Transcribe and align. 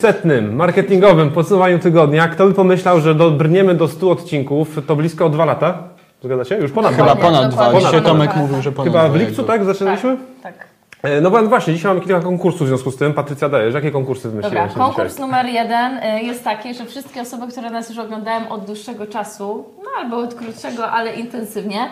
setnym 0.00 0.56
marketingowym 0.56 1.30
podsumowaniu 1.30 1.78
tygodnia. 1.78 2.28
Kto 2.28 2.46
by 2.46 2.54
pomyślał, 2.54 3.00
że 3.00 3.14
dobrniemy 3.14 3.74
do 3.74 3.88
100 3.88 4.10
odcinków, 4.10 4.78
to 4.86 4.96
blisko 4.96 5.28
2 5.28 5.44
lata. 5.44 5.78
Zgadza 6.24 6.44
się? 6.44 6.56
Już 6.58 6.72
ponad 6.72 6.92
Chyba 6.94 7.14
dwa 7.14 7.16
ponad 7.26 7.50
dwa. 7.50 7.64
dokładnie. 7.64 7.80
Dzisiaj 7.80 7.92
Ponad 8.00 8.06
Tomek 8.12 8.30
dwa. 8.30 8.40
mówił, 8.40 8.62
że 8.62 8.72
ponad 8.72 8.92
Chyba 8.92 9.08
w 9.08 9.10
dwa 9.10 9.18
lipcu, 9.18 9.42
jakby. 9.42 9.52
tak? 9.52 9.64
Zaczęliśmy? 9.64 10.16
Tak, 10.42 10.58
tak. 10.58 10.66
E, 11.02 11.20
No 11.20 11.30
właśnie, 11.30 11.74
dzisiaj 11.74 11.88
mamy 11.94 12.00
kilka 12.06 12.20
konkursów 12.20 12.62
w 12.62 12.66
związku 12.68 12.90
z 12.90 12.96
tym. 12.96 13.14
Patrycja 13.14 13.48
dajesz, 13.48 13.74
jakie 13.74 13.90
konkursy 13.90 14.28
Dobra, 14.28 14.40
wymyśliłaś 14.42 14.76
na 14.76 14.84
konkurs 14.84 15.12
dzisiaj? 15.12 15.26
numer 15.26 15.46
jeden 15.46 15.96
y, 15.98 16.22
jest 16.22 16.44
taki, 16.44 16.74
że 16.74 16.84
wszystkie 16.84 17.20
osoby, 17.20 17.46
które 17.48 17.70
nas 17.70 17.88
już 17.88 17.98
oglądają 17.98 18.48
od 18.48 18.64
dłuższego 18.64 19.06
czasu, 19.06 19.64
no 19.78 19.90
albo 19.98 20.16
od 20.16 20.34
krótszego, 20.34 20.90
ale 20.90 21.14
intensywnie, 21.14 21.88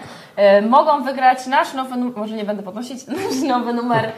y, 0.58 0.62
mogą 0.68 1.02
wygrać 1.02 1.46
nasz 1.46 1.74
nowy, 1.74 1.96
może 1.96 2.36
nie 2.36 2.44
będę 2.44 2.62
podnosić, 2.62 3.06
nasz 3.16 3.42
nowy 3.48 3.72
numer 3.72 4.12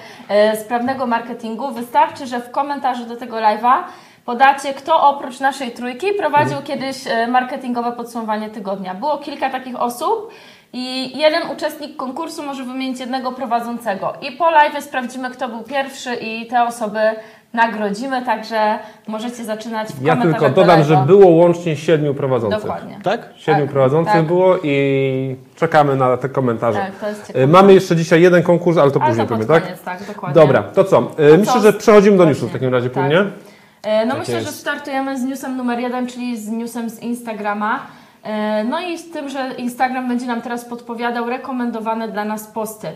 sprawnego 0.64 1.07
marketingu. 1.07 1.70
Wystarczy, 1.70 2.27
że 2.27 2.41
w 2.41 2.50
komentarzu 2.50 3.04
do 3.07 3.16
tego 3.16 3.36
live'a 3.36 3.82
podacie, 4.25 4.75
kto 4.75 5.09
oprócz 5.09 5.41
naszej 5.41 5.70
trójki 5.70 6.07
prowadził 6.18 6.57
kiedyś 6.64 7.07
y, 7.07 7.27
marketingowe 7.29 7.93
podsumowanie 7.93 8.49
tygodnia. 8.50 8.94
Było 8.94 9.18
kilka 9.18 9.50
takich 9.50 9.80
osób. 9.80 10.30
I 10.72 11.18
jeden 11.18 11.42
uczestnik 11.52 11.96
konkursu 11.96 12.42
może 12.42 12.64
wymienić 12.64 13.00
jednego 13.00 13.32
prowadzącego. 13.32 14.12
I 14.22 14.32
po 14.32 14.50
live 14.50 14.84
sprawdzimy, 14.84 15.30
kto 15.30 15.48
był 15.48 15.60
pierwszy 15.62 16.14
i 16.14 16.46
te 16.46 16.62
osoby 16.64 16.98
nagrodzimy, 17.54 18.22
także 18.22 18.79
możecie 19.08 19.44
zaczynać 19.44 19.88
w 19.88 20.02
Ja 20.02 20.12
komentarzach 20.16 20.40
tylko 20.40 20.54
do 20.54 20.60
dodam, 20.62 20.84
że 20.84 20.96
było 20.96 21.26
łącznie 21.30 21.76
siedmiu 21.76 22.14
prowadzących. 22.14 22.60
Dokładnie. 22.60 22.98
Tak? 23.02 23.29
Siedmiu 23.36 23.62
Tak, 23.62 23.70
prowadzących 23.72 24.12
tak. 24.12 24.26
było 24.26 24.56
i 24.62 25.36
czekamy 25.56 25.96
na 25.96 26.16
te 26.16 26.29
komentarze. 26.29 26.79
Tak, 26.79 26.98
to 27.00 27.08
jest 27.08 27.26
ciekawe. 27.26 27.44
E, 27.44 27.46
Mamy 27.46 27.74
jeszcze 27.74 27.96
dzisiaj 27.96 28.22
jeden 28.22 28.43
konkurs, 28.43 28.79
ale 28.79 28.90
to 28.90 29.00
Ale 29.00 29.08
później 29.10 29.26
to 29.26 29.46
tak? 29.46 29.62
koniec, 29.64 29.82
tak, 29.82 30.04
dokładnie. 30.07 30.43
Dobra, 30.43 30.62
to 30.62 30.84
co? 30.84 30.98
E, 30.98 31.30
To 31.30 31.36
Myślę, 31.38 31.52
co? 31.52 31.60
że 31.60 31.72
przechodzimy 31.72 32.16
do 32.16 32.24
newsów 32.24 32.50
w 32.50 32.52
takim 32.52 32.72
razie 32.74 32.91
tak. 32.91 33.02
później. 33.02 33.18
E, 33.82 34.05
No 34.06 34.10
Tak 34.10 34.18
myślę, 34.20 34.34
jest. 34.34 34.46
że 34.46 34.52
startujemy 34.52 35.18
z 35.18 35.22
newsem 35.22 35.56
numer 35.56 35.78
jeden, 35.78 36.06
czyli 36.06 36.36
z 36.36 36.48
newsem 36.48 36.91
z 36.91 37.00
Instagrama. 37.02 37.80
E, 38.22 38.64
No 38.64 38.80
i 38.80 38.98
z 38.98 39.10
tym, 39.10 39.28
że 39.28 39.50
Instagram 39.58 40.08
będzie 40.08 40.26
nam 40.26 40.42
teraz 40.42 40.64
podpowiadał 40.64 41.28
rekomendowane 41.28 42.08
dla 42.08 42.24
nas 42.24 42.46
posty. 42.46 42.88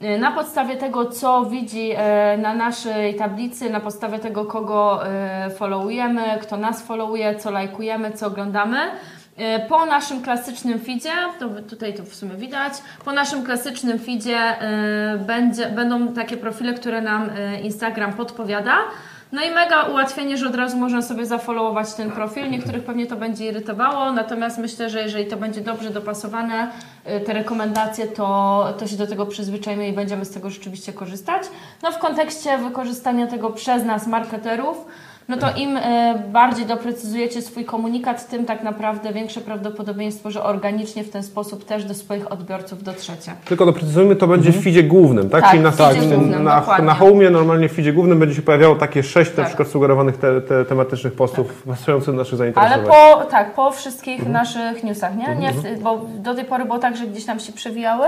E, 0.00 0.18
Na 0.18 0.32
podstawie 0.32 0.76
tego, 0.76 1.06
co 1.06 1.44
widzi 1.44 1.90
e, 1.96 2.38
na 2.38 2.54
naszej 2.54 3.14
tablicy, 3.14 3.70
na 3.70 3.80
podstawie 3.80 4.18
tego, 4.18 4.44
kogo 4.44 5.00
followujemy, 5.56 6.22
kto 6.42 6.56
nas 6.56 6.82
followuje, 6.82 7.34
co 7.36 7.50
lajkujemy, 7.50 8.12
co 8.12 8.26
oglądamy, 8.26 8.78
po 9.68 9.86
naszym 9.86 10.22
klasycznym 10.22 10.78
feedzie, 10.80 11.12
to 11.38 11.48
tutaj 11.70 11.94
to 11.94 12.02
w 12.02 12.14
sumie 12.14 12.34
widać, 12.34 12.72
po 13.04 13.12
naszym 13.12 13.44
klasycznym 13.44 13.98
feedzie 13.98 14.38
będzie, 15.26 15.66
będą 15.66 16.08
takie 16.08 16.36
profile, 16.36 16.74
które 16.74 17.00
nam 17.00 17.30
Instagram 17.62 18.12
podpowiada. 18.12 18.74
No 19.32 19.42
i 19.42 19.50
mega 19.50 19.82
ułatwienie, 19.82 20.36
że 20.36 20.46
od 20.46 20.54
razu 20.54 20.76
można 20.76 21.02
sobie 21.02 21.26
zafollowować 21.26 21.94
ten 21.94 22.10
profil. 22.10 22.50
Niektórych 22.50 22.84
pewnie 22.84 23.06
to 23.06 23.16
będzie 23.16 23.46
irytowało, 23.46 24.12
natomiast 24.12 24.58
myślę, 24.58 24.90
że 24.90 25.02
jeżeli 25.02 25.26
to 25.26 25.36
będzie 25.36 25.60
dobrze 25.60 25.90
dopasowane, 25.90 26.70
y, 27.06 27.20
te 27.20 27.32
rekomendacje, 27.32 28.06
to, 28.06 28.74
to 28.78 28.86
się 28.86 28.96
do 28.96 29.06
tego 29.06 29.26
przyzwyczajmy 29.26 29.88
i 29.88 29.92
będziemy 29.92 30.24
z 30.24 30.30
tego 30.30 30.50
rzeczywiście 30.50 30.92
korzystać. 30.92 31.42
No 31.82 31.92
w 31.92 31.98
kontekście 31.98 32.58
wykorzystania 32.58 33.26
tego 33.26 33.50
przez 33.50 33.84
nas, 33.84 34.06
marketerów, 34.06 34.86
no 35.28 35.36
to 35.36 35.46
im 35.56 35.76
y, 35.76 35.80
bardziej 36.32 36.66
doprecyzujecie 36.66 37.42
swój 37.42 37.64
komunikat, 37.64 38.28
tym 38.28 38.44
tak 38.44 38.62
naprawdę 38.62 39.12
większe 39.12 39.40
prawdopodobieństwo, 39.40 40.30
że 40.30 40.42
organicznie 40.42 41.04
w 41.04 41.10
ten 41.10 41.22
sposób 41.22 41.64
też 41.64 41.84
do 41.84 41.94
swoich 41.94 42.32
odbiorców 42.32 42.82
dotrzecie. 42.82 43.32
Tylko 43.44 43.66
doprecyzujmy, 43.66 44.16
to 44.16 44.26
będzie 44.26 44.52
w 44.52 44.62
feedzie 44.64 44.82
głównym, 44.82 45.30
tak? 45.30 45.40
Tak, 45.42 45.50
Czyli 45.50 45.62
na, 45.62 45.70
na, 45.70 45.94
głównym, 45.94 46.44
na, 46.44 46.60
dokładnie. 46.60 46.86
na 46.86 46.94
home 46.94 47.30
normalnie 47.30 47.68
w 47.68 47.72
feedzie 47.72 47.92
głównym 47.92 48.18
będzie 48.18 48.34
się 48.34 48.42
pojawiało 48.42 48.74
takie 48.74 49.02
sześć 49.02 49.30
na 49.30 49.36
Tak. 49.36 49.46
przykład 49.46 49.68
sugerowanych 49.68 50.16
te, 50.16 50.40
te, 50.40 50.64
tematycznych 50.64 51.12
postów 51.12 51.62
pasujących 51.62 52.14
do 52.14 52.18
naszych 52.18 52.40
Ale 52.40 52.52
zainteresowań. 52.52 52.86
po, 52.86 53.24
tak, 53.24 53.54
po 53.54 53.70
wszystkich 53.70 54.14
Mhm. 54.18 54.32
naszych 54.32 54.84
newsach, 54.84 55.16
nie? 55.16 55.36
nie 55.36 55.52
w, 55.52 55.82
bo 55.82 56.00
do 56.18 56.34
tej 56.34 56.44
pory 56.44 56.64
było 56.64 56.78
tak, 56.78 56.96
że 56.96 57.06
gdzieś 57.06 57.24
tam 57.24 57.40
się 57.40 57.52
przewijały, 57.52 58.06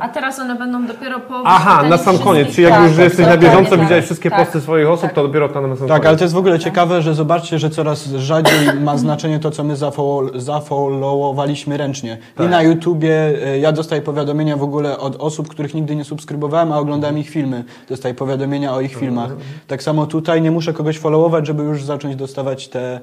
a 0.00 0.08
teraz 0.08 0.38
one 0.38 0.54
będą 0.54 0.86
dopiero 0.86 1.20
po 1.20 1.42
Aha, 1.44 1.82
na 1.88 1.98
sam 1.98 2.18
koniec, 2.18 2.48
czyli 2.48 2.62
jak 2.62 2.72
tak, 2.72 2.82
już 2.82 2.92
że 2.92 3.02
jesteś 3.04 3.26
na 3.26 3.36
bieżąco, 3.36 3.70
tak. 3.70 3.80
widziałeś 3.80 4.04
wszystkie 4.04 4.30
Tak. 4.30 4.38
posty 4.38 4.60
swoich 4.60 4.88
osób, 4.88 5.02
Tak. 5.02 5.12
to 5.12 5.22
dopiero 5.26 5.48
to 5.48 5.60
na 5.60 5.76
sam 5.76 5.88
Tak, 5.88 5.96
koniec. 5.96 6.06
ale 6.06 6.16
to 6.16 6.24
jest 6.24 6.34
w 6.34 6.38
ogóle 6.38 6.45
ciekawe, 6.58 7.02
że 7.02 7.14
zobaczcie, 7.14 7.58
że 7.58 7.70
coraz 7.70 8.06
rzadziej 8.08 8.54
ma 8.80 8.96
znaczenie 8.98 9.38
to, 9.38 9.50
co 9.50 9.64
my 9.64 9.74
zafollow- 9.74 10.38
zafollowowaliśmy 10.38 11.76
ręcznie. 11.76 12.18
Tak. 12.34 12.46
I 12.46 12.50
na 12.50 12.62
YouTubie 12.62 13.12
e, 13.46 13.58
ja 13.58 13.72
dostaję 13.72 14.02
powiadomienia 14.02 14.56
w 14.56 14.62
ogóle 14.62 14.98
od 14.98 15.16
osób, 15.16 15.48
których 15.48 15.74
nigdy 15.74 15.96
nie 15.96 16.04
subskrybowałem, 16.04 16.72
a 16.72 16.78
oglądałem 16.78 17.18
ich 17.18 17.28
filmy. 17.30 17.64
Dostaję 17.88 18.14
powiadomienia 18.14 18.72
o 18.74 18.80
ich 18.80 18.94
filmach. 18.96 19.30
Tak 19.66 19.82
samo 19.82 20.06
tutaj 20.06 20.42
nie 20.42 20.50
muszę 20.50 20.72
kogoś 20.72 20.98
followować, 20.98 21.46
żeby 21.46 21.62
już 21.62 21.84
zacząć 21.84 22.16
dostawać 22.16 22.68
te, 22.68 22.94
e, 22.94 23.00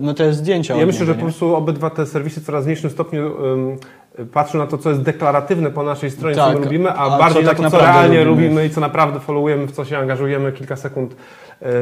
no, 0.00 0.14
te 0.14 0.32
zdjęcia 0.32 0.76
Ja 0.76 0.86
myślę, 0.86 1.06
że 1.06 1.14
po 1.14 1.22
prostu 1.22 1.54
obydwa 1.56 1.90
te 1.90 2.06
serwisy 2.06 2.40
w 2.40 2.44
coraz 2.46 2.64
mniejszym 2.64 2.90
stopniu 2.90 3.32
um, 3.42 3.76
patrzą 4.32 4.58
na 4.58 4.66
to, 4.66 4.78
co 4.78 4.90
jest 4.90 5.02
deklaratywne 5.02 5.70
po 5.70 5.82
naszej 5.82 6.10
stronie, 6.10 6.34
co 6.34 6.40
Tak, 6.46 6.58
my 6.58 6.64
lubimy, 6.64 6.90
a, 6.90 6.94
a 6.94 7.10
co 7.10 7.18
bardziej 7.18 7.44
tak 7.44 7.58
na 7.60 7.70
to, 7.70 7.76
co 7.76 7.82
realnie 7.82 8.24
lubimy. 8.24 8.44
lubimy 8.46 8.66
i 8.66 8.70
co 8.70 8.80
naprawdę 8.80 9.20
followujemy, 9.20 9.66
w 9.66 9.72
co 9.72 9.84
się 9.84 9.98
angażujemy. 9.98 10.52
Kilka 10.52 10.76
sekund 10.76 11.16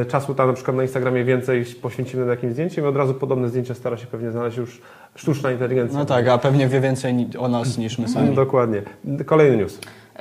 czasu 0.07 0.35
tam 0.35 0.47
na 0.47 0.53
przykład 0.53 0.77
na 0.77 0.83
Instagramie 0.83 1.23
więcej 1.23 1.65
poświęcimy 1.81 2.25
na 2.25 2.31
jakimś 2.31 2.53
zdjęciem 2.53 2.85
i 2.85 2.87
od 2.87 2.97
razu 2.97 3.13
podobne 3.13 3.49
zdjęcia 3.49 3.73
stara 3.73 3.97
się 3.97 4.07
pewnie 4.07 4.31
znaleźć 4.31 4.57
już 4.57 4.81
sztuczna 5.15 5.51
inteligencja. 5.51 5.99
No 5.99 6.05
tak, 6.05 6.27
a 6.27 6.37
pewnie 6.37 6.67
wie 6.67 6.79
więcej 6.79 7.27
o 7.39 7.47
nas 7.47 7.77
niż 7.77 7.99
my 7.99 8.07
sami. 8.07 8.35
Dokładnie. 8.35 8.81
Kolejny 9.25 9.57
news. 9.57 9.79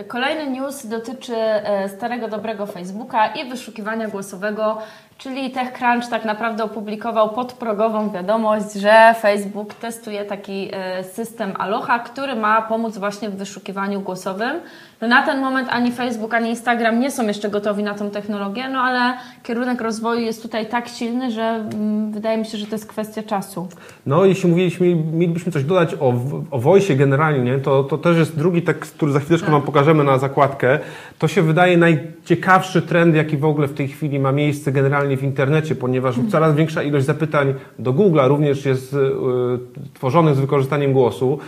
Kolejny 0.09 0.51
news 0.51 0.87
dotyczy 0.87 1.37
e, 1.37 1.89
starego, 1.89 2.29
dobrego 2.29 2.67
Facebooka 2.67 3.27
i 3.27 3.51
wyszukiwania 3.51 4.09
głosowego, 4.09 4.79
czyli 5.23 5.51
TechCrunch 5.51 6.11
tak 6.11 6.25
naprawdę 6.25 6.65
opublikował 6.65 7.29
podprogową 7.29 8.11
wiadomość, 8.11 8.73
że 8.73 9.15
Facebook 9.21 9.75
testuje 9.75 10.25
taki 10.25 10.69
e, 10.73 11.05
system 11.05 11.53
Aloha, 11.59 11.99
który 11.99 12.37
ma 12.37 12.63
pomóc 12.63 12.99
właśnie 12.99 13.31
w 13.31 13.37
wyszukiwaniu 13.37 14.01
głosowym. 14.01 14.61
No 15.01 15.09
na 15.09 15.23
ten 15.23 15.41
moment 15.41 15.69
ani 15.71 15.93
Facebook, 15.93 16.35
ani 16.35 16.51
Instagram 16.51 17.01
nie 17.01 17.11
są 17.11 17.27
jeszcze 17.27 17.49
gotowi 17.49 17.83
na 17.83 17.95
tą 17.95 18.11
technologię, 18.11 18.69
no 18.69 18.81
ale 18.81 19.15
kierunek 19.43 19.81
rozwoju 19.81 20.21
jest 20.21 20.43
tutaj 20.43 20.67
tak 20.67 20.89
silny, 20.89 21.31
że 21.31 21.43
mm, 21.43 22.13
wydaje 22.13 22.39
mi 22.39 22.47
się, 22.47 22.59
że 22.59 22.67
to 22.67 22.75
jest 22.75 22.87
kwestia 22.87 23.23
czasu. 23.23 23.69
No, 24.07 24.25
jeśli 24.25 24.51
mówiliśmy, 24.51 24.95
mielibyśmy 24.95 25.53
coś 25.53 25.65
dodać 25.65 25.95
o, 26.01 26.15
o 26.51 26.59
Voice 26.59 26.95
generalnie, 26.95 27.59
to, 27.59 27.85
to 27.85 27.99
też 27.99 28.17
jest 28.17 28.37
drugi 28.37 28.63
tekst, 28.63 28.95
który 28.95 29.13
za 29.13 29.21
chwileczkę 29.21 29.51
Wam 29.51 29.63
pokażemy 29.63 30.05
na 30.05 30.19
zakładkę. 30.19 30.79
To 31.21 31.29
się 31.29 31.43
wydaje 31.43 31.77
najciekawszy 31.77 32.83
trend, 32.83 33.15
jaki 33.15 33.37
w 33.37 33.45
ogóle 33.45 33.69
w 33.69 33.75
tej 33.75 33.89
chwili 33.89 34.19
ma 34.19 34.33
miejsce 34.33 34.73
generalnie 34.73 35.17
w 35.17 35.23
internecie, 35.23 35.75
ponieważ 35.75 36.15
coraz 36.31 36.55
większa 36.55 36.83
ilość 36.83 37.07
zapytań 37.07 37.55
do 37.79 37.93
Google'a 37.93 38.29
również 38.29 38.65
jest 38.65 38.95
y, 38.95 38.99
tworzonych 39.95 40.35
z 40.35 40.41
wykorzystaniem 40.41 40.93
głosu. 40.93 41.39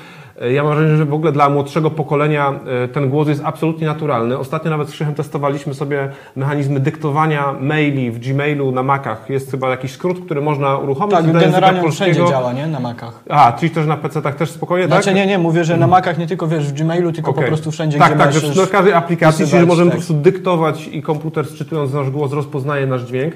Y, 0.42 0.52
Ja 0.52 0.62
mam 0.62 0.72
wrażenie, 0.74 0.96
że 0.96 1.04
w 1.04 1.14
ogóle 1.14 1.32
dla 1.32 1.48
młodszego 1.48 1.90
pokolenia 1.90 2.52
y, 2.84 2.88
ten 2.88 3.10
głos 3.10 3.28
jest 3.28 3.42
absolutnie 3.44 3.86
naturalny. 3.86 4.38
Ostatnio 4.38 4.70
nawet 4.70 4.88
z 4.88 4.92
Krzychem 4.92 5.14
testowaliśmy 5.14 5.74
sobie 5.74 6.08
mechanizmy 6.36 6.80
dyktowania 6.80 7.54
maili 7.60 8.10
w 8.10 8.18
Gmailu 8.18 8.72
na 8.72 8.82
Macach. 8.82 9.30
Jest 9.30 9.50
chyba 9.50 9.70
jakiś 9.70 9.92
skrót, 9.92 10.24
który 10.24 10.40
można 10.40 10.76
uruchomić. 10.78 11.14
Tak, 11.16 11.32
generalnie 11.32 11.82
on 11.82 11.92
wszędzie 11.92 12.26
działa, 12.26 12.52
nie? 12.52 12.66
Na 12.66 12.80
Macach. 12.80 13.20
A, 13.28 13.52
czyli 13.52 13.70
też 13.70 13.86
na 13.86 13.96
PC-tach 13.96 14.34
też 14.34 14.50
spokojnie, 14.50 14.86
Znaczy 14.86 15.04
tak? 15.04 15.14
nie, 15.14 15.26
nie, 15.26 15.38
mówię, 15.38 15.64
że 15.64 15.76
na 15.76 15.86
Macach 15.86 16.18
nie 16.18 16.26
tylko 16.26 16.46
wiesz 16.48 16.68
w 16.68 16.72
Gmailu, 16.72 17.12
tylko 17.12 17.30
Okej. 17.30 17.42
po 17.42 17.48
prostu 17.48 17.70
wszędzie, 17.70 17.98
tak, 17.98 18.08
gdzie 18.08 18.18
tak, 18.24 18.34
masz 18.34 18.54
że 18.54 18.60
na 18.60 18.66
każdej 18.66 18.92
aplikacji, 18.94 19.46
czyli 19.46 19.66
możemy 19.66 19.90
po 19.90 19.96
tekst. 19.96 20.08
prostu 20.08 20.22
dyktować 20.22 20.86
i 20.92 21.02
komputer 21.02 21.46
sczytując 21.46 21.92
nasz 21.92 22.10
głos 22.10 22.32
rozpoznaje 22.32 22.86
nasz 22.86 23.02
dźwięk. 23.02 23.34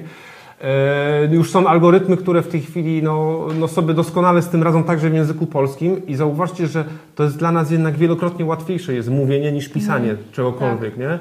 E, 0.61 1.27
już 1.31 1.51
są 1.51 1.67
algorytmy, 1.67 2.17
które 2.17 2.41
w 2.41 2.47
tej 2.47 2.61
chwili 2.61 3.03
no, 3.03 3.47
no 3.59 3.67
sobie 3.67 3.93
doskonale 3.93 4.41
z 4.41 4.49
tym 4.49 4.63
radzą 4.63 4.83
także 4.83 5.09
w 5.09 5.13
języku 5.13 5.45
polskim 5.45 6.07
i 6.07 6.15
zauważcie, 6.15 6.67
że 6.67 6.85
to 7.15 7.23
jest 7.23 7.37
dla 7.37 7.51
nas 7.51 7.71
jednak 7.71 7.95
wielokrotnie 7.97 8.45
łatwiejsze 8.45 8.93
jest 8.93 9.09
mówienie 9.09 9.51
niż 9.51 9.69
pisanie 9.69 10.15
czegokolwiek, 10.31 10.97
nie? 10.97 11.09
E, 11.09 11.19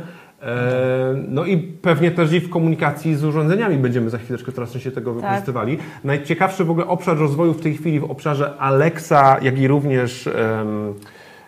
No 1.29 1.45
i 1.45 1.59
pewnie 1.59 2.11
też 2.11 2.33
i 2.33 2.41
w 2.41 2.51
komunikacji 2.51 3.15
z 3.17 3.25
urządzeniami 3.25 3.77
będziemy 3.77 4.11
za 4.11 4.19
chwileczkę 4.19 4.53
coraz 4.53 4.73
częściej 4.73 4.93
tego 4.93 5.15
wykorzystywali. 5.15 5.79
Najciekawszy 6.05 6.65
w 6.65 6.71
ogóle 6.71 6.87
obszar 6.87 7.19
rozwoju 7.19 7.53
w 7.55 7.61
tej 7.61 7.75
chwili 7.75 8.01
w 8.01 8.11
obszarze 8.11 8.57
Alexa, 8.59 9.37
jak 9.43 9.59
i 9.59 9.69
również, 9.69 10.29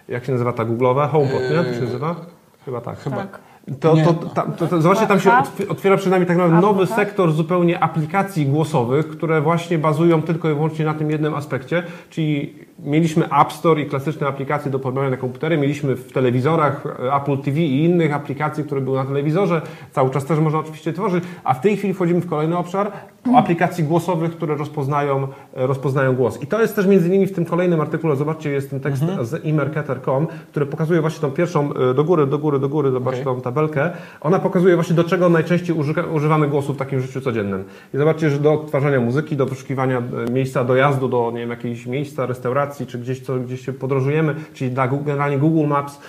jak 0.08 0.24
się 0.24 0.32
nazywa 0.32 0.52
ta 0.52 0.64
Google'owa? 0.64 1.08
HomePod, 1.08 1.40
nie? 1.50 1.64
To 1.64 1.74
się 1.74 1.84
nazywa? 1.84 2.16
Chyba 2.64 2.80
tak. 2.80 2.98
Chyba. 2.98 3.16
Tak. 3.16 3.47
To, 3.80 3.96
to, 3.96 4.14
tam, 4.14 4.52
to, 4.52 4.66
to, 4.66 4.82
zobaczcie, 4.82 5.06
tam 5.06 5.20
się 5.20 5.30
otwiera 5.68 5.96
przed 5.96 6.10
nami 6.10 6.26
tak 6.26 6.36
naprawdę 6.36 6.60
nowy 6.66 6.86
sektor 6.86 7.32
zupełnie 7.32 7.80
aplikacji 7.82 8.46
głosowych, 8.46 9.08
które 9.08 9.40
właśnie 9.40 9.78
bazują 9.78 10.22
tylko 10.22 10.50
i 10.50 10.54
wyłącznie 10.54 10.84
na 10.84 10.94
tym 10.94 11.10
jednym 11.10 11.34
aspekcie, 11.34 11.82
czyli 12.10 12.54
mieliśmy 12.78 13.24
App 13.24 13.52
Store 13.52 13.80
i 13.80 13.86
klasyczne 13.86 14.26
aplikacje 14.26 14.70
do 14.70 14.78
pobierania 14.78 15.10
na 15.10 15.16
komputery, 15.16 15.58
mieliśmy 15.58 15.96
w 15.96 16.12
telewizorach 16.12 16.86
e, 16.86 17.14
Apple 17.14 17.38
TV 17.38 17.60
i 17.60 17.84
innych 17.84 18.14
aplikacji, 18.14 18.64
które 18.64 18.80
były 18.80 18.98
na 18.98 19.04
telewizorze, 19.04 19.62
cały 19.92 20.10
czas 20.10 20.24
też 20.24 20.38
można 20.38 20.58
oczywiście 20.58 20.92
tworzyć, 20.92 21.24
a 21.44 21.54
w 21.54 21.60
tej 21.60 21.76
chwili 21.76 21.94
wchodzimy 21.94 22.20
w 22.20 22.28
kolejny 22.28 22.56
obszar 22.56 22.92
aplikacji 23.36 23.84
głosowych, 23.84 24.36
które 24.36 24.54
rozpoznają, 24.54 25.28
e, 25.54 25.66
rozpoznają 25.66 26.16
głos. 26.16 26.42
I 26.42 26.46
to 26.46 26.60
jest 26.60 26.76
też 26.76 26.86
między 26.86 27.08
innymi 27.08 27.26
w 27.26 27.32
tym 27.32 27.44
kolejnym 27.44 27.80
artykule, 27.80 28.16
zobaczcie, 28.16 28.50
jest 28.50 28.70
ten 28.70 28.80
tekst 28.80 29.02
z 29.22 29.46
eMarketer.com, 29.46 30.26
który 30.50 30.66
pokazuje 30.66 31.00
właśnie 31.00 31.20
tą 31.20 31.30
pierwszą, 31.30 31.72
e, 31.74 31.94
do 31.94 32.04
góry, 32.04 32.26
do 32.26 32.38
góry, 32.38 32.58
do 32.58 32.68
góry, 32.68 32.90
zobaczcie 32.90 33.22
Okej. 33.22 33.34
tą 33.34 33.40
tabelkę. 33.40 33.90
Ona 34.20 34.38
pokazuje 34.38 34.74
właśnie 34.74 34.96
do 34.96 35.04
czego 35.04 35.28
najczęściej 35.28 35.76
użyka, 35.76 36.02
używamy 36.02 36.48
głosu 36.48 36.72
w 36.72 36.76
takim 36.76 37.00
życiu 37.00 37.20
codziennym. 37.20 37.64
I 37.94 37.98
zobaczcie, 37.98 38.30
że 38.30 38.38
do 38.38 38.52
odtwarzania 38.52 39.00
muzyki, 39.00 39.36
do 39.36 39.46
wyszukiwania 39.46 40.02
miejsca 40.30 40.64
dojazdu 40.64 41.08
do 41.08 41.30
nie 41.34 41.40
wiem, 41.40 41.50
jakiegoś 41.50 41.86
miejsca, 41.86 42.26
restauracji, 42.26 42.67
czy 42.86 42.98
gdzieś, 42.98 43.20
co, 43.20 43.36
gdzieś 43.36 43.66
się 43.66 43.72
podróżujemy, 43.72 44.34
czyli 44.54 44.70
dla 44.70 44.88
generalnie 44.88 45.38
Google 45.38 45.66
Maps. 45.66 46.00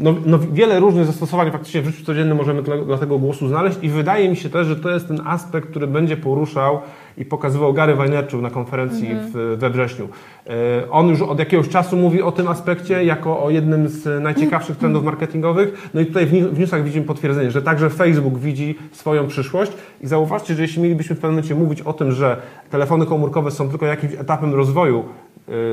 No, 0.00 0.14
no 0.26 0.38
wiele 0.38 0.80
różnych 0.80 1.06
zastosowań 1.06 1.50
faktycznie 1.50 1.82
w 1.82 1.86
życiu 1.86 2.04
codziennym 2.04 2.36
możemy 2.36 2.62
dla 2.62 2.98
tego 2.98 3.18
głosu 3.18 3.48
znaleźć 3.48 3.78
i 3.82 3.88
wydaje 3.88 4.28
mi 4.28 4.36
się 4.36 4.50
też, 4.50 4.66
że 4.66 4.76
to 4.76 4.90
jest 4.90 5.08
ten 5.08 5.20
aspekt, 5.24 5.70
który 5.70 5.86
będzie 5.86 6.16
poruszał 6.16 6.80
i 7.18 7.24
pokazywał 7.24 7.72
Gary 7.72 7.94
Vaynerchuk 7.94 8.40
na 8.40 8.50
konferencji 8.50 9.08
w, 9.32 9.56
we 9.58 9.70
wrześniu. 9.70 10.08
E, 10.46 10.90
On 10.90 11.08
już 11.08 11.22
od 11.22 11.38
jakiegoś 11.38 11.68
czasu 11.68 11.96
mówi 11.96 12.22
o 12.22 12.32
tym 12.32 12.48
aspekcie 12.48 13.04
jako 13.04 13.42
o 13.42 13.50
jednym 13.50 13.88
z 13.88 14.22
najciekawszych 14.22 14.76
trendów 14.76 15.04
marketingowych. 15.04 15.88
No 15.94 16.00
i 16.00 16.06
tutaj 16.06 16.26
w, 16.26 16.58
newsach 16.58 16.84
widzimy 16.84 17.06
potwierdzenie, 17.06 17.50
że 17.50 17.62
także 17.62 17.90
Facebook 17.90 18.38
widzi 18.38 18.78
swoją 18.92 19.26
przyszłość 19.26 19.72
i 20.00 20.06
zauważcie, 20.06 20.54
że 20.54 20.62
jeśli 20.62 20.82
mielibyśmy 20.82 21.16
w 21.16 21.18
pewnym 21.18 21.34
momencie 21.34 21.54
mówić 21.54 21.80
o 21.80 21.92
tym, 21.92 22.12
że 22.12 22.36
telefony 22.70 23.06
komórkowe 23.06 23.50
są 23.50 23.68
tylko 23.68 23.86
jakimś 23.86 24.14
etapem 24.14 24.54
rozwoju 24.54 25.04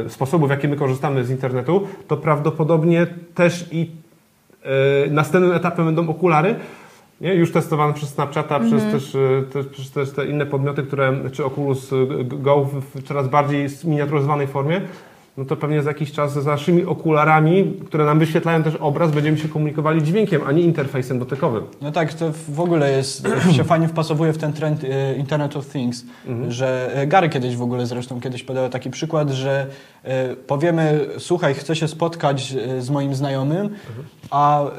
y, 0.05 0.09
sposobu, 0.09 0.47
w 0.47 0.49
jaki 0.49 0.67
my 0.67 0.75
korzystamy 0.75 1.23
z 1.23 1.29
internetu, 1.29 1.87
to 2.07 2.17
prawdopodobnie 2.17 3.07
też 3.35 3.67
i 3.71 3.91
y, 5.07 5.11
następnym 5.11 5.53
etapem 5.55 5.85
będą 5.85 6.09
okulary. 6.09 6.55
Nie? 7.21 7.35
Już 7.35 7.51
testowane 7.51 7.93
przez 7.93 8.09
Snapchata, 8.09 8.59
przez, 8.59 8.83
też, 8.91 9.15
y, 9.15 9.43
też, 9.53 9.65
przez 9.65 9.91
też 9.91 10.11
te 10.11 10.25
inne 10.25 10.45
podmioty, 10.45 10.83
które, 10.83 11.29
czy 11.31 11.45
Oculus 11.45 11.93
y, 11.93 12.07
Go 12.23 12.65
w, 12.65 13.03
coraz 13.03 13.27
bardziej 13.27 13.69
zminiaturyzowanej 13.69 14.47
formie. 14.47 14.81
No 15.37 15.45
to 15.45 15.55
pewnie 15.55 15.83
za 15.83 15.89
jakiś 15.89 16.11
czas 16.11 16.33
z 16.33 16.45
naszymi 16.45 16.85
okularami, 16.85 17.73
które 17.85 18.05
nam 18.05 18.19
wyświetlają 18.19 18.63
też 18.63 18.75
obraz, 18.75 19.11
będziemy 19.11 19.37
się 19.37 19.49
komunikowali 19.49 20.03
dźwiękiem, 20.03 20.41
a 20.45 20.51
nie 20.51 20.61
interfejsem 20.61 21.19
dotykowym. 21.19 21.63
No 21.81 21.91
tak, 21.91 22.13
to 22.13 22.31
w 22.49 22.59
ogóle 22.59 22.91
jest, 22.91 23.27
się 23.57 23.63
fajnie 23.63 23.87
wpasowuje 23.87 24.33
w 24.33 24.37
ten 24.37 24.53
trend 24.53 24.83
e, 24.83 25.15
Internet 25.15 25.57
of 25.57 25.65
Things, 25.65 26.05
że 26.47 26.91
e, 26.95 27.07
Gary 27.07 27.29
kiedyś 27.29 27.55
w 27.55 27.61
ogóle 27.61 27.85
zresztą 27.85 28.21
kiedyś 28.21 28.43
podał 28.43 28.69
taki 28.69 28.89
przykład, 28.89 29.29
że 29.29 29.67
powiemy, 30.47 31.05
słuchaj, 31.17 31.53
chcę 31.53 31.75
się 31.75 31.87
spotkać 31.87 32.55
z 32.79 32.89
moim 32.89 33.15
znajomym, 33.15 33.69
a 34.29 34.63
e, 34.63 34.69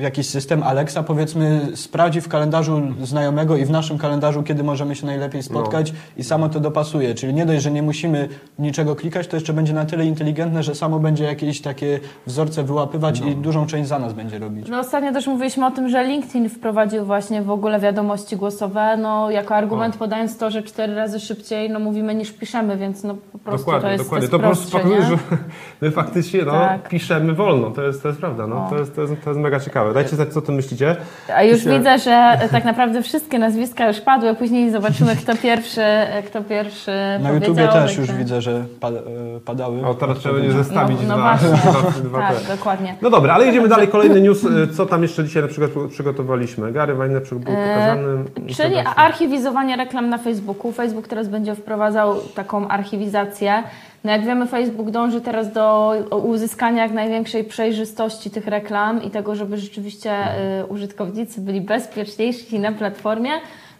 jakiś 0.00 0.26
system 0.26 0.62
Alexa 0.62 1.02
powiedzmy 1.02 1.68
sprawdzi 1.74 2.20
w 2.20 2.28
kalendarzu 2.28 2.82
znajomego 3.02 3.56
i 3.56 3.64
w 3.64 3.70
naszym 3.70 3.98
kalendarzu, 3.98 4.42
kiedy 4.42 4.62
możemy 4.62 4.96
się 4.96 5.06
najlepiej 5.06 5.42
spotkać 5.42 5.92
i 6.16 6.24
samo 6.24 6.48
to 6.48 6.60
dopasuje. 6.60 7.14
Czyli 7.14 7.34
nie 7.34 7.46
dość, 7.46 7.62
że 7.62 7.70
nie 7.70 7.82
musimy 7.82 8.28
niczego 8.58 8.96
klikać, 8.96 9.26
to 9.26 9.36
jeszcze 9.36 9.52
będzie 9.52 9.72
na 9.72 9.84
tyle 9.84 10.06
inteligentne, 10.06 10.62
że 10.62 10.74
samo 10.74 10.98
będzie 10.98 11.24
jakieś 11.24 11.60
takie 11.60 12.00
wzorce 12.26 12.62
wyłapywać 12.62 13.20
i 13.20 13.36
dużą 13.36 13.66
część 13.66 13.88
za 13.88 13.98
nas 13.98 14.12
będzie 14.12 14.38
robić. 14.38 14.68
No 14.68 14.78
ostatnio 14.78 15.12
też 15.12 15.26
mówiliśmy 15.26 15.66
o 15.66 15.70
tym, 15.70 15.88
że 15.88 16.04
LinkedIn 16.04 16.48
wprowadził 16.48 17.04
właśnie 17.04 17.42
w 17.42 17.50
ogóle 17.50 17.80
wiadomości 17.80 18.36
głosowe, 18.36 18.96
no 18.96 19.30
jako 19.30 19.54
argument 19.54 19.96
podając 19.96 20.36
to, 20.38 20.50
że 20.50 20.62
cztery 20.62 20.94
razy 20.94 21.20
szybciej 21.20 21.70
no 21.70 21.78
mówimy 21.80 22.14
niż 22.14 22.32
piszemy, 22.32 22.76
więc 22.76 23.04
no 23.04 23.14
po 23.32 23.38
prostu 23.38 23.66
dokładnie, 23.66 23.88
to 23.88 23.92
jest 23.92 24.04
dokładnie. 24.04 24.28
To, 24.28 24.38
To 24.38 24.42
po 24.42 24.48
jest 24.48 24.60
prostu 24.60 24.78
pokazuje, 24.78 25.02
że 25.02 25.36
my 25.80 25.90
faktycznie 25.90 26.42
no, 26.44 26.52
Tak. 26.52 26.88
piszemy 26.88 27.34
wolno. 27.34 27.70
To 27.70 27.82
jest, 27.82 28.02
to 28.02 28.08
jest 28.08 28.20
prawda. 28.20 28.46
No. 28.46 28.66
O. 28.66 28.70
To, 28.70 28.78
jest, 28.78 28.94
to, 28.94 29.00
jest, 29.00 29.14
to 29.24 29.30
jest 29.30 29.42
mega 29.42 29.60
ciekawe. 29.60 29.89
Dajcie 29.94 30.16
znać, 30.16 30.28
co 30.28 30.38
o 30.38 30.42
tym 30.42 30.54
myślicie. 30.54 30.96
A 31.36 31.42
już 31.42 31.64
się- 31.64 31.70
widzę, 31.78 31.98
że 31.98 32.10
e, 32.12 32.48
tak 32.48 32.64
naprawdę 32.64 33.02
wszystkie 33.02 33.38
nazwiska 33.38 33.88
już 33.88 34.00
padły, 34.00 34.34
później 34.34 34.70
zobaczymy 34.70 35.16
kto 35.16 35.36
pierwszy, 35.36 35.82
e, 35.82 36.22
kto 36.22 36.42
pierwszy 36.42 36.90
Na 37.20 37.30
YouTubie 37.30 37.68
też 37.68 37.96
już 37.96 38.12
widzę, 38.12 38.42
że 38.42 38.52
e, 38.52 39.40
padały. 39.44 39.86
O, 39.86 39.94
teraz 39.94 40.18
trzeba 40.18 40.34
będzie 40.34 40.52
zestawić 40.52 40.98
No, 41.02 41.08
no 41.08 41.14
dwa, 41.16 41.36
właśnie. 41.36 41.48
dwa, 41.72 41.90
dwa 42.08 42.18
Tak, 42.20 42.36
te. 42.36 42.56
dokładnie. 42.56 42.94
No 43.02 43.10
dobra, 43.10 43.34
ale 43.34 43.46
jedziemy 43.46 43.68
dalej. 43.68 43.88
Kolejny 43.88 44.20
news. 44.20 44.44
y, 44.44 44.68
Co 44.76 44.86
tam 44.86 45.02
jeszcze 45.02 45.24
dzisiaj 45.24 45.42
na 45.42 45.48
przykład 45.48 45.70
przygotowaliśmy? 45.90 46.72
Gary 46.72 46.94
Vaynerchuk 46.94 47.38
był 47.38 47.54
Eee, 47.54 47.68
pokazany. 47.74 48.24
Czyli 48.56 48.74
archiwizowanie 48.96 49.76
reklam 49.76 50.08
na 50.08 50.18
Facebooku. 50.18 50.72
Facebook 50.72 51.08
teraz 51.08 51.28
będzie 51.28 51.54
wprowadzał 51.54 52.14
taką 52.34 52.68
archiwizację. 52.68 53.62
No 54.04 54.12
jak 54.12 54.24
wiemy, 54.24 54.46
Facebook 54.46 54.90
dąży 54.90 55.20
teraz 55.20 55.52
do 55.52 55.94
uzyskania 56.24 56.82
jak 56.82 56.92
największej 56.92 57.44
przejrzystości 57.44 58.30
tych 58.30 58.46
reklam 58.46 59.02
i 59.02 59.10
tego, 59.10 59.34
żeby 59.34 59.56
rzeczywiście 59.56 60.12
y, 60.60 60.66
użytkownicy 60.66 61.40
byli 61.40 61.60
bezpieczniejsi 61.60 62.58
na 62.58 62.72
platformie. 62.72 63.30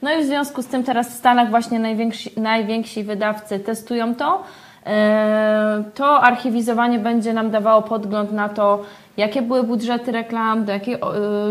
No 0.02 0.12
i 0.12 0.22
w 0.22 0.26
związku 0.26 0.62
z 0.62 0.66
tym 0.66 0.84
teraz 0.84 1.10
w 1.10 1.18
Stanach 1.18 1.50
właśnie 1.50 1.78
najwięksi, 1.78 2.40
najwięksi 2.40 3.04
wydawcy 3.04 3.58
testują 3.60 4.14
to. 4.14 4.42
E, 4.86 5.84
To 5.94 6.20
archiwizowanie 6.20 6.98
będzie 6.98 7.32
nam 7.32 7.50
dawało 7.50 7.82
podgląd 7.82 8.32
na 8.32 8.48
to, 8.48 8.82
jakie 9.20 9.42
były 9.42 9.62
budżety 9.62 10.12
reklam, 10.12 10.64
do 10.64 10.72
jakiej 10.72 10.94
y, 10.94 10.98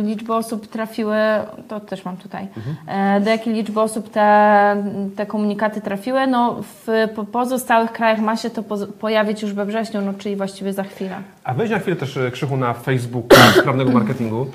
liczby 0.03 0.33
osób 0.33 0.67
trafiły, 0.67 1.15
to 1.67 1.79
też 1.79 2.05
mam 2.05 2.17
tutaj, 2.17 2.47
e, 2.87 3.21
do 3.21 3.29
jakiej 3.29 3.53
liczby 3.53 3.81
osób 3.81 4.09
te, 4.09 4.75
te 5.15 5.25
komunikaty 5.25 5.81
trafiły. 5.81 6.27
No, 6.27 6.55
w 6.61 7.07
po- 7.15 7.23
pozostałych 7.23 7.91
krajach 7.91 8.19
ma 8.19 8.37
się 8.37 8.49
to 8.49 8.63
pojawić 8.99 9.41
już 9.41 9.53
we 9.53 9.65
wrześniu, 9.65 10.01
no, 10.01 10.13
czyli 10.13 10.35
właściwie 10.35 10.73
za 10.73 10.83
chwilę. 10.83 11.15
A 11.43 11.53
weź 11.53 11.69
na 11.69 11.79
chwilę 11.79 11.95
też 11.95 12.17
y, 12.17 12.31
Krzychu 12.31 12.57
na 12.57 12.73
Facebook 12.73 13.25
sprawnego 13.61 13.91
marketingu, 13.91 14.45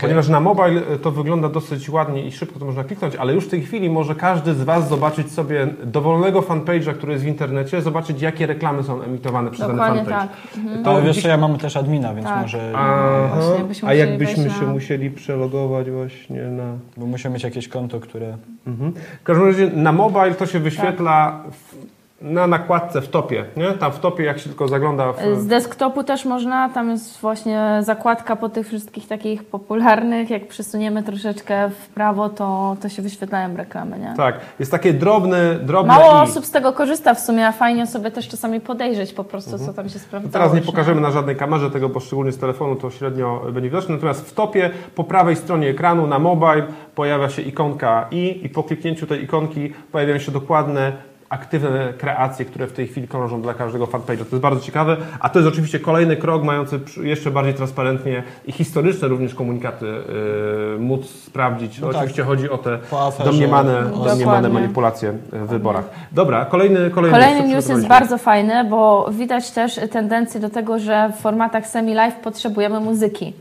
ponieważ 0.00 0.28
na 0.28 0.40
mobile 0.40 0.82
y, 0.94 0.98
to 0.98 1.10
wygląda 1.10 1.48
dosyć 1.48 1.88
ładnie 1.90 2.26
i 2.26 2.32
szybko 2.32 2.58
to 2.58 2.64
można 2.64 2.84
kliknąć, 2.84 3.16
ale 3.16 3.32
już 3.34 3.44
w 3.46 3.50
tej 3.50 3.62
chwili 3.62 3.90
może 3.90 4.14
każdy 4.14 4.54
z 4.54 4.62
Was 4.62 4.88
zobaczyć 4.88 5.32
sobie 5.32 5.66
dowolnego 5.84 6.40
fanpage'a, 6.42 6.94
który 6.94 7.12
jest 7.12 7.24
w 7.24 7.28
internecie, 7.28 7.82
zobaczyć 7.82 8.22
jakie 8.22 8.46
reklamy 8.46 8.82
są 8.82 9.02
emitowane 9.02 9.50
przez 9.50 9.68
Dokładnie 9.68 9.98
dany 10.04 10.10
fanpage. 10.10 10.28
tak. 10.74 10.84
To 10.84 10.90
Ale 10.90 11.02
wiesz 11.02 11.24
ja 11.24 11.36
mam 11.36 11.58
też 11.58 11.76
admina, 11.76 12.14
więc 12.14 12.26
Tak. 12.26 12.42
może... 12.42 12.72
Aha. 12.76 13.28
Właśnie, 13.40 13.64
byśmy 13.64 13.88
A 13.88 13.94
jakbyśmy 13.94 14.50
się 14.50 14.66
na- 14.66 14.72
musieli 14.72 15.10
przelogować 15.10 15.90
właśnie 15.90 16.42
na... 16.42 16.64
Bo 16.96 17.06
musimy 17.06 17.34
mieć 17.34 17.42
jakieś 17.42 17.68
konto, 17.68 18.00
które... 18.00 18.36
Mhm. 18.66 18.92
W 19.20 19.22
każdym 19.24 19.46
razie 19.46 19.66
na 19.74 19.92
mobile 19.92 20.34
to 20.34 20.46
się 20.46 20.58
wyświetla 20.58 21.42
w, 21.50 21.74
na 22.22 22.46
nakładce 22.46 23.00
w 23.00 23.08
topie, 23.08 23.44
nie? 23.56 23.72
Tam 23.72 23.92
w 23.92 23.98
topie 23.98 24.24
jak 24.24 24.38
się 24.38 24.48
tylko 24.48 24.68
zagląda 24.68 25.12
w... 25.12 25.40
Z 25.40 25.46
desktopu 25.46 26.04
też 26.04 26.24
można, 26.24 26.68
tam 26.68 26.90
jest 26.90 27.20
właśnie 27.20 27.78
zakładka 27.80 28.36
po 28.36 28.48
tych 28.48 28.66
wszystkich 28.66 29.08
takich 29.08 29.44
popularnych, 29.44 30.30
jak 30.30 30.48
przesuniemy 30.48 31.02
troszeczkę 31.02 31.70
w 31.70 31.88
prawo, 31.88 32.28
to, 32.28 32.76
to 32.82 32.88
się 32.88 33.02
wyświetlają 33.02 33.56
reklamy, 33.56 33.98
nie? 33.98 34.14
Tak, 34.16 34.40
jest 34.58 34.70
takie 34.70 34.92
drobne, 34.92 35.54
drobne 35.54 35.92
Mało 35.92 36.12
i... 36.12 36.28
osób 36.28 36.46
z 36.46 36.50
tego 36.50 36.72
korzysta 36.72 37.14
w 37.14 37.20
sumie, 37.20 37.46
a 37.46 37.52
fajnie 37.52 37.86
sobie 37.86 38.10
też 38.10 38.28
czasami 38.28 38.60
podejrzeć 38.60 39.12
po 39.12 39.24
prostu, 39.24 39.58
co 39.58 39.72
tam 39.72 39.88
się 39.88 39.98
sprawdzało. 39.98 40.32
teraz 40.32 40.54
nie 40.54 40.60
pokażemy 40.60 41.00
na 41.00 41.10
żadnej 41.10 41.36
kamerze 41.36 41.70
tego, 41.70 41.88
bo 41.88 42.00
szczególnie 42.00 42.32
z 42.32 42.38
telefonu 42.38 42.76
to 42.76 42.90
średnio 42.90 43.42
będzie 43.52 43.70
widoczne. 43.70 43.94
Natomiast 43.94 44.30
w 44.30 44.34
topie 44.34 44.70
po 44.94 45.04
prawej 45.04 45.36
stronie 45.36 45.68
ekranu 45.68 46.06
na 46.06 46.18
mobile 46.18 46.66
pojawia 46.94 47.28
się 47.28 47.42
ikonka 47.42 48.06
i 48.10 48.40
i 48.42 48.48
po 48.48 48.62
kliknięciu 48.62 49.06
tej 49.06 49.24
ikonki 49.24 49.72
pojawiają 49.92 50.18
się 50.18 50.32
dokładne 50.32 50.92
aktywne 51.32 51.92
kreacje, 51.98 52.44
które 52.44 52.66
w 52.66 52.72
tej 52.72 52.86
chwili 52.86 53.08
krążą 53.08 53.42
dla 53.42 53.54
każdego 53.54 53.86
fanpage'a. 53.86 54.24
To 54.24 54.36
jest 54.36 54.42
bardzo 54.42 54.60
ciekawe, 54.60 54.96
a 55.20 55.28
to 55.28 55.38
jest 55.38 55.48
oczywiście 55.48 55.80
kolejny 55.80 56.16
krok 56.16 56.44
mający 56.44 56.80
jeszcze 57.02 57.30
bardziej 57.30 57.54
transparentnie 57.54 58.22
i 58.46 58.52
historyczne 58.52 59.08
również 59.08 59.34
komunikaty 59.34 59.86
yy, 59.86 60.78
móc 60.78 61.06
sprawdzić. 61.06 61.78
No 61.78 61.86
tak. 61.86 61.96
oczywiście 61.96 62.22
chodzi 62.22 62.50
o 62.50 62.58
te 62.58 62.78
aferze. 62.90 63.30
domniemane, 63.30 63.82
Dokładnie. 63.82 64.04
domniemane 64.04 64.48
manipulacje 64.48 65.12
w 65.32 65.46
wyborach. 65.46 65.84
Dobra, 66.12 66.44
kolejny 66.44 66.90
kolejny, 66.90 67.18
Kolejny 67.18 67.48
news 67.48 67.68
jest 67.68 67.86
bardzo 67.86 68.18
fajny, 68.18 68.64
bo 68.64 69.10
widać 69.10 69.50
też 69.50 69.80
tendencję 69.90 70.40
do 70.40 70.50
tego, 70.50 70.78
że 70.78 71.12
w 71.18 71.20
formatach 71.20 71.66
semi-live 71.66 72.14
potrzebujemy 72.14 72.80
muzyki. 72.80 73.34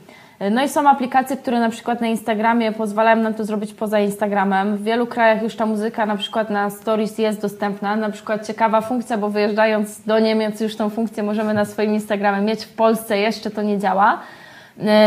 No 0.51 0.63
i 0.63 0.69
są 0.69 0.89
aplikacje, 0.89 1.37
które 1.37 1.59
na 1.59 1.69
przykład 1.69 2.01
na 2.01 2.07
Instagramie 2.07 2.71
pozwalają 2.71 3.15
nam 3.15 3.33
to 3.33 3.45
zrobić 3.45 3.73
poza 3.73 3.99
Instagramem. 3.99 4.77
W 4.77 4.83
wielu 4.83 5.07
krajach 5.07 5.43
już 5.43 5.55
ta 5.55 5.65
muzyka 5.65 6.05
na 6.05 6.17
przykład 6.17 6.49
na 6.49 6.69
Stories 6.69 7.17
jest 7.17 7.41
dostępna. 7.41 7.95
Na 7.95 8.09
przykład 8.09 8.47
ciekawa 8.47 8.81
funkcja, 8.81 9.17
bo 9.17 9.29
wyjeżdżając 9.29 10.01
do 10.01 10.19
Niemiec 10.19 10.61
już 10.61 10.75
tą 10.75 10.89
funkcję 10.89 11.23
możemy 11.23 11.53
na 11.53 11.65
swoim 11.65 11.93
Instagramie 11.93 12.41
mieć. 12.41 12.65
W 12.65 12.73
Polsce 12.73 13.17
jeszcze 13.17 13.51
to 13.51 13.61
nie 13.61 13.77
działa. 13.77 14.19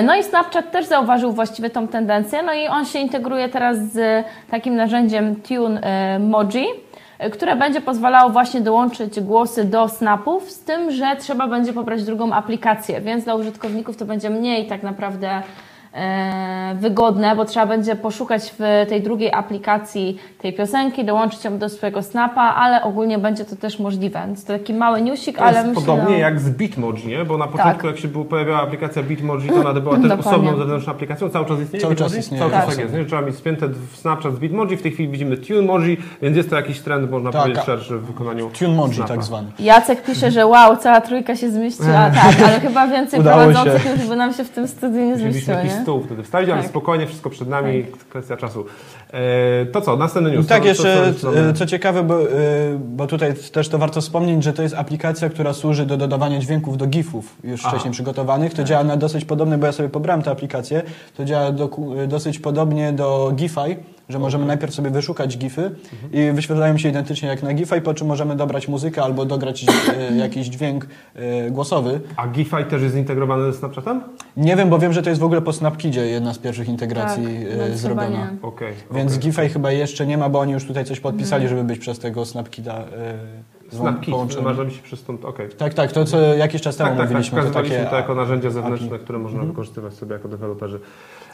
No 0.05 0.17
i 0.17 0.23
Snapchat 0.23 0.71
też 0.71 0.87
zauważył 0.87 1.33
właściwie 1.33 1.71
tą 1.71 1.89
tendencję, 1.89 2.43
no 2.43 2.55
i 2.55 2.67
on 2.67 2.85
się 2.85 2.99
integruje 2.99 3.49
teraz 3.49 3.79
z 3.79 4.27
takim 4.51 4.77
narzędziem 4.77 5.37
Tune 5.37 5.81
e, 5.81 6.19
Moji, 6.19 6.67
które 7.33 7.57
będzie 7.57 7.81
pozwalało 7.81 8.31
właśnie 8.31 8.61
dołączyć 8.61 9.21
głosy 9.21 9.65
do 9.65 9.89
snapów, 9.89 10.51
z 10.51 10.65
tym, 10.65 10.91
że 10.91 11.17
trzeba 11.17 11.49
będzie 11.49 11.73
pobrać 11.73 12.05
drugą 12.05 12.33
aplikację, 12.33 13.01
więc 13.01 13.25
dla 13.25 13.35
użytkowników 13.35 13.97
to 13.97 14.05
będzie 14.05 14.31
mniej 14.31 14.67
tak 14.67 14.83
naprawdę 14.83 15.29
e, 15.29 15.43
wygodne, 16.75 17.37
bo 17.37 17.45
trzeba 17.45 17.67
będzie 17.67 17.97
poszukać 17.97 18.55
w 18.59 18.87
tej 18.89 19.03
drugiej 19.03 19.33
aplikacji 19.33 20.19
tej 20.39 20.53
piosenki, 20.53 21.05
dołączyć 21.05 21.45
ją 21.45 21.59
do 21.59 21.69
swojego 21.69 22.03
snapa, 22.03 22.41
ale 22.43 22.83
ogólnie 22.83 23.19
będzie 23.19 23.45
to 23.45 23.57
też 23.57 23.79
możliwe. 23.79 24.23
Więc 24.27 24.45
to 24.45 24.53
taki 24.53 24.75
mały 24.75 25.03
newsik, 25.03 25.39
To 25.39 25.45
ale 25.45 25.57
jest 25.57 25.69
myślę, 25.69 25.83
podobnie 25.83 26.15
no, 26.15 26.19
jak 26.21 26.41
z 26.41 26.51
Bitmoji, 26.51 27.07
nie? 27.09 27.25
Bo 27.25 27.39
na 27.39 27.47
początku 27.47 27.83
Tak. 27.83 27.85
jak 27.91 27.99
się 27.99 28.09
pojawiała 28.09 28.63
aplikacja 28.63 29.03
Bitmoji, 29.03 29.49
to 29.49 29.55
ona 29.55 29.81
była 29.81 29.97
też 29.97 30.09
Dokładnie. 30.09 30.31
osobną 30.31 30.57
zewnętrzną 30.57 30.93
aplikacją. 30.93 31.31
Cały 31.31 31.47
czas 31.47 31.61
istnieje 31.61 31.83
Cały 31.83 31.97
czas 31.97 32.17
istnieje, 32.17 32.41
Cały 32.41 32.53
czas 32.53 32.67
tak. 32.67 32.75
tak 32.75 32.85
jest, 32.85 32.95
nie? 32.95 33.05
Trzeba 33.05 33.23
mieć 33.23 33.37
spięte 33.37 33.69
w 33.69 33.97
Snapchat 33.97 34.35
z 34.35 34.39
Bitmoji, 34.39 34.77
w 34.77 34.83
tej 34.83 34.93
chwili 34.93 35.09
widzimy 35.09 35.37
TuneMoji, 35.37 35.97
więc 36.23 36.37
jest 36.37 36.51
to 36.51 36.57
jakiś 36.57 36.81
trend, 36.81 37.11
można 37.11 37.33
Tak. 37.33 37.43
powiedzieć, 37.43 37.65
szerszy 37.65 37.99
w 37.99 38.07
wykonaniu 38.07 38.51
TuneMoji 38.59 38.95
Snapa. 38.95 39.09
tak 39.09 39.23
zwany. 39.23 39.49
Jacek 39.59 40.03
pisze, 40.03 40.31
że 40.31 40.47
wow, 40.47 40.77
cała 40.77 41.01
trójka 41.01 41.37
się 41.37 41.51
zmieściła, 41.51 42.11
tak, 42.23 42.35
ale 42.49 42.61
chyba 42.61 42.87
więcej 42.89 43.21
Udało 43.21 43.43
prowadzących 43.45 43.83
się. 43.83 43.91
już 43.91 44.07
by 44.09 44.17
nam 44.17 44.33
się 44.33 44.45
w 44.45 44.51
tym 44.51 44.69
studiu 44.69 45.01
nie 45.01 45.17
zmieściło, 45.19 45.57
nie? 45.57 45.84
Stół 45.85 46.03
wtedy 46.03 46.23
wstawić, 46.23 46.51
ale 46.51 46.63
Tak. 46.63 46.71
spokojnie, 46.71 47.07
wszystko 47.07 47.31
przed 47.31 47.49
nami, 47.49 47.85
kwestia 48.11 48.37
czasu. 48.37 48.65
E, 49.13 49.67
to 49.67 49.81
co, 49.81 49.97
następny 49.97 50.31
news. 50.31 50.47
Tak, 50.47 50.63
co, 50.63 50.69
jeszcze 50.69 51.15
co, 51.15 51.33
co, 51.33 51.53
co, 51.55 51.65
e, 51.65 51.67
ciekawe, 51.67 52.03
bo, 52.03 52.23
e, 52.23 52.27
bo 52.79 53.07
tutaj 53.07 53.35
też 53.53 53.69
to 53.69 53.79
warto 53.79 54.01
wspomnieć, 54.01 54.45
że 54.45 54.53
to 54.53 54.63
jest 54.63 54.75
aplikacja, 54.75 55.29
która 55.29 55.53
służy 55.53 55.87
do 55.87 55.97
dodawania 55.97 56.39
dźwięków 56.39 56.77
do 56.77 56.87
GIFów 56.87 57.37
już 57.45 57.61
Aha. 57.61 57.71
wcześniej 57.71 57.93
przygotowanych. 57.93 58.55
To 58.55 58.65
działa 58.65 58.85
na 58.85 58.97
dosyć 58.97 59.25
podobny, 59.25 59.59
bo 59.59 59.67
ja 59.67 59.73
sobie 59.73 59.89
pobrałem 59.89 60.23
tę 60.23 60.31
aplikację, 60.31 60.83
to 61.17 61.25
działa 61.25 61.49
e, 61.49 62.07
dosyć 62.07 62.39
podobnie 62.39 62.93
do 62.93 63.33
Gify, 63.35 63.77
że 64.09 64.19
możemy 64.19 64.47
najpierw 64.47 64.75
sobie 64.75 64.91
wyszukać 64.91 65.39
GIFy 65.39 65.71
i 66.13 66.33
wyświetlają 66.33 66.79
się 66.79 66.89
identycznie 66.89 67.29
jak 67.29 67.43
na 67.43 67.55
Gify, 67.55 67.81
po 67.81 67.95
czym 67.95 68.07
możemy 68.07 68.37
dobrać 68.37 68.69
muzykę 68.69 69.03
albo 69.03 69.25
dograć 69.25 69.65
e, 69.65 70.17
jakiś 70.25 70.47
dźwięk 70.47 70.87
e, 71.15 71.51
głosowy. 71.51 72.01
A 72.17 72.29
Gify 72.29 72.65
też 72.65 72.83
jest 72.83 72.95
zintegrowany 72.95 73.53
ze 73.53 73.59
Snapchatem? 73.59 74.01
Nie 74.37 74.57
wiem, 74.57 74.69
bo 74.69 74.79
wiem, 74.79 74.93
że 74.93 75.03
to 75.03 75.09
jest 75.09 75.21
w 75.21 75.25
ogóle 75.25 75.43
po 75.43 75.53
Snapkidzie 75.53 76.07
jedna 76.07 76.35
z 76.35 76.39
pierwszych 76.39 76.69
integracji 76.69 77.25
Tak, 77.25 77.67
e, 77.67 77.71
no, 77.71 77.77
zrobiona. 77.77 78.31
Okej. 78.43 78.73
Więc 78.91 79.13
okej. 79.13 79.23
Gify 79.23 79.49
chyba 79.49 79.73
jeszcze 79.73 80.07
nie 80.07 80.19
ma, 80.19 80.29
bo 80.29 80.39
oni 80.41 80.53
już 80.53 80.65
tutaj 80.65 80.85
coś 80.85 81.01
podpisali, 81.01 81.45
Mhm. 81.45 81.59
żeby 81.59 81.69
być 81.73 81.81
przez 81.81 81.99
tego 81.99 82.25
Snapkida 82.25 82.85
Snapkit, 83.71 84.15
na 84.45 84.53
myśli 84.65 84.83
przez 84.83 85.01
stąd, 85.01 85.25
okej. 85.25 85.49
Tak, 85.49 85.75
tak, 85.75 85.93
to 85.93 86.05
co 86.05 86.21
jakiś 86.21 86.63
czas 86.63 86.77
temu 86.77 86.89
Tak, 86.91 86.99
tak, 86.99 87.07
tak, 87.07 87.13
mówiliśmy, 87.13 87.37
to 87.37 87.43
wskazywaliśmy 87.43 87.77
takie 87.79 87.91
to 87.91 87.97
jako 87.97 88.15
narzędzie 88.15 88.51
zewnętrzne, 88.51 88.99
które 88.99 89.19
można 89.19 89.43
wykorzystywać 89.43 89.95
sobie 89.95 90.13
jako 90.13 90.29
deweloperzy. 90.29 90.81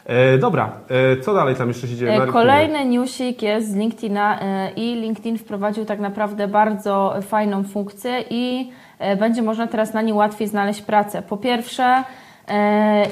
E, 0.05 0.37
dobra, 0.37 0.71
e, 0.89 1.21
co 1.21 1.33
dalej 1.33 1.55
tam 1.55 1.67
jeszcze 1.67 1.87
się 1.87 1.95
dzieje? 1.95 2.23
E? 2.23 2.27
Kolejny 2.27 2.85
newsik 2.85 3.41
jest 3.41 3.71
z 3.71 3.75
LinkedIna 3.75 4.39
i 4.75 4.95
LinkedIn 4.95 5.37
wprowadził 5.37 5.85
tak 5.85 5.99
naprawdę 5.99 6.47
bardzo 6.47 7.15
fajną 7.21 7.63
funkcję 7.63 8.23
i 8.29 8.71
będzie 9.19 9.41
można 9.41 9.67
teraz 9.67 9.93
na 9.93 10.01
niej 10.01 10.13
łatwiej 10.13 10.47
znaleźć 10.47 10.81
pracę. 10.81 11.21
Po 11.21 11.37
pierwsze, 11.37 12.03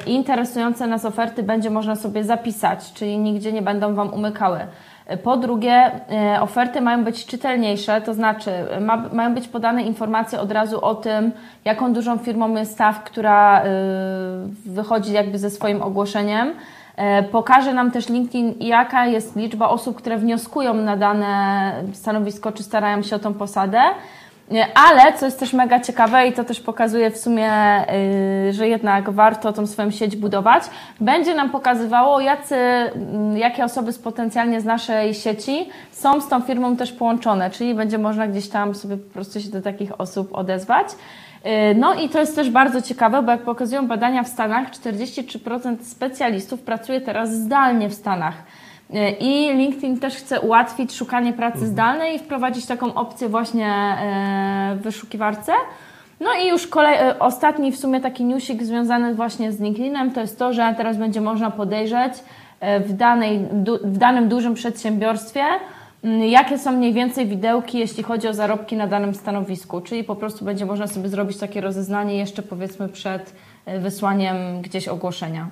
interesujące 0.06 0.88
nas 0.88 1.06
oferty 1.06 1.44
będzie 1.44 1.70
można 1.70 1.96
sobie 1.96 2.24
zapisać, 2.24 2.94
czyli 2.94 3.18
nigdzie 3.18 3.52
nie 3.52 3.62
będą 3.62 3.96
Wam 3.96 4.14
umykały. 4.14 4.60
Po 5.24 5.38
drugie, 5.38 5.92
oferty 6.42 6.82
mają 6.82 7.04
być 7.04 7.26
czytelniejsze, 7.26 8.02
to 8.02 8.14
znaczy 8.14 8.52
ma, 8.82 8.98
mają 9.14 9.34
być 9.34 9.48
podane 9.48 9.84
informacje 9.84 10.40
od 10.40 10.52
razu 10.52 10.86
o 10.86 10.96
tym, 10.96 11.32
jaką 11.66 11.94
dużą 11.94 12.18
firmą 12.18 12.56
jest 12.56 12.72
staw, 12.72 13.04
która 13.04 13.64
wychodzi 14.66 15.14
jakby 15.14 15.38
ze 15.38 15.50
swoim 15.50 15.82
ogłoszeniem. 15.82 16.54
E, 17.00 17.24
Pokaże 17.24 17.74
nam 17.74 17.92
też 17.92 18.10
LinkedIn, 18.10 18.54
jaka 18.60 19.06
jest 19.06 19.36
liczba 19.36 19.70
osób, 19.70 19.98
które 19.98 20.18
wnioskują 20.18 20.74
na 20.74 20.98
dane 20.98 21.74
stanowisko, 21.94 22.52
czy 22.52 22.64
starają 22.64 23.02
się 23.02 23.16
o 23.16 23.20
tą 23.20 23.34
posadę. 23.34 23.80
E, 24.52 24.66
Ale, 24.76 25.14
co 25.14 25.26
jest 25.26 25.40
też 25.40 25.54
mega 25.54 25.80
ciekawe 25.80 26.28
i 26.28 26.34
to 26.34 26.44
też 26.44 26.60
pokazuje 26.60 27.12
w 27.12 27.18
sumie, 27.18 27.52
y, 28.50 28.54
że 28.54 28.68
jednak 28.68 29.10
warto 29.10 29.54
tą 29.54 29.68
swoją 29.68 29.92
sieć 29.92 30.16
budować, 30.16 30.64
będzie 31.02 31.36
nam 31.36 31.50
pokazywało, 31.50 32.20
jacy, 32.20 32.56
mm, 32.56 33.38
jakie 33.38 33.64
osoby 33.64 33.94
z 33.94 34.00
potencjalnie 34.00 34.62
z 34.62 34.66
naszej 34.66 35.14
sieci 35.14 35.70
są 35.92 36.22
z 36.22 36.28
tą 36.28 36.42
firmą 36.42 36.76
też 36.76 36.92
połączone, 36.92 37.50
czyli 37.50 37.76
będzie 37.76 37.98
można 37.98 38.28
gdzieś 38.28 38.50
tam 38.50 38.76
sobie 38.76 38.98
po 38.98 39.14
prostu 39.14 39.42
się 39.42 39.50
do 39.50 39.62
takich 39.62 40.02
osób 40.02 40.36
odezwać. 40.36 40.88
Y, 41.46 41.76
No 41.76 41.94
i 41.94 42.10
to 42.10 42.20
jest 42.20 42.36
też 42.36 42.50
bardzo 42.50 42.82
ciekawe, 42.82 43.22
bo 43.22 43.32
jak 43.32 43.42
pokazują 43.42 43.88
badania 43.88 44.24
w 44.24 44.28
Stanach, 44.28 44.72
43% 44.72 45.84
specjalistów 45.84 46.62
pracuje 46.62 47.02
teraz 47.02 47.34
zdalnie 47.34 47.90
w 47.90 47.94
Stanach. 47.94 48.34
Y, 48.90 49.10
I 49.20 49.54
LinkedIn 49.54 50.00
też 50.00 50.16
chce 50.16 50.42
ułatwić 50.42 50.96
szukanie 50.96 51.34
pracy 51.34 51.68
zdalnej 51.68 52.16
i 52.16 52.20
wprowadzić 52.20 52.66
taką 52.66 52.94
opcję 52.94 53.30
właśnie 53.30 53.68
e, 53.68 54.76
w 54.80 54.82
wyszukiwarce. 54.82 55.52
No 56.20 56.30
i 56.44 56.48
już 56.48 56.68
kolej, 56.68 56.96
e, 56.96 57.20
ostatni 57.20 57.72
w 57.72 57.78
sumie 57.78 58.02
taki 58.02 58.26
newsik 58.26 58.64
związany 58.64 59.16
właśnie 59.16 59.52
z 59.52 59.60
LinkedInem 59.60 60.12
to 60.12 60.22
jest 60.22 60.40
to, 60.40 60.54
że 60.54 60.74
teraz 60.78 60.98
będzie 60.98 61.22
można 61.22 61.52
podejrzeć 61.52 62.14
e, 62.60 62.80
w, 62.80 62.94
danej, 62.94 63.40
w 63.84 63.98
danym 63.98 64.30
dużym 64.30 64.54
przedsiębiorstwie, 64.54 65.44
jakie 66.04 66.58
są 66.58 66.72
mniej 66.72 66.94
więcej 66.94 67.28
widełki, 67.28 67.80
jeśli 67.80 68.04
chodzi 68.04 68.28
o 68.28 68.34
zarobki 68.34 68.76
na 68.78 68.88
danym 68.88 69.16
stanowisku. 69.16 69.82
Czyli 69.82 70.04
po 70.04 70.16
prostu 70.16 70.46
będzie 70.46 70.66
można 70.66 70.88
sobie 70.88 71.10
zrobić 71.10 71.38
takie 71.38 71.62
rozeznanie 71.62 72.18
jeszcze 72.18 72.42
powiedzmy 72.42 72.90
przed 72.90 73.34
e, 73.66 73.80
wysłaniem 73.80 74.62
gdzieś 74.62 74.88
ogłoszenia 74.88 75.48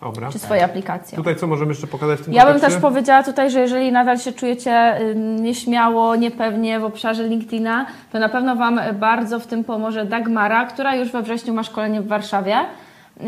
Dobra. 0.00 0.30
czy 0.32 0.38
swojej 0.38 0.64
aplikacji. 0.64 1.16
Tutaj 1.16 1.36
co 1.36 1.46
możemy 1.46 1.70
jeszcze 1.70 1.86
pokazać 1.86 2.20
w 2.20 2.24
tym 2.24 2.34
Ja 2.34 2.42
bym 2.44 2.52
kontekście? 2.52 2.74
też 2.80 2.82
powiedziała 2.82 3.22
tutaj, 3.22 3.50
że 3.50 3.60
jeżeli 3.60 3.92
nadal 3.92 4.18
się 4.18 4.32
czujecie 4.32 4.98
nieśmiało, 5.40 6.16
niepewnie 6.16 6.80
w 6.80 6.84
obszarze 6.84 7.28
LinkedIna, 7.28 7.86
to 8.12 8.18
na 8.18 8.28
pewno 8.28 8.56
Wam 8.56 8.80
bardzo 9.00 9.40
w 9.40 9.46
tym 9.46 9.64
pomoże 9.64 10.04
Dagmara, 10.04 10.64
która 10.66 10.94
już 10.96 11.12
we 11.12 11.22
wrześniu 11.22 11.54
ma 11.54 11.62
szkolenie 11.62 12.02
w 12.02 12.06
Warszawie. 12.06 12.56
Yy, 13.20 13.26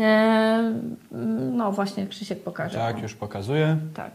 No 1.51 1.71
właśnie, 1.71 2.07
Krzysiek 2.07 2.43
pokaże. 2.43 2.77
Tak, 2.77 3.01
już 3.01 3.13
pokazuję. 3.15 3.77
Tak. 3.93 4.11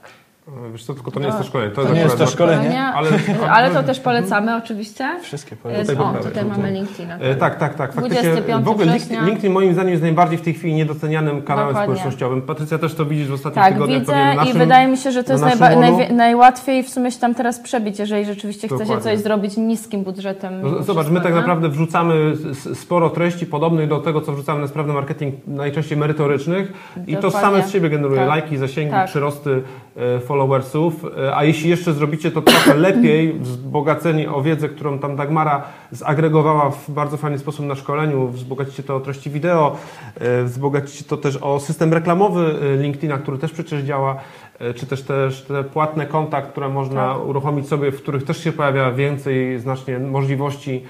E, 0.49 0.73
Wiesz 0.73 0.85
co, 0.85 0.95
tylko 0.95 1.11
to 1.11 1.21
nie 1.21 1.27
jest 1.27 1.39
to 1.39 1.45
szkolenie. 1.45 1.71
To, 1.71 1.75
To 1.77 1.83
jest 1.83 1.95
nie 1.95 2.01
jest 2.01 2.15
akurat- 2.15 2.29
to 2.31 2.35
szkolenie. 2.35 2.81
Ale, 2.85 3.11
Ale 3.51 3.71
to 3.71 3.83
też 3.83 4.01
polecamy 4.01 4.57
oczywiście. 4.57 5.19
Wszystkie 5.23 5.51
Jest, 5.51 5.63
polecam. 5.97 6.17
o, 6.17 6.19
tutaj 6.19 6.45
no 6.45 6.51
to- 6.55 6.57
mamy 6.61 6.71
LinkedIna. 6.73 7.19
E, 7.19 7.35
tak, 7.35 7.59
tak, 7.59 7.75
tak. 7.75 7.93
Faktycznie 7.93 8.23
25 8.23 8.65
w 8.65 8.69
ogóle. 8.69 8.87
LinkedIn, 8.87 9.25
LinkedIn 9.27 9.53
moim 9.53 9.73
zdaniem 9.73 9.91
jest 9.91 10.03
najbardziej 10.03 10.39
w 10.39 10.43
tej 10.43 10.55
chwili 10.55 10.75
niedocenianym 10.75 11.43
kanałem 11.43 11.69
Dokładnie. 11.69 11.95
społecznościowym. 11.97 12.43
Patrycja 12.43 12.79
też 12.79 12.95
to 12.95 13.05
widzisz 13.07 13.29
w 13.29 13.33
ostatnich 13.33 13.65
Tak, 13.65 13.73
tygodniach. 13.75 14.01
widzę 14.01 14.13
pewnie 14.13 14.27
na 14.27 14.33
i 14.35 14.37
naszym- 14.37 14.59
wydaje 14.59 14.89
mi 14.89 14.97
się, 14.97 15.11
że 15.13 15.25
to 15.25 15.33
jest 15.33 15.45
naszym 15.45 15.61
najba- 15.61 15.81
najwi- 15.81 16.13
najłatwiej 16.13 16.83
w 16.83 16.89
sumie 16.91 17.11
się 17.11 17.19
tam 17.21 17.35
teraz 17.35 17.61
przebić, 17.61 17.99
jeżeli 17.99 18.25
rzeczywiście 18.25 18.69
chce 18.69 18.77
się 18.79 18.83
Dokładnie. 18.85 19.05
coś 19.13 19.19
zrobić 19.19 19.57
niskim 19.57 20.03
budżetem. 20.05 20.63
No, 20.63 20.83
zobacz, 20.83 21.09
my 21.09 21.21
tak 21.21 21.33
nie? 21.33 21.39
naprawdę 21.41 21.69
wrzucamy 21.69 22.33
sporo 22.75 23.11
treści 23.11 23.47
podobnych 23.47 23.89
do 23.89 23.99
tego, 24.01 24.21
co 24.21 24.33
wrzucamy 24.33 24.61
na 24.61 24.67
sprawny 24.69 24.93
marketing, 24.93 25.35
najczęściej 25.47 25.99
merytorycznych 25.99 26.73
i 27.07 27.17
to 27.17 27.23
Dokładnie. 27.23 27.51
same 27.51 27.63
z 27.63 27.71
siebie 27.73 27.91
generuje 27.91 28.21
Tak. 28.21 28.29
lajki, 28.29 28.57
zasięgi, 28.57 28.91
Tak. 28.91 29.07
przyrosty 29.09 29.51
e, 29.51 29.84
followersów, 30.27 31.05
E, 31.19 31.37
a 31.37 31.45
jeśli 31.45 31.71
jeszcze 31.71 31.93
zrobicie 31.93 32.31
to 32.31 32.43
trochę 32.43 32.75
lepiej, 32.89 33.33
wzbogaceni 33.33 34.27
o 34.27 34.43
wiedzę, 34.43 34.69
którą 34.69 34.99
tam 34.99 35.17
Dagmara 35.17 35.63
zagregowała 35.91 36.71
w 36.71 36.91
bardzo 36.91 37.17
fajny 37.17 37.39
sposób 37.39 37.67
na 37.67 37.75
szkoleniu, 37.75 38.29
wzbogacicie 38.29 38.83
to 38.83 38.97
o 38.97 39.01
treści 39.01 39.31
wideo, 39.31 39.77
e, 40.21 40.45
wzbogacicie 40.45 41.05
to 41.05 41.17
też 41.17 41.37
o 41.37 41.61
system 41.61 41.93
reklamowy 41.93 42.55
e, 42.63 42.77
LinkedIna, 42.77 43.19
który 43.19 43.39
też 43.39 43.53
przecież 43.53 43.83
działa, 43.83 44.17
e, 44.59 44.75
czy 44.75 44.87
też, 44.87 45.03
też 45.03 45.43
te 45.43 45.65
płatne 45.65 46.07
konta, 46.07 46.43
które 46.43 46.69
można 46.69 47.15
Tak. 47.15 47.27
uruchomić 47.27 47.69
sobie, 47.69 47.93
w 47.93 48.03
których 48.03 48.25
też 48.25 48.45
się 48.45 48.53
pojawia 48.53 48.93
więcej 48.93 49.59
znacznie 49.59 49.99
możliwości 49.99 50.85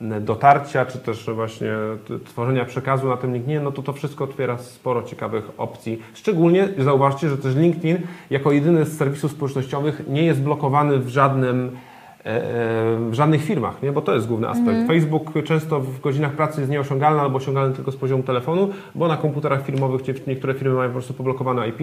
dotarcia, 0.00 0.86
czy 0.86 0.98
też 0.98 1.30
właśnie 1.34 1.72
tworzenia 2.24 2.64
przekazu 2.64 3.08
na 3.08 3.16
tym 3.16 3.32
LinkedInie, 3.32 3.60
no 3.60 3.72
to 3.72 3.82
to 3.82 3.92
wszystko 3.92 4.24
otwiera 4.24 4.58
sporo 4.58 5.02
ciekawych 5.02 5.50
opcji. 5.58 6.02
Szczególnie 6.14 6.68
zauważcie, 6.78 7.28
że 7.28 7.38
też 7.38 7.54
LinkedIn 7.54 7.98
jako 8.30 8.52
jedyny 8.52 8.84
z 8.84 8.98
serwisów 8.98 9.32
społecznościowych 9.32 10.02
nie 10.08 10.24
jest 10.24 10.42
blokowany 10.42 10.98
w 10.98 11.08
żadnym 11.08 11.76
w 12.24 13.10
żadnych 13.12 13.44
firmach, 13.44 13.82
nie? 13.82 13.92
bo 13.92 14.00
to 14.00 14.14
jest 14.14 14.26
główny 14.26 14.48
aspekt. 14.48 14.68
Mhm. 14.68 14.86
Facebook 14.88 15.44
często 15.44 15.80
w 15.80 16.00
godzinach 16.00 16.32
pracy 16.32 16.60
jest 16.60 16.70
nieosiągalny 16.72 17.20
albo 17.20 17.36
osiągalny 17.36 17.74
tylko 17.74 17.92
z 17.92 17.96
poziomu 17.96 18.22
telefonu, 18.22 18.68
bo 18.94 19.08
na 19.08 19.16
komputerach 19.16 19.64
firmowych 19.64 20.08
nie- 20.08 20.14
niektóre 20.26 20.54
firmy 20.54 20.74
mają 20.74 20.88
po 20.88 20.92
prostu 20.92 21.14
poblokowane 21.14 21.68
IP 21.68 21.80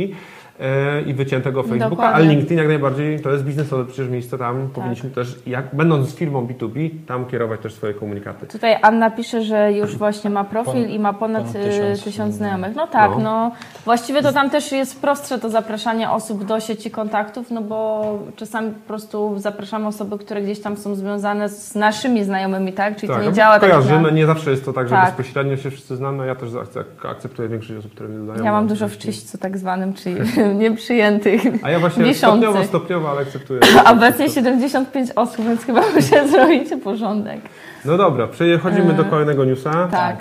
e, 0.59 1.01
i 1.01 1.13
wyciętego 1.13 1.63
Facebooka, 1.63 1.89
Dokładnie. 1.89 2.15
a 2.15 2.19
LinkedIn 2.31 2.57
jak 2.57 2.67
najbardziej 2.67 3.19
to 3.19 3.31
jest 3.31 3.43
biznesowe 3.43 3.85
przecież 3.85 4.09
miejsce, 4.09 4.37
tam 4.37 4.69
powinniśmy 4.73 5.09
też, 5.09 5.39
jak, 5.47 5.75
będąc 5.75 6.15
firmą 6.15 6.47
B2B, 6.47 6.89
tam 7.07 7.25
kierować 7.25 7.59
też 7.61 7.73
swoje 7.73 7.93
komunikaty. 7.93 8.47
Tutaj 8.47 8.75
Anna 8.81 9.11
pisze, 9.11 9.41
że 9.41 9.73
już 9.73 9.95
właśnie 10.05 10.29
ma 10.29 10.43
profil 10.43 10.73
Ponad- 10.73 10.89
i 10.89 10.99
ma 10.99 11.13
ponad, 11.13 11.43
ponad 11.43 11.65
tysiąc 11.65 12.03
tysiąc 12.03 12.35
znajomych. 12.35 12.75
No 12.75 12.87
tak, 12.87 13.11
No. 13.11 13.19
no. 13.19 13.51
Właściwie 13.85 14.21
to 14.21 14.33
tam 14.33 14.49
też 14.49 14.71
jest 14.71 15.01
prostsze 15.01 15.39
to 15.39 15.49
zapraszanie 15.49 16.09
osób 16.11 16.43
do 16.43 16.59
sieci 16.59 16.91
kontaktów, 16.91 17.51
no 17.51 17.61
bo 17.61 18.03
czasami 18.35 18.71
po 18.71 18.87
prostu 18.87 19.33
zapraszamy 19.39 19.87
osoby, 19.87 20.17
które 20.25 20.41
gdzieś 20.41 20.59
tam 20.61 20.77
są 20.77 20.95
związane 20.95 21.49
z 21.49 21.75
naszymi 21.75 22.23
znajomymi, 22.23 22.73
tak? 22.73 22.95
Czyli 22.95 23.07
to 23.13 23.19
nie 23.19 23.25
no, 23.25 23.31
działa 23.31 23.59
tak 23.59 23.69
kojarzymy, 23.69 24.01
na... 24.01 24.09
nie 24.09 24.25
zawsze 24.25 24.51
jest 24.51 24.65
to 24.65 24.73
tak, 24.73 24.87
że 24.89 24.95
Tak. 24.95 25.05
bezpośrednio 25.05 25.57
się 25.57 25.71
wszyscy 25.71 25.95
znamy, 25.95 26.27
ja 26.27 26.35
też 26.35 26.49
akce- 26.49 27.09
akceptuję 27.09 27.49
większość 27.49 27.79
osób, 27.79 27.91
które 27.91 28.09
mnie 28.09 28.19
dodają. 28.27 28.43
Ja 28.43 28.51
mam 28.51 28.67
dużo 28.67 28.87
w 28.87 28.97
czyśćcu 28.97 29.37
tak 29.37 29.57
zwanym, 29.57 29.93
czyli 29.93 30.15
nieprzyjętych. 30.63 31.41
A 31.63 31.69
ja 31.69 31.79
właśnie 31.79 32.03
wiszących. 32.03 32.49
stopniowo, 32.49 32.67
stopniowo, 32.67 33.09
ale 33.11 33.21
akceptuję. 33.21 33.59
Obecnie 33.93 34.29
75 34.29 35.09
osób, 35.15 35.45
więc 35.45 35.63
chyba 35.65 35.81
muszę 35.95 36.27
zrobić 36.27 36.69
porządek. 36.83 37.39
No 37.85 37.97
dobra, 37.97 38.27
przechodzimy 38.27 38.93
do 38.93 39.05
kolejnego 39.05 39.45
newsa. 39.45 39.87
Tak. 39.91 40.17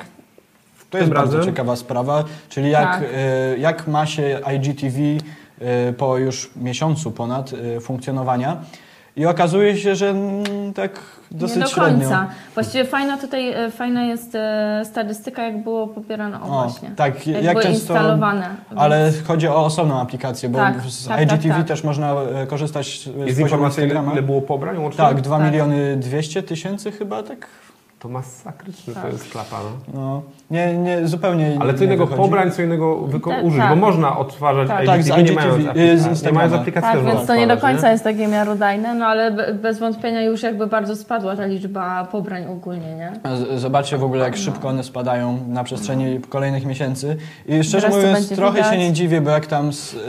To 0.91 0.99
jest 0.99 1.11
Tym 1.11 1.17
bardzo 1.19 1.37
razem- 1.37 1.53
ciekawa 1.53 1.77
sprawa, 1.77 2.25
czyli 2.49 2.71
jak, 2.71 2.91
Tak. 2.91 3.03
e, 3.15 3.59
jak 3.59 3.87
ma 3.89 4.07
się 4.07 4.41
IGTV 4.57 4.99
e, 5.61 5.93
po 5.93 6.19
już 6.19 6.51
miesiącu 6.57 7.11
ponad 7.11 7.51
e, 7.77 7.81
funkcjonowania. 7.81 8.57
I 9.17 9.27
okazuje 9.27 9.77
się, 9.77 9.95
że 9.95 10.11
mm, 10.11 10.73
tak 10.75 10.91
dosyć 11.31 11.57
nie 11.57 11.63
do 11.63 11.69
średnio. 11.69 11.99
końca. 12.01 12.29
Właściwie 12.55 12.85
fajna 12.85 13.19
tutaj, 13.19 13.53
e, 13.53 13.71
fajna 13.71 14.03
jest 14.05 14.35
e, 14.35 14.83
statystyka, 14.85 15.43
jak 15.43 15.63
było 15.63 15.87
pobierane, 15.87 16.41
o, 16.41 16.45
O, 16.45 16.63
właśnie. 16.63 16.91
tak, 16.97 17.27
jak, 17.27 17.45
jak 17.45 17.57
często- 17.57 17.69
instalowane. 17.71 18.49
Ale 18.77 19.13
chodzi 19.27 19.49
o 19.49 19.65
osobną 19.65 20.01
aplikację, 20.01 20.49
bo 20.49 20.59
Tak, 20.59 20.81
z 20.81 21.09
tak, 21.09 21.21
IGTV 21.23 21.49
tak, 21.49 21.57
tak. 21.59 21.67
też 21.67 21.85
można 21.85 22.13
e, 22.13 22.47
korzystać 22.47 23.01
z 23.01 23.05
poziomu 23.05 23.29
informacja, 23.41 23.85
ile, 23.87 24.03
ile 24.13 24.23
było 24.23 24.43
pobrań 24.43 24.79
łącznie? 24.79 25.05
Tak, 25.05 25.21
2 25.21 25.39
Tak. 25.39 25.47
miliony 25.47 25.97
200 25.97 26.43
tysięcy 26.43 26.93
chyba, 26.93 27.23
tak? 27.23 27.47
To 28.05 28.09
masakryczne 28.09 28.95
to 28.95 29.01
Tak. 29.01 29.13
jest 29.13 29.31
klapa, 29.33 29.57
no. 29.65 30.01
No, 30.01 30.23
nie, 30.51 30.75
nie, 30.79 31.09
zupełnie 31.09 31.57
Ale 31.61 31.75
co 31.75 31.81
nie 31.81 31.87
innego 31.87 32.07
wychodzi. 32.07 32.23
pobrań, 32.23 32.51
co 32.51 32.63
innego 32.63 32.97
wyko- 32.97 33.31
Tak, 33.31 33.45
użyć, 33.45 33.61
tak. 33.61 33.69
bo 33.71 33.77
można 33.77 34.19
odtwarzać 34.19 34.69
Tak. 34.69 34.87
Tak, 34.87 35.01
IGTV, 35.01 35.23
nie 35.23 35.33
IGTV, 35.33 35.43
mając 35.45 35.65
aplikacji, 35.65 36.27
nie 36.27 36.33
mając 36.33 36.55
aplikacji 36.55 36.91
Tak, 36.93 37.05
więc 37.05 37.27
to 37.27 37.37
nie 37.37 37.47
do 37.47 37.57
końca 37.57 37.91
jest 37.93 38.05
takie 38.05 38.27
miarodajne, 38.29 38.95
no 38.95 39.07
ale 39.07 39.31
be- 39.31 39.55
bez 39.55 39.79
wątpienia 39.79 40.23
już 40.23 40.43
jakby 40.43 40.67
bardzo 40.67 40.97
spadła 40.97 41.37
ta 41.37 41.47
liczba 41.47 42.05
pobrań 42.13 42.47
ogólnie, 42.47 42.95
nie? 42.97 43.13
Zobaczcie 43.59 43.99
w 43.99 44.05
ogóle, 44.05 44.25
jak 44.25 44.37
szybko 44.37 44.69
one 44.69 44.83
spadają 44.85 45.39
na 45.49 45.65
przestrzeni 45.65 46.21
kolejnych 46.29 46.67
miesięcy. 46.67 47.17
I 47.47 47.65
szczerze 47.65 47.87
Teraz 47.87 48.03
to 48.03 48.09
mówiąc, 48.09 48.29
trochę 48.29 48.57
widać. 48.57 48.73
się 48.73 48.79
nie 48.79 48.93
dziwię, 48.93 49.21
bo 49.21 49.31
jak 49.31 49.47
tam. 49.47 49.73
Z, 49.73 49.93
yy, 49.93 50.01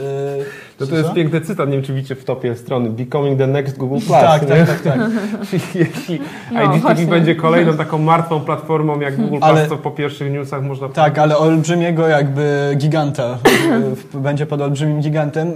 No 0.80 0.86
to 0.86 0.96
jest 0.96 1.12
piękny 1.12 1.40
cytat, 1.40 1.68
nie 1.68 1.74
wiem 1.76 1.82
czy 1.84 1.94
widzicie 1.94 2.14
w 2.14 2.24
topie 2.24 2.56
strony 2.56 2.90
Becoming 2.90 3.38
the 3.38 3.46
next 3.46 3.76
Google 3.76 3.96
Plus. 3.96 4.08
Tak, 4.08 4.42
nie? 4.42 4.48
tak, 4.48 4.66
tak, 4.66 4.82
tak. 4.82 4.98
Czyli 5.50 5.62
Jeśli 5.74 6.20
No, 6.52 6.62
IGTV 6.62 6.78
właśnie. 6.80 7.06
będzie 7.06 7.34
kolejną 7.34 7.76
taką 7.76 7.98
martwą 7.98 8.40
platformą 8.40 9.00
jak 9.00 9.16
Google 9.16 9.38
Ale- 9.40 9.66
Plus, 9.66 9.68
to 9.78 9.82
po 9.84 9.90
pierwszych 9.90 10.32
newsach 10.32 10.62
można 10.62 10.88
Tak, 10.88 11.18
ale 11.18 11.38
olbrzymiego 11.38 12.08
jakby 12.08 12.74
giganta. 12.76 13.38
będzie 14.14 14.46
pod 14.46 14.60
olbrzymim 14.60 15.00
gigantem. 15.00 15.52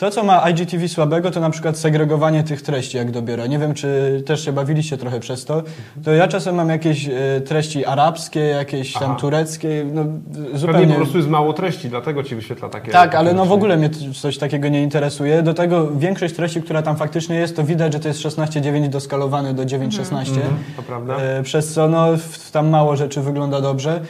To, 0.00 0.10
co 0.10 0.24
ma 0.24 0.50
IGTV 0.50 0.88
słabego, 0.88 1.30
to 1.30 1.40
na 1.40 1.50
przykład 1.50 1.78
segregowanie 1.78 2.42
tych 2.42 2.62
treści, 2.62 2.96
jak 2.96 3.10
dobiera. 3.10 3.46
Nie 3.46 3.58
wiem, 3.58 3.74
czy 3.74 4.22
też 4.26 4.44
się 4.44 4.52
bawiliście 4.52 4.96
trochę 4.96 5.20
przez 5.20 5.44
to. 5.44 5.62
To 6.04 6.12
ja 6.12 6.28
czasem 6.28 6.54
mam 6.54 6.68
jakieś 6.68 7.08
e, 7.08 7.40
treści 7.40 7.86
arabskie, 7.86 8.40
jakieś 8.40 8.92
tam 8.92 9.02
Aha. 9.04 9.16
tureckie, 9.20 9.86
no 9.92 10.04
Pewnie 10.04 10.58
zupełnie... 10.58 10.86
po 10.86 10.94
prostu 10.94 11.16
jest 11.16 11.28
mało 11.28 11.52
treści, 11.52 11.88
dlatego 11.88 12.22
ci 12.22 12.34
wyświetla 12.34 12.68
takie... 12.68 12.92
Tak, 12.92 13.14
ale 13.14 13.32
no 13.34 13.46
w 13.46 13.52
ogóle 13.52 13.76
mnie 13.76 13.90
coś 14.20 14.38
takiego 14.38 14.68
nie 14.68 14.82
interesuje. 14.82 15.42
Do 15.42 15.54
tego 15.54 15.90
większość 15.90 16.34
treści, 16.34 16.62
która 16.62 16.82
tam 16.82 16.96
faktycznie 16.96 17.36
jest, 17.36 17.56
to 17.56 17.64
widać, 17.64 17.92
że 17.92 18.00
to 18.00 18.08
jest 18.08 18.20
16.9 18.20 18.88
doskalowane 18.88 19.54
do 19.54 19.62
9.16. 19.62 20.18
Mhm, 20.18 20.56
to 20.76 20.82
prawda. 20.82 21.16
E, 21.16 21.42
Przez 21.42 21.72
co 21.72 21.88
no, 21.88 22.06
tam 22.52 22.68
mało 22.68 22.96
rzeczy 22.96 23.20
wygląda 23.20 23.60
dobrze. 23.60 24.00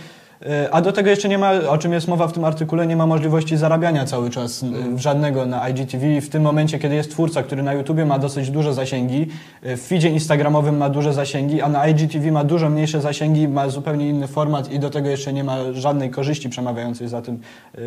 E, 0.47 0.75
A 0.75 0.80
do 0.80 0.92
tego 0.92 1.11
jeszcze 1.11 1.28
nie 1.28 1.38
ma, 1.38 1.52
o 1.68 1.78
czym 1.78 1.92
jest 1.92 2.09
mowa 2.09 2.28
w 2.28 2.32
tym 2.32 2.44
artykule, 2.44 2.87
nie 2.87 2.97
ma 2.97 3.06
możliwości 3.06 3.56
zarabiania 3.56 4.04
cały 4.04 4.30
czas 4.30 4.62
e, 4.62 4.99
żadnego 4.99 5.47
na 5.47 5.68
IGTV. 5.68 6.20
W 6.20 6.28
tym 6.28 6.42
momencie, 6.42 6.78
kiedy 6.78 6.94
jest 6.94 7.11
twórca, 7.11 7.42
który 7.42 7.62
na 7.62 7.73
YouTubie 7.73 8.04
ma 8.04 8.18
dosyć 8.18 8.50
duże 8.50 8.75
zasięgi, 8.75 9.26
e, 9.62 9.76
w 9.76 9.82
feedzie 9.87 10.09
instagramowym 10.09 10.76
ma 10.76 10.88
duże 10.88 11.12
zasięgi, 11.12 11.62
a 11.62 11.68
na 11.68 11.88
IGTV 11.88 12.32
ma 12.32 12.44
dużo 12.44 12.70
mniejsze 12.70 13.00
zasięgi, 13.00 13.49
ma 13.49 13.68
zupełnie 13.68 14.09
inny 14.09 14.26
format 14.26 14.73
i 14.73 14.78
do 14.78 14.90
tego 14.90 15.09
jeszcze 15.09 15.32
nie 15.32 15.44
ma 15.44 15.56
żadnej 15.73 16.11
korzyści 16.11 16.49
przemawiającej 16.49 17.09
za 17.09 17.23
tym, 17.23 17.40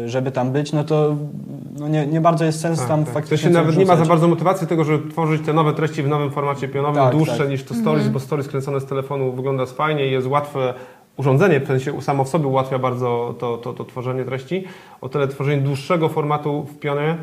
żeby 0.05 0.31
tam 0.31 0.51
być, 0.51 0.71
no 0.73 0.83
to 0.83 1.15
no 1.79 1.87
nie, 1.87 2.07
nie 2.07 2.21
bardzo 2.21 2.45
jest 2.45 2.59
sens 2.59 2.79
Tak, 2.79 2.87
tam 2.87 3.05
tak. 3.05 3.13
faktycznie 3.13 3.37
To 3.37 3.43
się 3.43 3.61
nawet 3.61 3.77
nie 3.77 3.85
ma 3.85 3.95
za 3.95 4.05
bardzo 4.05 4.27
motywacji 4.27 4.67
tego, 4.67 4.83
żeby 4.83 5.11
tworzyć 5.11 5.45
te 5.45 5.53
nowe 5.53 5.73
treści 5.73 6.03
w 6.03 6.07
nowym 6.07 6.31
formacie 6.31 6.67
pionowym, 6.67 7.03
Tak, 7.03 7.11
dłuższe 7.11 7.37
tak. 7.37 7.49
niż 7.49 7.63
to 7.63 7.73
stories, 7.73 8.07
bo 8.07 8.19
stories 8.19 8.47
kręcone 8.47 8.79
z 8.79 8.85
telefonu 8.85 9.31
wygląda 9.31 9.65
fajnie 9.65 10.07
i 10.07 10.11
jest 10.11 10.27
łatwe. 10.27 10.73
Urządzenie 11.17 11.59
w 11.59 11.67
sensie 11.67 12.01
samo 12.01 12.23
w 12.23 12.29
sobie 12.29 12.47
ułatwia 12.47 12.79
bardzo 12.79 13.35
to, 13.39 13.57
to, 13.57 13.73
to 13.73 13.85
tworzenie 13.85 14.25
treści. 14.25 14.63
O 15.01 15.09
tyle 15.09 15.27
tworzenie 15.27 15.61
dłuższego 15.61 16.09
formatu 16.09 16.63
w 16.63 16.79
pionie 16.79 17.17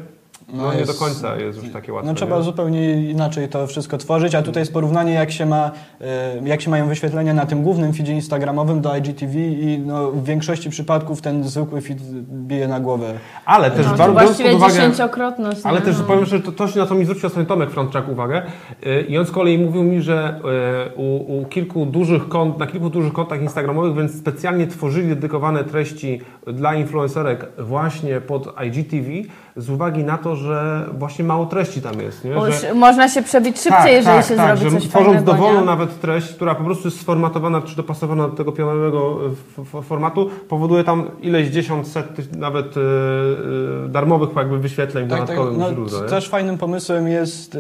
no, 0.52 0.62
No 0.62 0.73
nie 0.73 0.78
jest- 0.78 0.92
do 0.92 0.99
końca 0.99 1.37
jest 1.37 1.62
już 1.62 1.73
takie 1.73 1.92
łatwe. 1.92 2.09
No 2.09 2.14
trzeba 2.14 2.37
nie? 2.37 2.42
zupełnie 2.42 3.11
inaczej 3.11 3.49
to 3.49 3.66
wszystko 3.66 3.99
tworzyć, 3.99 4.35
a 4.35 4.42
tutaj 4.42 4.61
jest 4.61 4.73
porównanie 4.73 5.12
jak 5.12 5.30
się, 5.30 5.47
ma, 5.47 5.71
e, 6.00 6.49
jak 6.49 6.61
się 6.61 6.71
mają 6.71 6.88
wyświetlenia 6.88 7.35
na 7.35 7.47
tym 7.47 7.62
głównym 7.62 7.92
feedzie 7.92 8.12
instagramowym 8.12 8.80
do 8.80 8.97
IGTV 8.97 9.38
i 9.38 9.78
no, 9.87 10.11
w 10.11 10.25
większości 10.25 10.71
przypadków 10.71 11.21
ten 11.23 11.45
zwykły 11.49 11.80
feed 11.80 11.99
bije 12.33 12.69
na 12.69 12.80
głowę. 12.80 13.12
Ale 13.45 13.71
też 13.71 13.87
No, 13.87 13.97
bardzo 13.97 14.12
właściwie 14.12 14.54
uwagę, 14.54 14.75
dziesięciokrotność. 14.75 15.61
Ale 15.64 15.78
nie? 15.80 15.85
też 15.87 15.99
No. 15.99 16.04
powiem, 16.04 16.25
że 16.25 16.40
to, 16.40 16.52
to 16.52 16.69
się 16.69 16.78
na 16.80 16.87
to 16.87 16.95
mi 16.95 17.04
zwrócił 17.04 17.26
ostatnio 17.26 17.49
Tomek 17.49 17.71
Frontczak 17.71 18.09
uwagę 18.09 18.42
yy, 18.83 19.00
i 19.02 19.19
on 19.19 19.26
z 19.26 19.30
kolei 19.30 19.59
mówił 19.59 19.83
mi, 19.83 20.02
że 20.02 20.40
yy, 20.45 20.95
u, 20.97 21.38
u 21.40 21.45
kilku 21.45 21.87
dużych 21.87 22.28
kont, 22.28 22.59
na 22.59 22.66
kilku 22.66 22.90
dużych 22.90 23.12
kontach 23.12 23.42
instagramowych, 23.42 23.95
więc 23.97 24.19
specjalnie 24.19 24.66
tworzyli 24.66 25.09
dedykowane 25.09 25.64
treści 25.64 26.21
dla 26.47 26.75
influencerek 26.75 27.47
właśnie 27.59 28.21
pod 28.21 28.54
IGTV 28.66 29.09
z 29.57 29.71
uwagi 29.71 30.04
na 30.04 30.19
to, 30.19 30.37
że 30.37 30.87
właśnie 30.99 31.25
mało 31.25 31.47
treści 31.47 31.83
tam 31.83 32.00
jest. 32.00 32.25
Nie? 32.25 32.35
Że, 32.52 32.75
można 32.75 33.09
się 33.09 33.23
przebić 33.23 33.61
szybciej, 33.61 33.95
jeżeli 33.95 34.23
się 34.23 34.37
tak, 34.37 34.59
zrobi 34.59 34.75
że 34.75 34.80
coś 34.80 34.88
tworząc 34.88 35.07
fajnego, 35.14 35.33
dowolną 35.33 35.61
nie? 35.61 35.66
nawet 35.66 36.00
treść, 36.00 36.33
która 36.33 36.54
po 36.54 36.64
prostu 36.64 36.88
jest 36.88 37.00
sformatowana 37.00 37.63
czy 37.63 37.76
dopasowana 37.76 38.28
do 38.28 38.34
tego 38.36 38.52
pionowego 38.52 39.19
e, 39.78 39.82
formatu, 39.82 40.30
powoduje 40.49 40.84
tam 40.84 41.10
ileś 41.21 41.49
dziesiąt, 41.49 41.89
set, 41.89 42.36
nawet 42.36 42.75
e, 42.76 42.80
darmowych 43.89 44.28
jakby 44.36 44.58
wyświetleń 44.58 45.08
Tak, 45.08 45.19
tak, 45.19 45.28
dodatkowych 45.28 45.58
no, 45.58 45.71
źródeł. 45.89 46.08
też 46.08 46.28
fajnym 46.28 46.58
pomysłem 46.58 47.08
jest, 47.08 47.58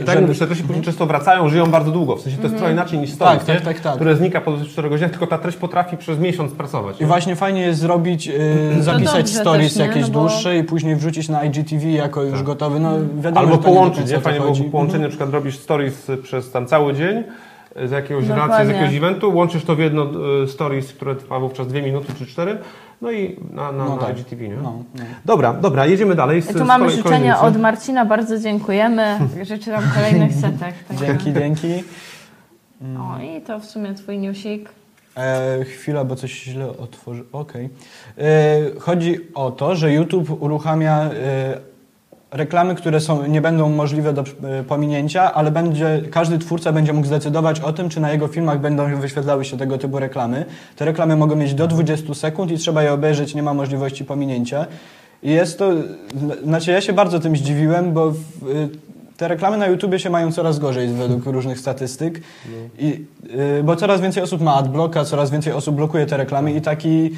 I 0.00 0.04
tak 0.04 0.20
mówisz, 0.20 0.38
te 0.38 0.46
treści 0.46 0.64
później 0.64 0.84
często 0.84 1.06
wracają, 1.06 1.48
żyją 1.48 1.66
bardzo 1.66 1.90
długo. 1.90 2.16
W 2.16 2.20
sensie 2.20 2.38
to 2.38 2.44
jest 2.44 2.56
trochę 2.56 2.72
inaczej 2.72 2.98
niż 2.98 3.10
stories, 3.12 3.44
Tak, 3.44 3.56
tak, 3.56 3.64
tak, 3.64 3.80
tak. 3.80 3.94
które 3.94 4.16
znika 4.16 4.40
po 4.40 4.50
24 4.50 4.90
godzinach, 4.90 5.10
tylko 5.10 5.26
ta 5.26 5.38
treść 5.38 5.58
potrafi 5.58 5.96
przez 5.96 6.18
miesiąc 6.18 6.52
pracować. 6.52 6.98
I 6.98 7.00
nie? 7.00 7.06
właśnie 7.06 7.36
fajnie 7.36 7.60
jest 7.60 7.80
zrobić, 7.80 8.28
e, 8.28 8.32
zapisać 8.82 9.16
dobrze 9.16 9.40
stories 9.40 9.76
jakieś 9.76 10.02
No 10.02 10.08
bo- 10.08 10.20
dłuższe 10.20 10.58
i 10.58 10.64
później 10.64 10.96
wrzucić 10.96 11.13
na 11.28 11.44
IGTV 11.44 11.90
jako 11.90 12.22
już 12.22 12.42
gotowy. 12.42 12.80
No, 12.80 12.90
wiadomo, 13.20 13.40
Albo 13.46 13.58
połączyć, 13.58 14.10
nie? 14.10 14.20
Fajnie 14.20 14.40
byłoby 14.40 14.64
połączenie, 14.64 15.02
na 15.02 15.08
przykład 15.08 15.30
robisz 15.30 15.58
stories 15.58 16.06
przez 16.22 16.50
tam 16.50 16.66
cały 16.66 16.94
dzień 16.94 17.24
z 17.84 17.90
jakiegoś 17.90 18.24
Dokładnie. 18.28 18.46
relacji, 18.46 18.66
z 18.66 18.70
jakiegoś 18.74 18.96
eventu, 18.96 19.36
łączysz 19.36 19.64
to 19.64 19.76
w 19.76 19.78
jedno 19.78 20.06
e, 20.42 20.48
stories, 20.48 20.92
które 20.92 21.16
trwa 21.16 21.38
wówczas 21.40 21.66
dwie 21.66 21.82
minuty 21.82 22.12
czy 22.18 22.26
cztery, 22.26 22.58
no 23.02 23.10
i 23.12 23.36
na, 23.52 23.72
na, 23.72 23.84
No 23.84 23.96
na 23.96 24.02
tak. 24.02 24.18
IGTV, 24.18 24.48
nie? 24.48 24.56
No, 24.56 24.72
no. 24.94 25.02
Dobra, 25.24 25.52
dobra, 25.52 25.86
jedziemy 25.86 26.14
dalej. 26.14 26.42
Z, 26.42 26.46
Tu 26.58 26.64
mamy 26.64 26.90
życzenia 26.90 27.40
od 27.40 27.56
Marcina, 27.60 28.04
bardzo 28.04 28.38
dziękujemy. 28.38 29.18
Życzę 29.42 29.70
nam 29.72 29.82
kolejnych 29.94 30.32
setek. 30.32 30.74
także- 30.88 31.06
Dzięki, 31.06 31.32
dzięki. 31.32 31.84
O, 32.98 33.20
i 33.22 33.40
to 33.40 33.58
w 33.60 33.64
sumie 33.64 33.94
twój 33.94 34.18
newsik. 34.18 34.68
E, 35.16 35.64
chwila, 35.64 36.04
bo 36.04 36.16
coś 36.16 36.42
źle 36.42 36.68
otworzy. 36.68 37.24
Okej. 37.32 37.68
E, 38.18 38.60
chodzi 38.78 39.20
o 39.34 39.50
to, 39.50 39.76
że 39.76 39.92
YouTube 39.92 40.42
uruchamia 40.42 41.00
e, 41.02 41.74
reklamy, 42.30 42.74
które 42.74 43.00
są, 43.00 43.26
nie 43.26 43.40
będą 43.40 43.68
możliwe 43.68 44.12
do 44.12 44.22
e, 44.22 44.64
pominięcia, 44.64 45.34
ale 45.34 45.50
będzie, 45.50 46.02
każdy 46.10 46.38
twórca 46.38 46.72
będzie 46.72 46.92
mógł 46.92 47.06
zdecydować 47.06 47.60
o 47.60 47.72
tym, 47.72 47.88
czy 47.88 48.00
na 48.00 48.12
jego 48.12 48.28
filmach 48.28 48.60
będą 48.60 49.00
wyświetlały 49.00 49.44
się 49.44 49.56
tego 49.56 49.78
typu 49.78 49.98
reklamy. 49.98 50.44
Te 50.76 50.84
reklamy 50.84 51.16
mogą 51.16 51.36
mieć 51.36 51.54
do 51.54 51.66
20 51.66 52.14
sekund 52.14 52.50
i 52.50 52.58
trzeba 52.58 52.82
je 52.82 52.92
obejrzeć, 52.92 53.34
nie 53.34 53.42
ma 53.42 53.54
możliwości 53.54 54.04
pominięcia. 54.04 54.66
I 55.22 55.30
jest 55.30 55.58
to, 55.58 55.70
znaczy 56.44 56.70
ja 56.70 56.80
się 56.80 56.92
bardzo 56.92 57.20
tym 57.20 57.36
zdziwiłem, 57.36 57.92
bo 57.92 58.10
w, 58.10 58.18
te 59.16 59.28
reklamy 59.28 59.56
na 59.56 59.66
YouTubie 59.66 59.98
się 59.98 60.10
mają 60.10 60.32
coraz 60.32 60.58
gorzej 60.58 60.88
według 60.88 61.26
różnych 61.26 61.58
statystyk. 61.58 62.20
I, 62.78 63.04
y, 63.58 63.62
bo 63.62 63.76
coraz 63.76 64.00
więcej 64.00 64.22
osób 64.22 64.40
ma 64.40 64.54
adblocka, 64.54 65.04
coraz 65.04 65.30
więcej 65.30 65.52
osób 65.52 65.76
blokuje 65.76 66.06
te 66.06 66.16
reklamy 66.16 66.52
i 66.52 66.60
taki 66.60 67.10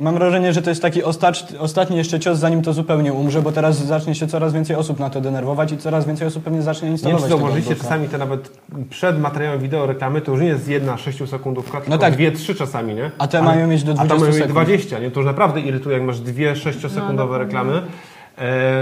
mam 0.00 0.14
wrażenie, 0.14 0.52
że 0.52 0.62
to 0.62 0.70
jest 0.70 0.82
taki 0.82 1.02
ostacz, 1.02 1.44
ostatni 1.58 1.96
jeszcze 1.96 2.20
cios, 2.20 2.38
zanim 2.38 2.62
to 2.62 2.72
zupełnie 2.72 3.12
umrze, 3.12 3.42
bo 3.42 3.52
teraz 3.52 3.84
zacznie 3.84 4.14
się 4.14 4.26
coraz 4.26 4.52
więcej 4.52 4.76
osób 4.76 5.00
na 5.00 5.10
to 5.10 5.20
denerwować 5.20 5.72
i 5.72 5.78
coraz 5.78 6.06
więcej 6.06 6.26
osób 6.26 6.44
pewnie 6.44 6.62
zacznie 6.62 6.82
Nie 6.82 6.88
wiem, 6.88 6.92
instalować 6.92 7.22
czy 7.22 7.28
zauważyliście, 7.28 7.76
czasami 7.76 8.08
te 8.08 8.18
nawet 8.18 8.50
przed 8.90 9.20
materiałem 9.20 9.60
wideo 9.60 9.86
reklamy 9.86 10.20
to 10.20 10.32
już 10.32 10.40
nie 10.40 10.46
jest 10.46 10.68
jedna 10.68 10.96
6 10.96 11.28
sekundówka, 11.30 11.80
tylko 11.80 11.98
tak. 11.98 12.14
dwie, 12.14 12.32
trzy 12.32 12.54
czasami, 12.54 12.94
nie? 12.94 13.10
A 13.18 13.26
te 13.26 13.42
mają 13.42 13.66
mieć 13.66 13.84
do 13.84 13.92
A 13.92 13.94
20 13.94 14.14
to 14.14 14.20
mają 14.20 14.32
mieć 14.32 14.42
sekund. 14.42 14.52
20, 14.52 14.98
nie? 14.98 15.10
To 15.10 15.20
już 15.20 15.26
naprawdę 15.26 15.60
irytuje, 15.60 15.96
jak 15.96 16.06
masz 16.06 16.20
dwie 16.20 16.52
6-sekundowe 16.52 17.38
reklamy. 17.38 17.72
E, 17.72 17.82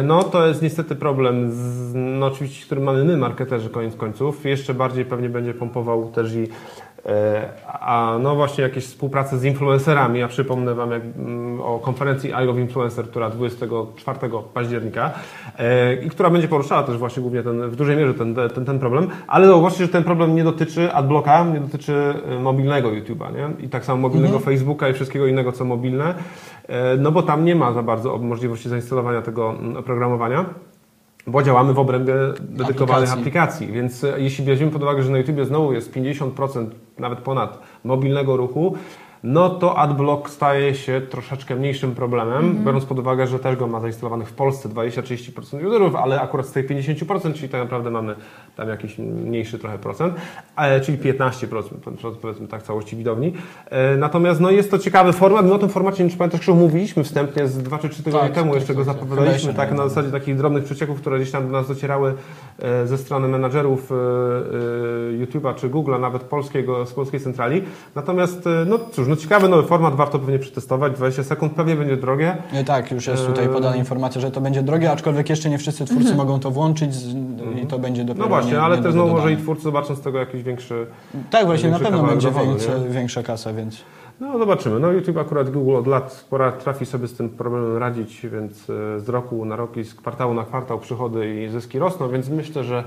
No 0.04 0.24
to 0.24 0.46
jest 0.46 0.62
niestety 0.62 0.96
problem, 0.96 1.50
z, 1.50 1.92
no 1.94 2.26
oczywiście, 2.26 2.66
który 2.66 2.80
mamy 2.80 3.04
my, 3.04 3.16
marketerzy, 3.16 3.70
koniec 3.70 3.96
końców. 3.96 4.44
Jeszcze 4.44 4.74
bardziej 4.74 5.04
pewnie 5.04 5.28
będzie 5.28 5.54
pompował 5.54 6.10
też 6.10 6.34
i 6.34 6.42
e, 6.42 6.48
a 7.66 8.18
no 8.22 8.34
właśnie 8.34 8.64
jakieś 8.64 8.86
współpracę 8.86 9.38
z 9.38 9.44
influencerami. 9.44 10.20
Ja 10.20 10.28
przypomnę 10.28 10.74
Wam 10.74 10.90
jak, 10.90 11.02
mm, 11.02 11.60
o 11.60 11.78
konferencji 11.78 12.30
I 12.30 12.46
Love 12.46 12.60
Influencer, 12.60 13.04
która 13.04 13.30
24 13.30 14.18
października 14.54 15.10
e, 15.58 15.94
i 15.94 16.10
która 16.10 16.30
będzie 16.30 16.48
poruszała 16.48 16.82
też 16.82 16.98
właśnie 16.98 17.22
głównie 17.22 17.42
ten, 17.42 17.70
w 17.70 17.76
dużej 17.76 17.96
mierze 17.96 18.14
ten, 18.14 18.34
ten, 18.34 18.64
ten 18.64 18.78
problem, 18.78 19.08
ale 19.26 19.46
zauważcie, 19.46 19.84
że 19.84 19.92
ten 19.92 20.04
problem 20.04 20.34
nie 20.34 20.44
dotyczy 20.44 20.92
adblocka, 20.92 21.44
nie 21.44 21.60
dotyczy 21.60 22.14
e, 22.28 22.38
mobilnego 22.38 22.88
YouTube'a, 22.88 23.34
nie? 23.34 23.64
I 23.66 23.68
tak 23.68 23.84
samo 23.84 24.00
mobilnego 24.00 24.38
Facebooka 24.38 24.88
i 24.88 24.92
wszystkiego 24.92 25.26
innego, 25.26 25.52
co 25.52 25.64
mobilne, 25.64 26.14
e, 26.68 26.96
no 26.96 27.12
bo 27.12 27.22
tam 27.22 27.44
nie 27.44 27.54
ma 27.54 27.72
za 27.72 27.82
bardzo 27.82 28.18
możliwości 28.18 28.68
zainstalowania 28.68 29.22
tego 29.22 29.50
mm, 29.50 29.76
oprogramowania. 29.76 30.44
Bo 31.26 31.42
działamy 31.42 31.74
w 31.74 31.78
obrębie 31.78 32.14
dedykowanych 32.40 33.12
Aplikacji. 33.12 33.20
aplikacji, 33.20 33.66
więc 33.72 34.04
e, 34.04 34.20
jeśli 34.20 34.44
weźmiemy 34.44 34.72
pod 34.72 34.82
uwagę, 34.82 35.02
że 35.02 35.10
na 35.10 35.18
YouTubie 35.18 35.44
znowu 35.44 35.72
jest 35.72 35.92
50%, 35.94 36.66
nawet 36.98 37.18
ponad 37.18 37.58
mobilnego 37.84 38.36
ruchu, 38.36 38.76
no 39.22 39.50
to 39.50 39.78
AdBlock 39.78 40.30
staje 40.30 40.74
się 40.74 41.00
troszeczkę 41.00 41.56
mniejszym 41.56 41.94
problemem, 41.94 42.64
biorąc 42.64 42.84
pod 42.84 42.98
uwagę, 42.98 43.26
że 43.26 43.38
też 43.38 43.56
go 43.56 43.66
ma 43.66 43.80
zainstalowanych 43.80 44.28
w 44.28 44.32
Polsce 44.32 44.68
20-30% 44.68 45.66
userów, 45.66 45.96
ale 45.96 46.20
akurat 46.20 46.46
z 46.46 46.52
tej 46.52 46.68
50%, 46.68 47.34
czyli 47.34 47.48
tak 47.48 47.60
naprawdę 47.60 47.90
mamy 47.90 48.14
tam 48.56 48.68
jakiś 48.68 48.98
mniejszy 48.98 49.58
trochę 49.58 49.78
procent, 49.78 50.14
e, 50.56 50.80
czyli 50.80 50.98
15% 50.98 52.16
powiedzmy 52.22 52.48
tak 52.48 52.62
całości 52.62 52.96
widowni. 52.96 53.32
E, 53.70 53.96
Natomiast 53.96 54.40
no, 54.40 54.50
jest 54.50 54.70
to 54.70 54.78
ciekawy 54.78 55.12
format, 55.12 55.46
my 55.46 55.54
o 55.54 55.58
tym 55.58 55.68
formacie, 55.68 55.96
nie 55.98 56.04
wiem, 56.04 56.10
czy 56.10 56.18
pamiętasz, 56.18 56.40
Krzysztof, 56.40 56.58
mówiliśmy 56.58 57.04
wstępnie 57.04 57.48
z 57.48 57.58
2 57.58 57.78
czy 57.78 57.88
3 57.88 58.02
tygodnie 58.02 58.28
Tak, 58.28 58.36
temu, 58.36 58.52
tak, 58.52 58.60
jeszcze 58.60 58.74
tak, 58.74 58.76
go 58.76 58.84
tak. 58.84 58.94
zapowiadaliśmy, 58.94 59.52
Chyba 59.52 59.56
tak 59.56 59.68
jeszcze 59.68 59.82
na 59.82 59.88
zasadzie 59.88 60.10
takich 60.10 60.36
drobnych 60.36 60.64
przecieków, 60.64 61.00
które 61.00 61.18
gdzieś 61.18 61.30
tam 61.30 61.46
do 61.46 61.52
nas 61.52 61.68
docierały 61.68 62.14
e, 62.58 62.86
ze 62.86 62.98
strony 62.98 63.28
menadżerów 63.28 63.92
e, 63.92 63.94
e, 63.94 63.98
YouTube'a 65.26 65.54
czy 65.54 65.70
Google'a, 65.70 66.00
nawet 66.00 66.22
polskiego, 66.22 66.86
z 66.86 66.92
polskiej 66.92 67.20
centrali. 67.20 67.62
Natomiast, 67.94 68.46
e, 68.46 68.64
no 68.66 68.78
cóż, 68.92 69.08
no 69.12 69.16
ciekawy 69.16 69.48
nowy 69.48 69.68
format, 69.68 69.94
warto 69.94 70.18
pewnie 70.18 70.38
przetestować, 70.38 70.92
20 70.92 71.24
sekund, 71.24 71.52
pewnie 71.52 71.76
będzie 71.76 71.96
drogie. 71.96 72.36
Nie, 72.52 72.64
tak, 72.64 72.90
już 72.90 73.06
jest 73.06 73.26
tutaj 73.26 73.48
podana 73.48 73.76
informacja, 73.76 74.20
że 74.20 74.30
to 74.30 74.40
będzie 74.40 74.62
drogie, 74.62 74.90
aczkolwiek 74.90 75.30
jeszcze 75.30 75.50
nie 75.50 75.58
wszyscy 75.58 75.84
twórcy 75.84 76.14
mogą 76.14 76.40
to 76.40 76.50
włączyć 76.50 76.94
z, 76.94 77.14
i 77.62 77.66
to 77.66 77.78
będzie 77.78 78.04
dopiero 78.04 78.24
No 78.24 78.28
właśnie, 78.28 78.52
nie, 78.52 78.60
ale 78.60 78.76
nie 78.76 78.82
też 78.82 78.94
no, 78.94 79.06
może 79.06 79.32
i 79.32 79.36
twórcy 79.36 79.62
zobaczą 79.62 79.94
z 79.94 80.00
tego 80.00 80.18
jakiś 80.18 80.42
większy... 80.42 80.86
Tak, 81.30 81.46
właśnie, 81.46 81.70
na 81.70 81.78
pewno 81.78 82.02
będzie 82.02 82.30
większe, 82.30 82.80
większa 82.90 83.22
kasa, 83.22 83.52
więc... 83.52 83.84
No 84.20 84.38
zobaczymy. 84.38 84.80
No 84.80 84.92
YouTube 84.92 85.16
akurat 85.16 85.50
Google 85.50 85.76
od 85.76 85.86
lat 85.86 86.26
pora 86.30 86.52
trafi 86.52 86.86
sobie 86.86 87.08
z 87.08 87.14
tym 87.14 87.28
problemem 87.28 87.76
radzić, 87.76 88.26
więc 88.26 88.70
e, 88.70 89.00
z 89.00 89.08
roku 89.08 89.44
na 89.44 89.56
rok 89.56 89.76
i 89.76 89.84
z 89.84 89.94
kwartału 89.94 90.34
na 90.34 90.44
kwartał 90.44 90.78
przychody 90.78 91.42
i 91.42 91.48
zyski 91.48 91.78
rosną, 91.78 92.08
więc 92.08 92.28
myślę, 92.28 92.64
że 92.64 92.84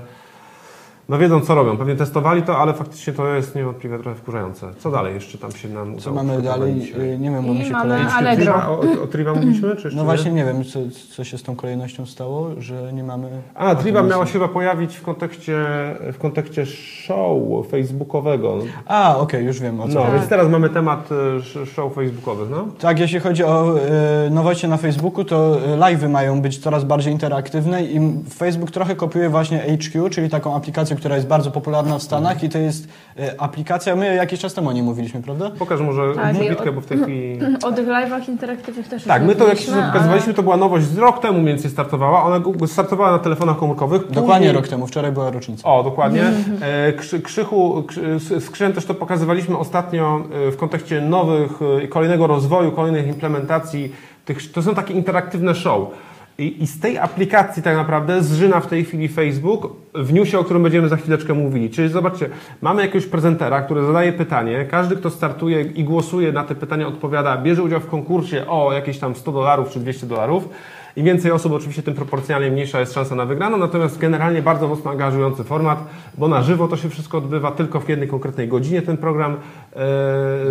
no 1.08 1.18
wiedzą 1.18 1.40
co 1.40 1.54
robią. 1.54 1.76
Pewnie 1.76 1.94
testowali 1.96 2.42
to, 2.42 2.58
ale 2.58 2.74
faktycznie 2.74 3.12
to 3.12 3.28
jest 3.28 3.54
niewątpliwie 3.54 3.98
trochę 3.98 4.18
wkurzające. 4.18 4.66
Co 4.78 4.90
dalej 4.90 5.14
jeszcze 5.14 5.38
tam 5.38 5.52
się 5.52 5.68
nam 5.68 5.98
Co 5.98 6.10
udało 6.10 6.26
mamy 6.26 6.42
dalej? 6.42 6.74
dzisiaj? 6.74 7.00
Y, 7.00 7.18
Nie 7.18 7.30
wiem, 7.30 7.46
bo 7.46 7.52
I 7.52 7.58
mi 7.58 7.64
się 7.64 7.70
mamy 7.72 7.88
kolejność... 7.88 8.14
Allegro. 8.16 8.44
Triva, 8.44 8.68
o, 8.68 9.02
o 9.02 9.06
Triva 9.06 9.34
mówiliśmy? 9.34 9.76
Czy 9.76 9.88
No 9.88 9.96
nie? 9.96 10.04
właśnie 10.04 10.30
nie 10.30 10.44
wiem, 10.44 10.64
co, 10.64 10.78
co 11.16 11.24
się 11.24 11.38
z 11.38 11.42
tą 11.42 11.56
kolejnością 11.56 12.06
stało, 12.06 12.50
że 12.58 12.92
nie 12.92 13.04
mamy... 13.04 13.28
A, 13.54 13.74
Triva 13.74 14.02
miała 14.02 14.26
się 14.26 14.32
chyba 14.32 14.48
pojawić 14.48 14.96
w 14.96 15.02
kontekście, 15.02 15.64
w 16.12 16.18
kontekście 16.18 16.66
show 16.66 17.66
facebookowego. 17.70 18.58
A, 18.86 19.16
okej, 19.16 19.44
już 19.44 19.60
wiem 19.60 19.80
o 19.80 19.88
co 19.88 19.94
No, 19.94 20.00
chodzi. 20.00 20.12
więc 20.16 20.28
teraz 20.28 20.48
mamy 20.48 20.70
temat 20.70 21.08
sh- 21.40 21.66
show 21.74 21.94
facebookowych, 21.94 22.50
no. 22.50 22.66
Tak, 22.78 22.98
jeśli 23.00 23.20
chodzi 23.20 23.44
o 23.44 23.80
e, 24.26 24.30
nowości 24.30 24.68
na 24.68 24.76
Facebooku, 24.76 25.24
to 25.24 25.56
live'y 25.78 26.08
mają 26.08 26.40
być 26.40 26.58
coraz 26.58 26.84
bardziej 26.84 27.12
interaktywne 27.12 27.84
i 27.84 28.00
Facebook 28.34 28.70
trochę 28.70 28.96
kopiuje 28.96 29.28
właśnie 29.28 29.58
HQ, 29.58 30.10
czyli 30.10 30.30
taką 30.30 30.56
aplikację, 30.56 30.95
która 30.96 31.14
jest 31.16 31.26
bardzo 31.28 31.50
popularna 31.50 31.98
w 31.98 32.02
Stanach 32.02 32.42
i 32.44 32.48
to 32.48 32.58
jest 32.58 32.88
e, 33.18 33.40
aplikacja, 33.40 33.96
my 33.96 34.14
jakiś 34.14 34.40
czas 34.40 34.54
temu 34.54 34.68
o 34.68 34.72
niej 34.72 34.82
mówiliśmy, 34.82 35.22
prawda? 35.22 35.50
Pokaż 35.58 35.80
może 35.80 36.14
Tak, 36.14 36.38
bitkę, 36.38 36.72
bo 36.72 36.80
w 36.80 36.86
tej 36.86 36.98
chwili... 36.98 37.38
O 37.66 37.72
tych 37.72 37.86
live'ach 37.88 38.28
interaktywnych 38.28 38.88
też 38.88 39.04
Tak, 39.04 39.22
my 39.22 39.34
to 39.34 39.48
jak 39.48 39.58
się 39.58 39.72
pokazywaliśmy, 39.72 40.34
to 40.34 40.42
była 40.42 40.56
nowość 40.56 40.86
z 40.86 40.98
rok 40.98 41.20
temu 41.20 41.38
mniej 41.38 41.54
więcej 41.54 41.70
startowała. 41.70 42.22
Ona 42.24 42.40
startowała 42.66 43.10
na 43.10 43.18
telefonach 43.18 43.56
komórkowych. 43.56 44.02
Dokładnie 44.10 44.34
Później- 44.36 44.52
rok 44.52 44.68
temu, 44.68 44.86
wczoraj 44.86 45.12
była 45.12 45.30
rocznica. 45.30 45.68
O, 45.68 45.82
dokładnie. 45.82 46.22
E, 46.60 46.92
Krzy, 46.92 47.20
Krzychu, 47.20 47.82
Krzy- 47.86 48.18
z- 48.40 48.50
Krzyżem 48.50 48.72
też 48.72 48.84
to 48.86 48.94
pokazywaliśmy 48.94 49.58
ostatnio 49.58 50.20
e, 50.48 50.50
w 50.50 50.56
kontekście 50.56 51.00
nowych, 51.00 51.50
kolejnego 51.90 52.26
rozwoju, 52.26 52.72
kolejnych 52.72 53.06
implementacji. 53.06 53.92
Tych, 54.24 54.52
to 54.52 54.62
są 54.62 54.74
takie 54.74 54.94
interaktywne 54.94 55.54
show. 55.54 55.88
I, 56.38 56.62
I 56.62 56.66
z 56.66 56.80
tej 56.80 56.98
aplikacji 56.98 57.62
tak 57.62 57.76
naprawdę 57.76 58.22
zżyna 58.22 58.60
w 58.60 58.66
tej 58.66 58.84
chwili 58.84 59.08
Facebook 59.08 59.72
w 59.94 60.12
newsie, 60.12 60.38
o 60.38 60.44
którym 60.44 60.62
będziemy 60.62 60.88
za 60.88 60.96
chwileczkę 60.96 61.34
mówili. 61.34 61.70
Czyli 61.70 61.88
zobaczcie, 61.88 62.28
mamy 62.62 62.82
jakiegoś 62.82 63.06
prezentera, 63.06 63.62
który 63.62 63.86
zadaje 63.86 64.12
pytanie, 64.12 64.66
każdy, 64.70 64.96
kto 64.96 65.10
startuje 65.10 65.60
i 65.62 65.84
głosuje 65.84 66.32
na 66.32 66.44
te 66.44 66.54
pytania, 66.54 66.88
odpowiada, 66.88 67.36
bierze 67.36 67.62
udział 67.62 67.80
w 67.80 67.86
konkursie 67.86 68.46
o 68.48 68.72
jakieś 68.72 68.98
tam 68.98 69.14
100 69.14 69.32
dolarów 69.32 69.70
czy 69.70 69.80
200 69.80 70.06
dolarów. 70.06 70.48
Im 70.96 71.04
więcej 71.04 71.32
osób, 71.32 71.52
oczywiście, 71.52 71.82
tym 71.82 71.94
proporcjonalnie 71.94 72.50
mniejsza 72.50 72.80
jest 72.80 72.94
szansa 72.94 73.14
na 73.14 73.26
wygraną, 73.26 73.56
natomiast 73.56 73.98
generalnie 73.98 74.42
bardzo 74.42 74.68
mocno 74.68 74.90
angażujący 74.90 75.44
format, 75.44 75.84
bo 76.18 76.28
na 76.28 76.42
żywo 76.42 76.68
to 76.68 76.76
się 76.76 76.88
wszystko 76.88 77.18
odbywa 77.18 77.50
tylko 77.50 77.80
w 77.80 77.88
jednej 77.88 78.08
konkretnej 78.08 78.48
godzinie. 78.48 78.82
Ten 78.82 78.96
program 78.96 79.36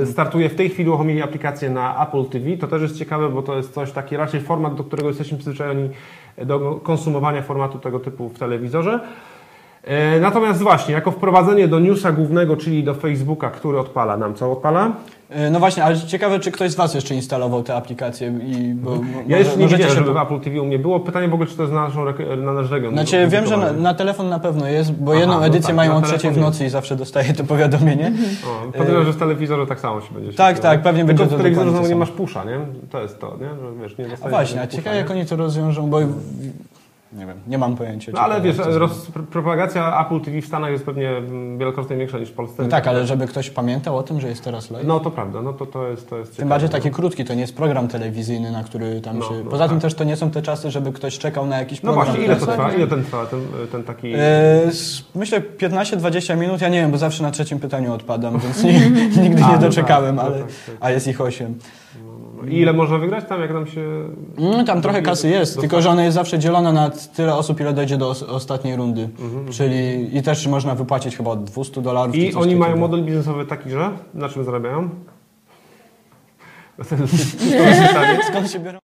e, 0.02 0.06
startuje 0.06 0.50
w 0.50 0.56
tej 0.56 0.70
chwili, 0.70 0.90
uruchomili 0.90 1.22
aplikację 1.22 1.70
na 1.70 2.08
Apple 2.08 2.26
TV. 2.26 2.58
To 2.58 2.68
też 2.68 2.82
jest 2.82 2.98
ciekawe, 2.98 3.30
bo 3.30 3.42
to 3.42 3.58
jest 3.58 3.74
coś 3.74 3.92
taki 3.92 4.18
raczej 4.18 4.42
format, 4.42 4.76
do 4.76 4.84
którego 4.84 5.10
jesteśmy 5.10 5.38
przyzwyczajeni 5.38 5.90
do 6.38 6.80
konsumowania 6.84 7.42
formatu 7.42 7.80
tego 7.80 8.00
typu 8.00 8.30
w 8.30 8.40
telewizorze. 8.40 9.00
E, 9.86 10.20
Natomiast 10.20 10.62
właśnie, 10.62 10.94
jako 10.94 11.12
wprowadzenie 11.12 11.68
do 11.68 11.80
newsa 11.80 12.12
głównego, 12.12 12.58
czyli 12.58 12.84
do 12.84 12.94
Facebooka, 12.94 13.50
który 13.50 13.80
odpala 13.80 14.18
nam, 14.18 14.36
co 14.36 14.52
odpala? 14.52 14.92
E, 15.30 15.50
No 15.50 15.60
właśnie, 15.60 15.84
ale 15.84 15.98
ciekawe, 15.98 16.40
czy 16.40 16.52
ktoś 16.52 16.72
z 16.72 16.76
Was 16.76 16.94
jeszcze 16.94 17.16
instalował 17.16 17.64
tę 17.64 17.76
aplikację 17.76 18.28
i... 18.44 18.74
Bo, 18.74 18.92
Ja 18.92 18.98
może- 18.98 19.38
jeszcze 19.38 19.58
nie 19.58 19.68
wiedziałem, 19.68 19.96
żeby 19.96 20.14
po- 20.14 20.22
Apple 20.22 20.40
TV 20.40 20.62
u 20.62 20.66
mnie 20.66 20.80
było. 20.80 21.00
Pytanie 21.00 21.28
w 21.28 21.34
ogóle, 21.34 21.50
czy 21.50 21.56
to 21.58 21.62
jest 21.64 21.74
na, 21.74 21.88
naszą, 21.88 22.06
na 22.38 22.54
nasz 22.54 22.72
region. 22.72 22.94
Znaczy, 22.94 23.28
wiem, 23.28 23.46
że 23.48 23.58
na, 23.58 23.72
na 23.72 23.94
telefon 23.94 24.30
na 24.30 24.40
pewno 24.40 24.68
jest, 24.68 24.92
bo 24.94 25.12
Aha, 25.12 25.20
jedną 25.20 25.40
no 25.40 25.46
edycję 25.46 25.68
tak, 25.68 25.76
mają 25.76 25.96
o 25.98 26.02
trzeciej 26.02 26.32
w 26.32 26.38
nocy 26.38 26.66
i 26.66 26.70
zawsze 26.70 26.96
dostaję 26.96 27.34
to 27.34 27.44
powiadomienie. 27.44 28.12
O, 28.48 28.72
Podejrzewam, 28.72 29.06
że 29.06 29.14
w 29.14 29.18
telewizorze 29.18 29.68
tak 29.68 29.80
samo 29.80 30.02
się 30.02 30.14
będzie 30.14 30.34
Tak, 30.34 30.60
tak, 30.60 30.82
pewnie 30.82 31.06
Tylko 31.06 31.08
będzie 31.08 31.24
to 31.24 31.38
telewizorze 31.38 31.66
dokładnie 31.66 31.88
znowu 31.88 31.90
nie 31.90 32.00
masz 32.00 32.12
pusza, 32.12 32.44
nie? 32.44 32.60
To 32.92 33.02
jest 33.02 33.20
to, 33.20 33.38
nie? 33.42 33.50
Że 33.50 33.82
wiesz, 33.82 33.98
nie 33.98 34.06
A 34.26 34.30
właśnie, 34.30 34.62
a 34.62 34.68
ciekawe 34.68 34.96
jak 34.98 35.12
oni 35.12 35.26
to 35.26 35.36
rozwiążą, 35.36 35.90
bo... 35.90 36.00
Nie 37.14 37.26
wiem, 37.26 37.38
nie 37.48 37.58
mam 37.58 37.76
pojęcia. 37.76 38.12
No 38.16 38.20
ale 38.22 38.42
wiesz, 38.42 38.58
roz, 38.58 39.12
pr- 39.12 39.26
propagacja 39.26 40.02
Apple 40.06 40.22
TV 40.22 40.42
w 40.42 40.46
Stanach 40.46 40.72
jest 40.72 40.86
pewnie 40.86 41.10
mm, 41.10 41.58
wielokrotnie 41.58 41.98
większa 41.98 42.20
niż 42.20 42.30
w 42.30 42.34
Polsce. 42.34 42.64
No 42.64 42.70
tak, 42.70 42.88
ale 42.88 43.08
żeby 43.08 43.28
ktoś 43.28 43.50
pamiętał 43.50 43.98
o 43.98 44.04
tym, 44.04 44.22
że 44.22 44.28
jest 44.28 44.44
teraz 44.44 44.72
live. 44.72 44.88
No 44.88 45.00
to 45.00 45.12
prawda, 45.12 45.42
no 45.42 45.54
to, 45.54 45.66
to 45.66 45.88
jest 45.88 46.10
to 46.10 46.18
jest 46.18 46.30
Tym 46.32 46.36
ciekawe, 46.36 46.50
bardziej 46.50 46.70
no. 46.70 46.74
taki 46.74 46.92
krótki, 46.92 47.26
to 47.26 47.34
nie 47.34 47.42
jest 47.42 47.56
program 47.56 47.88
telewizyjny, 47.88 48.52
na 48.52 48.64
który 48.64 49.02
tam 49.02 49.20
No, 49.20 49.26
się... 49.26 49.34
no 49.44 49.52
Poza 49.52 49.68
tym 49.68 49.78
tak. 49.78 49.82
też 49.82 49.94
to 49.94 50.04
nie 50.04 50.16
są 50.16 50.32
te 50.32 50.42
czasy, 50.42 50.72
żeby 50.72 50.92
ktoś 50.92 51.18
czekał 51.18 51.46
na 51.48 51.58
jakiś 51.60 51.84
No 51.84 51.94
program. 51.94 52.06
właśnie, 52.16 52.26
ile 52.26 52.36
to 52.36 52.46
trwa? 52.48 52.72
Ile 52.74 52.88
ten 52.88 53.04
trwa, 53.04 53.26
ten, 53.26 53.40
ten 53.72 53.84
taki... 53.84 54.14
S- 54.68 55.04
myślę 55.16 55.42
15-20 55.42 56.38
minut, 56.38 56.62
ja 56.62 56.70
nie 56.70 56.82
wiem, 56.82 56.92
bo 56.92 56.98
zawsze 56.98 57.24
na 57.24 57.32
trzecim 57.32 57.60
pytaniu 57.60 57.94
odpadam, 57.94 58.40
więc 58.40 58.64
nie, 58.64 58.90
nigdy 59.24 59.42
nie 59.42 59.48
no 59.52 59.58
doczekałem, 59.58 60.16
tak, 60.16 60.26
no 60.26 60.32
ale, 60.32 60.40
tak, 60.44 60.52
tak. 60.66 60.76
a 60.80 60.92
jest 60.92 61.08
ich 61.08 61.22
8. 61.22 61.56
I 62.50 62.58
ile 62.60 62.74
można 62.74 62.98
wygrać 62.98 63.26
tam, 63.30 63.42
jak 63.42 63.54
nam 63.54 63.68
się... 63.68 63.82
Mm, 64.38 64.66
tam 64.66 64.82
trochę 64.82 65.02
kasy 65.02 65.30
jest, 65.30 65.60
tylko 65.60 65.82
że 65.82 65.90
ona 65.90 66.04
jest 66.04 66.16
zawsze 66.16 66.40
dzielona 66.40 66.72
na 66.72 66.90
tyle 67.16 67.36
osób, 67.36 67.60
ile 67.60 67.74
dojdzie 67.74 67.98
do 67.98 68.10
os- 68.10 68.24
ostatniej 68.24 68.76
rundy. 68.76 69.10
Mhm, 69.20 69.52
Czyli 69.52 70.10
i 70.18 70.22
też 70.22 70.48
można 70.48 70.76
wypłacić 70.76 71.18
chyba 71.18 71.32
od 71.32 71.44
200 71.44 71.82
dolarów. 71.82 72.16
I 72.16 72.36
oni 72.36 72.56
mają 72.56 72.78
model 72.78 73.04
biznesowy 73.04 73.46
taki, 73.46 73.70
że? 73.70 73.92
Na 74.14 74.30
czym 74.30 74.44
zarabiają? 74.44 74.90
Skąd 78.30 78.52
się 78.52 78.60
biorą? 78.60 78.80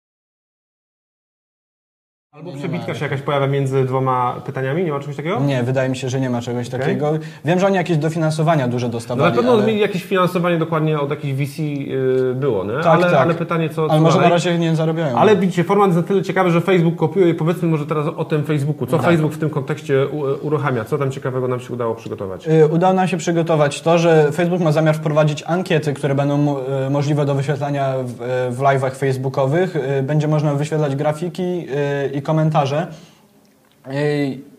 Albo 2.33 2.53
przebitka 2.53 2.95
się 2.95 3.05
jakaś 3.05 3.21
pojawia 3.23 3.47
między 3.47 3.85
dwoma 3.85 4.35
pytaniami? 4.47 4.85
Nie 4.85 4.91
ma 4.93 5.01
czegoś 5.01 5.17
takiego? 5.17 5.41
Nie, 5.41 5.63
wydaje 5.63 5.89
mi 5.89 5.97
się, 5.97 6.09
że 6.09 6.21
nie 6.21 6.31
ma 6.31 6.41
czegoś 6.41 6.69
Okej. 6.69 6.81
takiego. 6.81 7.13
Wiem, 7.45 7.61
że 7.61 7.67
oni 7.67 7.77
jakieś 7.77 7.97
dofinansowania 7.97 8.69
duże 8.69 8.87
No 8.87 8.93
dostawali, 8.93 9.31
na 9.31 9.37
pewno 9.37 9.53
ale, 9.53 9.73
jakieś 9.73 10.05
finansowanie 10.05 10.59
dokładnie 10.59 11.01
od 11.01 11.11
jakichś 11.11 11.35
VC 11.35 11.59
yy, 11.63 12.35
było, 12.35 12.65
nie? 12.65 12.73
Tak, 12.73 12.87
ale, 12.87 13.03
tak. 13.05 13.15
ale 13.15 13.35
pytanie 13.35 13.69
co, 13.69 13.83
ale 13.83 13.91
co 13.91 14.01
może 14.01 14.17
na 14.17 14.23
dalej? 14.23 14.33
razie 14.33 14.59
nie 14.59 14.77
zarabiają. 14.77 15.17
Ale 15.17 15.37
widzicie, 15.37 15.65
format 15.65 15.87
jest 15.89 15.97
na 15.97 16.03
tyle 16.03 16.23
ciekawy, 16.23 16.51
że 16.51 16.61
Facebook 16.61 16.97
kopiuje 16.97 17.29
i 17.29 17.35
powiedzmy 17.35 17.69
może 17.69 17.87
teraz 17.87 18.07
o 18.17 18.25
tym 18.25 18.45
Facebooku. 18.45 18.87
Co 18.87 18.97
Tak. 18.97 19.07
Facebook 19.07 19.33
w 19.33 19.39
tym 19.39 19.51
kontekście 19.51 20.07
u- 20.09 20.47
uruchamia? 20.47 20.85
Co 20.85 20.99
tam 20.99 21.11
ciekawego 21.11 21.49
nam 21.49 21.61
się 21.61 21.75
udało 21.75 21.95
przygotować? 21.95 22.49
Y, 22.49 22.67
Udało 22.67 22.93
nam 22.95 23.09
się 23.09 23.17
przygotować 23.17 23.81
to, 23.83 23.99
że 23.99 24.33
Facebook 24.33 24.61
ma 24.61 24.73
zamiar 24.73 24.95
wprowadzić 24.95 25.45
ankiety, 25.47 25.95
które 25.95 26.15
będą 26.15 26.39
mo- 26.39 26.61
y, 26.87 26.91
możliwe 26.91 27.25
do 27.25 27.35
wyświetlania 27.35 27.95
w, 28.05 28.11
y, 28.11 28.15
w 28.51 28.59
live'ach 28.61 28.95
facebookowych. 28.95 29.77
Y, 29.77 30.03
Będzie 30.03 30.29
można 30.29 30.55
wyświetlać 30.55 30.97
grafiki 30.97 31.67
y, 32.13 32.18
i 32.19 32.23
komentarze. 32.23 32.87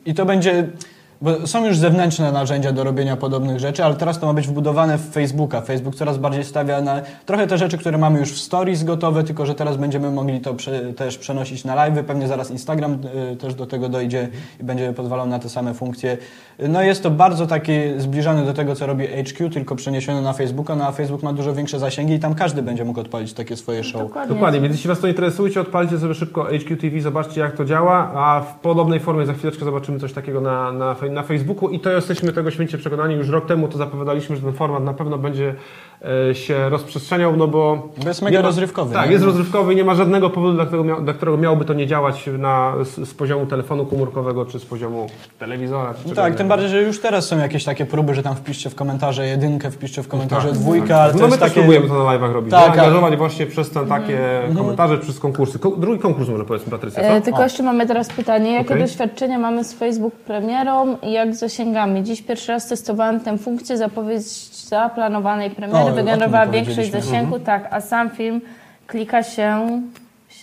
I 0.06 0.14
to 0.14 0.26
będzie... 0.26 0.68
Bo 1.22 1.48
są 1.48 1.66
już 1.66 1.78
zewnętrzne 1.78 2.32
narzędzia 2.32 2.72
do 2.72 2.84
robienia 2.84 3.18
podobnych 3.18 3.60
rzeczy, 3.60 3.84
ale 3.84 3.96
teraz 3.96 4.20
to 4.20 4.28
ma 4.28 4.34
być 4.34 4.48
wbudowane 4.48 4.98
w 4.98 5.10
Facebooka. 5.12 5.62
Facebook 5.62 5.96
coraz 5.96 6.18
bardziej 6.18 6.44
stawia 6.44 6.82
na 6.82 7.02
trochę 7.26 7.48
te 7.48 7.58
rzeczy, 7.58 7.78
które 7.78 7.98
mamy 7.98 8.20
już 8.20 8.32
w 8.32 8.38
stories 8.38 8.84
gotowe, 8.84 9.24
tylko 9.24 9.46
że 9.46 9.56
teraz 9.56 9.78
będziemy 9.78 10.12
mogli 10.12 10.42
to 10.42 10.54
prze, 10.54 10.94
też 10.94 11.18
przenosić 11.18 11.66
na 11.66 11.76
live. 11.76 12.06
Pewnie 12.08 12.28
zaraz 12.28 12.52
Instagram 12.52 12.98
y, 13.34 13.36
też 13.36 13.56
do 13.56 13.66
tego 13.66 13.90
dojdzie 13.90 14.30
i 14.60 14.64
będzie 14.64 14.94
pozwalał 14.94 15.28
na 15.28 15.40
te 15.40 15.50
same 15.50 15.74
funkcje. 15.74 16.18
No 16.70 16.82
jest 16.82 17.04
to 17.04 17.12
bardzo 17.12 17.48
taki 17.48 17.72
zbliżony 17.98 18.46
do 18.46 18.54
tego, 18.54 18.76
co 18.76 18.86
robi 18.88 19.08
HQ, 19.08 19.50
tylko 19.50 19.76
przeniesiony 19.76 20.22
na 20.22 20.34
Facebooka, 20.34 20.76
no 20.76 20.88
a 20.88 20.92
Facebook 20.92 21.24
ma 21.24 21.34
dużo 21.34 21.54
większe 21.54 21.80
zasięgi 21.80 22.14
i 22.14 22.20
tam 22.20 22.36
każdy 22.36 22.62
będzie 22.62 22.86
mógł 22.86 23.00
odpalić 23.00 23.34
takie 23.34 23.56
swoje 23.56 23.84
show. 23.84 24.02
Dokładnie. 24.02 24.36
Dokładnie, 24.36 24.62
więc 24.62 24.76
jeśli 24.76 24.88
Was 24.88 25.00
to 25.00 25.08
interesuje, 25.08 25.62
odpalcie 25.62 26.00
sobie 26.00 26.14
szybko 26.14 26.44
HQ 26.44 26.78
TV, 26.82 27.02
zobaczcie 27.02 27.42
jak 27.42 27.56
to 27.56 27.66
działa, 27.66 28.12
a 28.16 28.42
w 28.42 28.60
podobnej 28.60 29.00
formie 29.00 29.26
za 29.26 29.34
chwileczkę 29.34 29.66
zobaczymy 29.66 30.00
coś 30.00 30.14
takiego 30.14 30.42
na, 30.42 30.72
na, 30.72 30.94
fej- 30.94 31.09
na 31.10 31.24
Facebooku 31.24 31.70
i 31.70 31.80
to 31.80 31.90
jesteśmy 31.92 32.34
tego 32.34 32.52
święcie 32.52 32.78
przekonani. 32.78 33.16
Już 33.16 33.30
rok 33.30 33.46
temu 33.46 33.68
to 33.68 33.78
zapowiadaliśmy, 33.78 34.36
że 34.36 34.42
ten 34.42 34.54
format 34.54 34.84
na 34.84 34.94
pewno 34.94 35.18
będzie 35.18 35.56
e, 36.30 36.36
się 36.36 36.70
rozprzestrzeniał, 36.70 37.38
no 37.38 37.48
bo... 37.48 37.88
Bo 38.04 38.08
jest 38.08 38.22
mega 38.22 38.40
ma- 38.40 38.46
rozrywkowy, 38.46 38.94
Tak, 38.94 39.06
nie? 39.06 39.12
jest 39.12 39.26
rozrywkowy 39.26 39.74
i 39.74 39.76
nie 39.76 39.84
ma 39.84 39.96
żadnego 39.96 40.30
powodu, 40.30 40.54
dla 40.54 40.66
którego, 40.66 40.84
mia, 40.84 40.96
dla 41.02 41.14
którego 41.14 41.38
miałoby 41.38 41.66
to 41.66 41.74
nie 41.74 41.88
działać 41.88 42.30
na, 42.38 42.74
z, 42.84 43.10
z 43.10 43.14
poziomu 43.14 43.46
telefonu 43.46 43.86
komórkowego, 43.86 44.46
czy 44.46 44.60
z 44.60 44.66
poziomu 44.66 45.08
telewizora, 45.40 45.94
czy 45.94 46.10
No 46.10 46.16
tak, 46.16 46.36
tym 46.36 46.48
bardziej, 46.48 46.70
że 46.70 46.82
już 46.82 47.02
teraz 47.02 47.26
są 47.28 47.38
jakieś 47.38 47.64
takie 47.64 47.86
próby, 47.86 48.16
że 48.16 48.24
tam 48.24 48.36
wpiszcie 48.36 48.70
w 48.70 48.76
komentarze 48.76 49.28
jedynkę, 49.28 49.72
wpiszcie 49.72 50.04
w 50.04 50.08
komentarze 50.08 50.50
Tak, 50.50 50.58
dwójkę, 50.58 51.02
ale 51.02 51.14
to 51.14 51.20
No 51.20 51.24
my 51.26 51.28
jest 51.30 51.40
też 51.40 51.50
takie... 51.50 51.60
próbujemy 51.62 51.88
to 51.88 52.04
na 52.04 52.12
live'ach 52.18 52.34
robić. 52.34 52.52
Tak, 52.52 52.66
Tak, 52.76 52.80
ale- 52.80 53.18
właśnie 53.18 53.46
przez 53.46 53.70
te 53.70 53.86
takie 53.86 54.20
komentarze, 54.58 54.98
przez 54.98 55.20
konkursy. 55.20 55.60
Ko- 55.60 55.76
drugi 55.78 56.00
konkurs 56.00 56.30
może 56.30 56.46
powiedzmy, 56.46 56.72
Patrycja? 56.72 57.04
E, 57.04 57.22
tylko 57.22 57.44
jeszcze 57.44 57.64
mamy 57.64 57.88
teraz 57.88 58.10
pytanie, 58.10 58.54
jakie 58.54 58.70
Okej. 58.74 58.82
doświadczenia 58.82 59.40
mamy 59.40 59.64
z 59.64 59.74
Facebook 59.74 60.14
premierą 60.16 60.98
jak 61.04 61.36
z 61.36 61.40
zasięgami? 61.40 62.04
Dziś 62.04 62.22
pierwszy 62.22 62.52
raz 62.52 62.68
testowałem 62.68 63.20
tę 63.20 63.38
funkcję, 63.38 63.78
zapowiedź 63.78 64.24
zaplanowanej 64.68 65.50
premiery 65.50 65.92
o 65.92 65.94
wygenerowała 65.94 66.48
większość 66.48 66.92
zasięgu, 66.92 67.40
tak, 67.40 67.68
a 67.72 67.82
sam 67.82 68.10
film 68.10 68.42
klika 68.88 69.24
się 69.24 69.82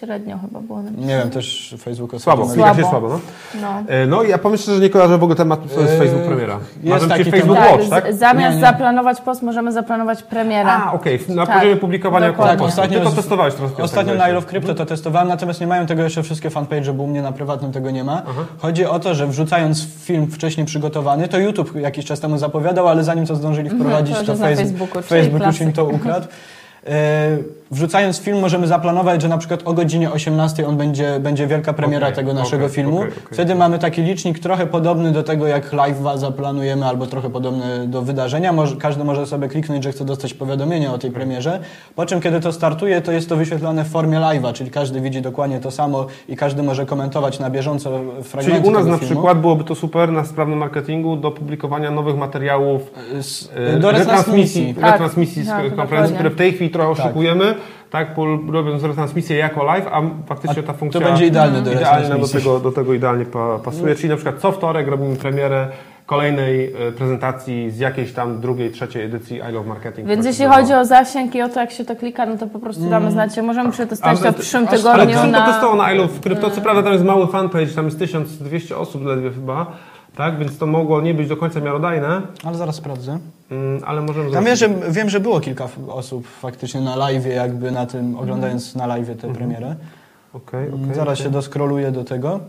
średnio 0.00 0.38
chyba 0.38 0.60
było 0.60 0.82
napisane. 0.82 1.06
Nie 1.06 1.18
wiem, 1.18 1.30
też 1.30 1.74
Facebook 1.78 2.20
Słabo, 2.20 2.42
ostatnio- 2.42 2.54
klika 2.54 2.74
się 2.74 2.80
Słabo. 2.90 3.08
słabo, 3.08 3.20
no. 3.54 3.60
No. 3.60 3.92
E, 3.94 4.06
No 4.06 4.22
i 4.22 4.28
ja 4.30 4.38
szczerze, 4.56 4.74
że 4.74 4.80
nie 4.80 4.90
kojarzę 4.90 5.18
w 5.18 5.22
ogóle 5.22 5.36
tematu, 5.36 5.68
co 5.74 5.80
jest 5.80 5.92
Eee, 5.92 5.98
Facebook 5.98 6.22
premiera. 6.26 6.58
jest 6.82 7.08
taki 7.08 7.24
Facebook 7.24 7.56
temat. 7.58 7.70
Watch, 7.72 7.88
tak? 7.88 8.14
z- 8.14 8.18
zamiast 8.18 8.56
Nie, 8.56 8.60
nie. 8.62 8.66
zaplanować 8.66 9.20
post, 9.20 9.42
możemy 9.42 9.72
zaplanować 9.72 10.22
premierę. 10.22 10.68
A, 10.70 10.92
okej, 10.92 11.20
na 11.28 11.46
Tak, 11.46 11.56
poziomie 11.58 11.76
publikowania 11.76 12.28
dokładnie. 12.28 12.56
Tak, 12.58 12.66
ostatnio 12.68 12.98
Ty 12.98 13.04
to 13.04 13.10
z- 13.10 13.14
testowałeś 13.14 13.54
teraz. 13.54 13.70
Ostatnio 13.80 14.12
tak, 14.12 14.18
na 14.18 14.24
I 14.24 14.28
weź. 14.28 14.34
Love 14.34 14.46
Crypto 14.46 14.74
to 14.74 14.86
testowałem, 14.86 15.28
natomiast 15.28 15.60
nie 15.60 15.66
mają 15.66 15.86
tego 15.86 16.02
jeszcze 16.02 16.22
wszystkie 16.22 16.50
fanpage, 16.50 16.92
bo 16.92 17.02
u 17.02 17.06
mnie 17.06 17.22
na 17.22 17.32
prywatnym 17.32 17.72
tego 17.72 17.90
nie 17.90 18.04
ma. 18.04 18.22
Chodzi 18.58 18.86
o 18.86 18.98
to, 19.00 19.14
że 19.14 19.26
wrzucając 19.26 19.86
film 20.04 20.26
wcześniej 20.30 20.66
przygotowany, 20.66 21.28
to 21.28 21.38
YouTube 21.38 21.74
jakiś 21.76 22.04
czas 22.04 22.20
temu 22.20 22.38
zapowiadał, 22.38 22.88
ale 22.88 23.04
zanim 23.04 23.26
to 23.26 23.36
zdążyli 23.36 23.70
wprowadzić, 23.70 24.14
to 24.14 24.18
już 24.20 24.26
to, 24.26 24.32
jest 24.32 24.42
na 24.42 24.48
Face- 24.48 24.56
Facebooku, 24.62 25.02
czyli 25.02 25.08
Facebook 25.22 25.46
już 25.46 25.60
im 25.60 25.72
to 25.72 25.84
ukradł. 25.84 26.26
E, 26.86 27.38
Wrzucając 27.70 28.18
film 28.20 28.40
możemy 28.40 28.66
zaplanować, 28.66 29.22
że 29.22 29.28
na 29.28 29.38
przykład 29.38 29.60
o 29.64 29.72
godzinie 29.72 30.10
18 30.12 30.66
on 30.66 30.76
będzie, 30.76 31.20
będzie 31.20 31.46
wielka 31.46 31.72
premiera 31.72 32.06
Okej, 32.06 32.16
tego 32.16 32.32
naszego 32.34 32.64
okej, 32.64 32.74
filmu. 32.74 32.98
okej. 32.98 33.10
Wtedy 33.32 33.54
mamy 33.54 33.78
taki 33.78 34.02
licznik 34.02 34.38
trochę 34.38 34.66
podobny 34.66 35.12
do 35.12 35.22
tego, 35.22 35.46
jak 35.46 35.72
live'a 35.72 36.18
zaplanujemy, 36.18 36.86
albo 36.86 37.06
trochę 37.06 37.30
podobny 37.30 37.88
do 37.88 38.02
wydarzenia. 38.02 38.52
Może, 38.52 38.76
każdy 38.76 39.04
może 39.04 39.26
sobie 39.26 39.48
kliknąć, 39.48 39.84
że 39.84 39.92
chce 39.92 40.04
dostać 40.04 40.34
powiadomienie 40.34 40.90
o 40.90 40.98
tej 40.98 41.10
premierze. 41.10 41.60
Po 41.94 42.06
czym, 42.06 42.20
kiedy 42.20 42.40
to 42.40 42.52
startuje, 42.52 43.00
to 43.00 43.12
jest 43.12 43.28
to 43.28 43.36
wyświetlane 43.36 43.84
w 43.84 43.88
formie 43.88 44.18
live'a, 44.18 44.52
czyli 44.52 44.70
każdy 44.70 45.00
widzi 45.00 45.22
dokładnie 45.22 45.60
to 45.60 45.70
samo 45.70 46.06
i 46.28 46.36
każdy 46.36 46.62
może 46.62 46.86
komentować 46.86 47.38
na 47.38 47.50
bieżąco 47.50 48.00
fragmenty 48.22 48.60
Czyli 48.62 48.68
u 48.68 48.72
nas 48.72 48.80
tego 48.82 48.92
na 48.92 48.98
filmu. 48.98 49.14
przykład 49.14 49.40
byłoby 49.40 49.64
to 49.64 49.74
super 49.74 50.12
na 50.12 50.24
sprawnym 50.24 50.58
marketingu 50.58 51.16
do 51.16 51.30
publikowania 51.30 51.90
nowych 51.90 52.16
materiałów 52.16 52.82
Z, 53.20 53.50
e, 53.56 53.78
do 53.78 53.90
retransmisji, 53.90 53.94
retransmisji. 53.94 54.74
Tak, 54.74 54.92
retransmisji 54.92 55.42
z 55.44 55.46
tak, 55.48 55.76
konferencji, 55.76 56.14
które 56.14 56.30
w 56.30 56.36
tej 56.36 56.52
chwili 56.52 56.70
trochę 56.70 56.96
Tak. 56.96 57.06
oszukujemy, 57.06 57.44
tak, 57.44 57.55
pol- 58.16 58.50
robiąc 58.52 58.82
retransmisję 58.82 59.36
jako 59.36 59.64
live, 59.64 59.86
a 59.92 60.02
faktycznie 60.26 60.62
ta 60.62 60.72
funkcja 60.72 61.00
To 61.00 61.06
będzie 61.06 61.26
idealne 61.26 61.62
do 61.62 61.72
idealna 61.72 62.18
do 62.18 62.28
tego, 62.28 62.60
do 62.60 62.72
tego 62.72 62.94
idealnie 62.94 63.24
pa, 63.24 63.58
pasuje. 63.58 63.94
Czyli 63.94 64.08
na 64.08 64.16
przykład 64.16 64.38
co 64.38 64.52
wtorek 64.52 64.88
robimy 64.88 65.16
premierę 65.16 65.68
kolejnej 66.06 66.72
e, 66.88 66.92
prezentacji 66.92 67.70
z 67.70 67.78
jakiejś 67.78 68.12
tam 68.12 68.40
drugiej, 68.40 68.70
trzeciej 68.70 69.02
edycji 69.04 69.36
I 69.50 69.52
Love 69.52 69.68
Marketing. 69.68 70.08
Więc 70.08 70.20
Tak, 70.20 70.26
jeśli 70.32 70.44
to- 70.46 70.52
chodzi 70.52 70.72
o 70.74 70.84
zasięg 70.84 71.34
i 71.34 71.42
o 71.42 71.48
to, 71.48 71.60
jak 71.60 71.70
się 71.70 71.84
to 71.84 71.96
klika, 71.96 72.26
no 72.26 72.38
to 72.38 72.46
po 72.46 72.58
prostu 72.58 72.90
damy 72.90 73.10
znać. 73.10 73.36
Możemy 73.42 73.72
przetestować 73.72 74.20
to 74.20 74.32
w 74.32 74.34
przyszłym 74.34 74.66
Ale 74.68 74.78
tygodniu 74.78 75.14
to 75.16 75.26
na... 75.26 75.46
testowało 75.46 75.76
na 75.76 75.92
I 75.92 75.98
Love 75.98 76.20
Crypto, 76.22 76.50
co 76.50 76.60
prawda 76.60 76.82
tam 76.82 76.92
jest 76.92 77.04
mały 77.04 77.26
fanpage, 77.26 77.66
tam 77.66 77.84
jest 77.84 77.98
1200 77.98 78.76
osób 78.76 79.04
ledwie 79.04 79.30
chyba, 79.30 79.66
tak, 80.16 80.38
więc 80.38 80.58
to 80.58 80.66
mogło 80.66 81.00
nie 81.00 81.14
być 81.14 81.28
do 81.28 81.36
końca 81.36 81.60
miarodajne, 81.60 82.22
Ale 82.44 82.56
zaraz 82.56 82.74
sprawdzę. 82.76 83.18
mm, 83.50 83.82
ale 83.86 84.02
możemy 84.02 84.30
wiem 84.30 84.56
że, 84.56 84.68
wiem, 84.90 85.08
że 85.10 85.20
było 85.20 85.40
kilka 85.40 85.68
osób 85.88 86.26
faktycznie 86.26 86.80
na 86.80 86.96
live, 86.96 87.26
jakby 87.26 87.70
na 87.70 87.86
tym, 87.86 88.18
oglądając 88.18 88.74
na 88.74 88.86
live 88.86 89.20
tę 89.20 89.34
premierę. 89.34 89.74
Okej, 90.32 90.66
Mm, 90.68 90.82
okej, 90.84 90.94
Zaraz 90.94 91.14
okej. 91.14 91.24
się 91.24 91.30
doskroluję 91.32 91.90
do 91.90 92.04
tego. 92.04 92.40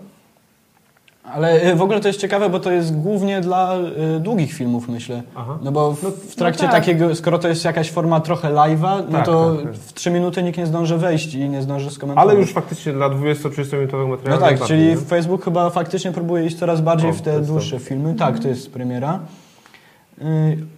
Ale 1.34 1.72
y, 1.72 1.76
w 1.76 1.82
ogóle 1.82 2.00
to 2.00 2.08
jest 2.08 2.20
ciekawe, 2.20 2.50
bo 2.50 2.60
to 2.60 2.72
jest 2.72 2.96
głównie 3.02 3.42
dla 3.42 3.76
y, 4.18 4.20
długich 4.20 4.54
filmów, 4.54 4.88
myślę. 4.90 5.22
Aha. 5.36 5.58
No 5.62 5.72
bo 5.72 5.92
w, 5.92 6.02
w 6.02 6.36
trakcie 6.36 6.64
no 6.66 6.72
tak. 6.72 6.82
takiego, 6.82 7.16
skoro 7.16 7.40
to 7.40 7.48
jest 7.48 7.66
jakaś 7.66 7.92
forma 7.92 8.20
trochę 8.20 8.50
live'a, 8.54 9.04
no 9.10 9.18
Tak, 9.18 9.26
to 9.26 9.56
tak, 9.56 9.64
tak. 9.66 9.74
w 9.74 9.94
3 9.94 10.12
minuty 10.12 10.44
nikt 10.44 10.58
nie 10.58 10.66
zdąży 10.66 10.98
wejść 10.98 11.34
i 11.34 11.50
nie 11.50 11.62
zdąży 11.62 11.92
skomentować. 11.92 12.30
Ale 12.32 12.40
już 12.40 12.54
faktycznie 12.54 12.94
dla 12.94 13.10
20-30 13.10 13.74
minutowych 13.74 14.08
No 14.08 14.16
materiałów. 14.16 14.60
tak, 14.60 14.68
czyli 14.68 14.86
nie? 14.88 14.98
Facebook 14.98 15.44
chyba 15.46 15.70
faktycznie 15.70 16.12
próbuje 16.12 16.46
iść 16.46 16.58
coraz 16.60 16.82
bardziej 16.82 17.10
O, 17.10 17.14
w 17.14 17.18
to 17.22 17.24
te 17.32 17.42
dłuższe 17.42 17.80
filmy. 17.80 18.14
Tak, 18.16 18.40
to 18.40 18.48
jest 18.48 18.72
premiera. 18.74 19.20
Y, 20.22 20.24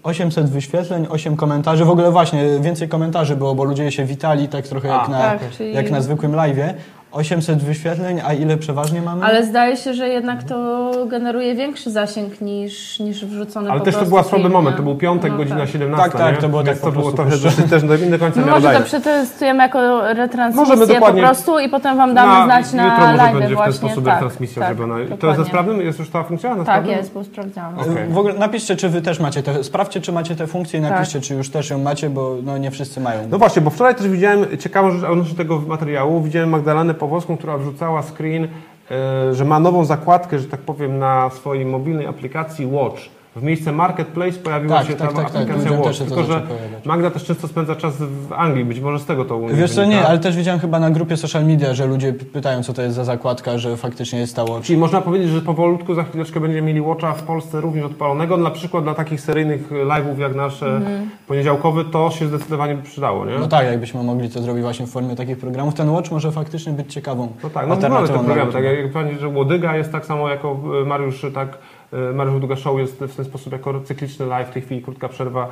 800 0.03 0.49
wyświetleń, 0.49 1.07
8 1.09 1.35
komentarzy. 1.35 1.85
W 1.85 1.89
ogóle 1.89 2.11
właśnie 2.11 2.45
więcej 2.61 2.89
komentarzy 2.89 3.35
było, 3.35 3.55
bo 3.55 3.63
ludzie 3.63 3.91
się 3.91 4.05
witali 4.05 4.47
tak 4.47 4.67
trochę 4.67 4.93
A, 4.95 4.97
jak, 4.97 5.09
na, 5.09 5.19
tak, 5.19 5.39
czyli- 5.57 5.73
jak 5.73 5.91
na 5.91 6.01
zwykłym 6.01 6.31
live'ie. 6.31 6.73
800 7.11 7.63
wyświetleń, 7.63 8.21
a 8.25 8.33
ile 8.33 8.57
przeważnie 8.57 9.01
mamy? 9.01 9.25
Ale 9.25 9.45
zdaje 9.45 9.77
się, 9.77 9.93
że 9.93 10.09
jednak 10.09 10.43
to 10.43 10.91
generuje 11.07 11.55
większy 11.55 11.91
zasięg 11.91 12.41
niż, 12.41 12.99
niż 12.99 13.25
wrzucony 13.25 13.71
Ale 13.71 13.79
po 13.79 13.85
też 13.85 13.95
to 13.95 14.05
był 14.05 14.23
słaby 14.23 14.49
moment, 14.49 14.77
to 14.77 14.83
był 14.83 14.95
piątek, 14.95 15.31
No 15.31 15.37
godzina 15.37 15.59
tak. 15.59 15.69
17. 15.69 16.09
Tak, 16.09 16.21
tak, 16.21 16.35
nie? 16.35 16.41
to 16.41 16.49
było 16.49 16.63
Więc 16.63 16.77
tak 16.77 16.79
to 16.79 16.85
po 16.85 16.91
było 17.01 17.11
prostu 17.11 17.39
trochę 17.39 17.69
też 17.69 17.83
do 18.09 18.19
końca 18.19 18.41
No 18.41 18.47
może 18.47 18.73
to 18.73 18.81
przetestujemy 18.81 19.63
jako 19.63 20.13
retransmisję 20.13 20.75
Możemy 20.75 20.93
dokładnie- 20.93 21.21
po 21.21 21.27
prostu 21.27 21.59
i 21.59 21.69
potem 21.69 21.97
Wam 21.97 22.13
damy 22.13 22.45
znać 22.45 22.73
na 22.73 22.83
jutro 22.83 22.99
może 22.99 23.17
live 23.17 23.33
będzie 23.39 23.53
w 23.53 23.57
właśnie. 23.57 23.73
ten 23.73 23.89
sposób 23.89 24.05
tak, 24.05 24.19
transmisja 24.19 24.63
tak, 24.63 24.75
zrobiona. 24.77 25.17
To 25.19 25.27
jest 25.27 25.39
na 25.39 25.45
sprawnym? 25.45 25.81
Jest 25.81 25.99
już 25.99 26.09
ta 26.09 26.23
funkcja? 26.23 26.55
Na 26.55 26.63
Tak 26.63 26.87
jest, 26.87 27.13
bo 27.13 27.23
sprawdziłam. 27.23 27.79
Okej. 27.79 28.07
W 28.09 28.17
ogóle 28.17 28.33
napiszcie, 28.33 28.75
czy 28.75 28.89
wy 28.89 29.01
też 29.01 29.19
macie 29.19 29.43
te, 29.43 29.63
sprawdźcie, 29.63 30.01
czy 30.01 30.11
macie 30.11 30.35
te 30.35 30.47
funkcje 30.47 30.79
i 30.79 30.83
Tak. 30.83 30.91
napiszcie, 30.91 31.21
czy 31.21 31.35
już 31.35 31.49
też 31.49 31.69
ją 31.69 31.77
macie, 31.79 32.09
bo 32.09 32.35
no, 32.43 32.57
nie 32.57 32.71
wszyscy 32.71 33.01
mają. 33.01 33.27
No 33.29 33.37
właśnie, 33.37 33.61
bo 33.61 33.69
wczoraj 33.69 33.95
też 33.95 34.07
widziałem 34.07 34.57
ciekawą 34.57 34.91
rzecz 34.91 35.09
odnośnie 35.09 35.35
tego 35.35 35.59
materiału. 35.59 36.21
Widziałem 36.21 36.49
Magdalenę 36.49 36.93
Pawłowską, 36.99 37.37
która 37.37 37.57
wrzucała 37.57 38.03
screen, 38.03 38.47
e, 38.91 39.35
że 39.35 39.45
ma 39.45 39.59
nową 39.59 39.85
zakładkę, 39.85 40.39
że 40.39 40.47
tak 40.47 40.59
powiem, 40.59 40.99
na 40.99 41.29
swojej 41.29 41.65
mobilnej 41.65 42.07
aplikacji 42.07 42.65
Watch. 42.65 43.18
W 43.35 43.43
miejsce 43.43 43.71
Marketplace 43.71 44.39
pojawiła 44.39 44.77
Tak, 44.77 44.87
się 44.87 44.93
tak, 44.93 45.13
ta 45.13 45.15
tak, 45.15 45.31
tak. 45.31 45.41
aplikacja 45.41 45.71
Ludziom 45.71 45.81
Watch. 45.81 45.97
Tylko, 45.97 46.23
że. 46.23 46.41
Magda 46.85 47.11
też 47.11 47.23
często 47.25 47.47
spędza 47.47 47.75
czas 47.75 47.97
w 47.97 48.33
Anglii, 48.33 48.65
być 48.65 48.79
może 48.79 48.99
z 48.99 49.05
tego 49.05 49.25
to 49.25 49.39
Wiesz 49.53 49.71
co, 49.71 49.85
nie, 49.85 50.07
ale 50.07 50.19
też 50.19 50.37
widziałem 50.37 50.59
chyba 50.59 50.79
na 50.79 50.91
grupie 50.91 51.17
social 51.17 51.45
media, 51.45 51.73
że 51.73 51.85
ludzie 51.85 52.13
pytają, 52.13 52.63
co 52.63 52.73
to 52.73 52.81
jest 52.81 52.95
za 52.95 53.03
zakładka, 53.03 53.57
że 53.57 53.77
faktycznie 53.77 54.19
jest 54.19 54.35
ta 54.35 54.43
watch. 54.43 54.65
Czyli 54.65 54.79
można 54.79 55.01
powiedzieć, 55.01 55.29
że 55.29 55.41
powolutku 55.41 55.95
za 55.95 56.03
chwileczkę 56.03 56.39
będziemy 56.39 56.67
mieli 56.67 56.81
Watcha 56.81 57.13
w 57.13 57.23
Polsce 57.23 57.61
również 57.61 57.85
odpalonego. 57.85 58.37
Na 58.37 58.51
przykład 58.51 58.83
dla 58.83 58.93
takich 58.93 59.21
seryjnych 59.21 59.71
live'ów 59.71 60.19
jak 60.19 60.35
nasze 60.35 60.81
poniedziałkowy, 61.27 61.85
to 61.85 62.11
się 62.11 62.27
zdecydowanie 62.27 62.75
by 62.75 62.83
przydało, 62.83 63.25
nie? 63.25 63.39
No 63.39 63.47
tak, 63.47 63.65
jakbyśmy 63.65 64.03
mogli 64.03 64.29
to 64.29 64.41
zrobić 64.41 64.63
właśnie 64.63 64.85
w 64.87 64.89
formie 64.89 65.15
takich 65.15 65.37
programów. 65.37 65.73
Ten 65.73 65.89
watch 65.89 66.11
może 66.11 66.31
faktycznie 66.31 66.73
być 66.73 66.93
ciekawą 66.93 67.27
No 67.43 67.49
tak, 67.49 67.67
no 67.67 67.89
mamy 67.89 68.07
te 68.07 68.13
programy, 68.13 68.53
tak 68.53 68.63
jak 68.63 68.91
pani, 68.91 69.19
że 69.19 69.27
Łodyga 69.27 69.75
jest 69.75 69.91
tak 69.91 70.05
samo 70.05 70.29
jako 70.29 70.57
e, 70.81 70.85
Mariusz, 70.85 71.25
tak, 71.33 71.57
Mariusz 72.13 72.33
Łodyga 72.33 72.55
Show 72.55 72.79
jest 72.79 72.99
w 72.99 73.15
ten 73.15 73.25
sposób 73.25 73.53
jako 73.53 73.81
cykliczny 73.81 74.25
live, 74.25 74.47
w 74.47 74.51
tej 74.51 74.61
chwili 74.61 74.81
krótka 74.81 75.09
przerwa, 75.09 75.47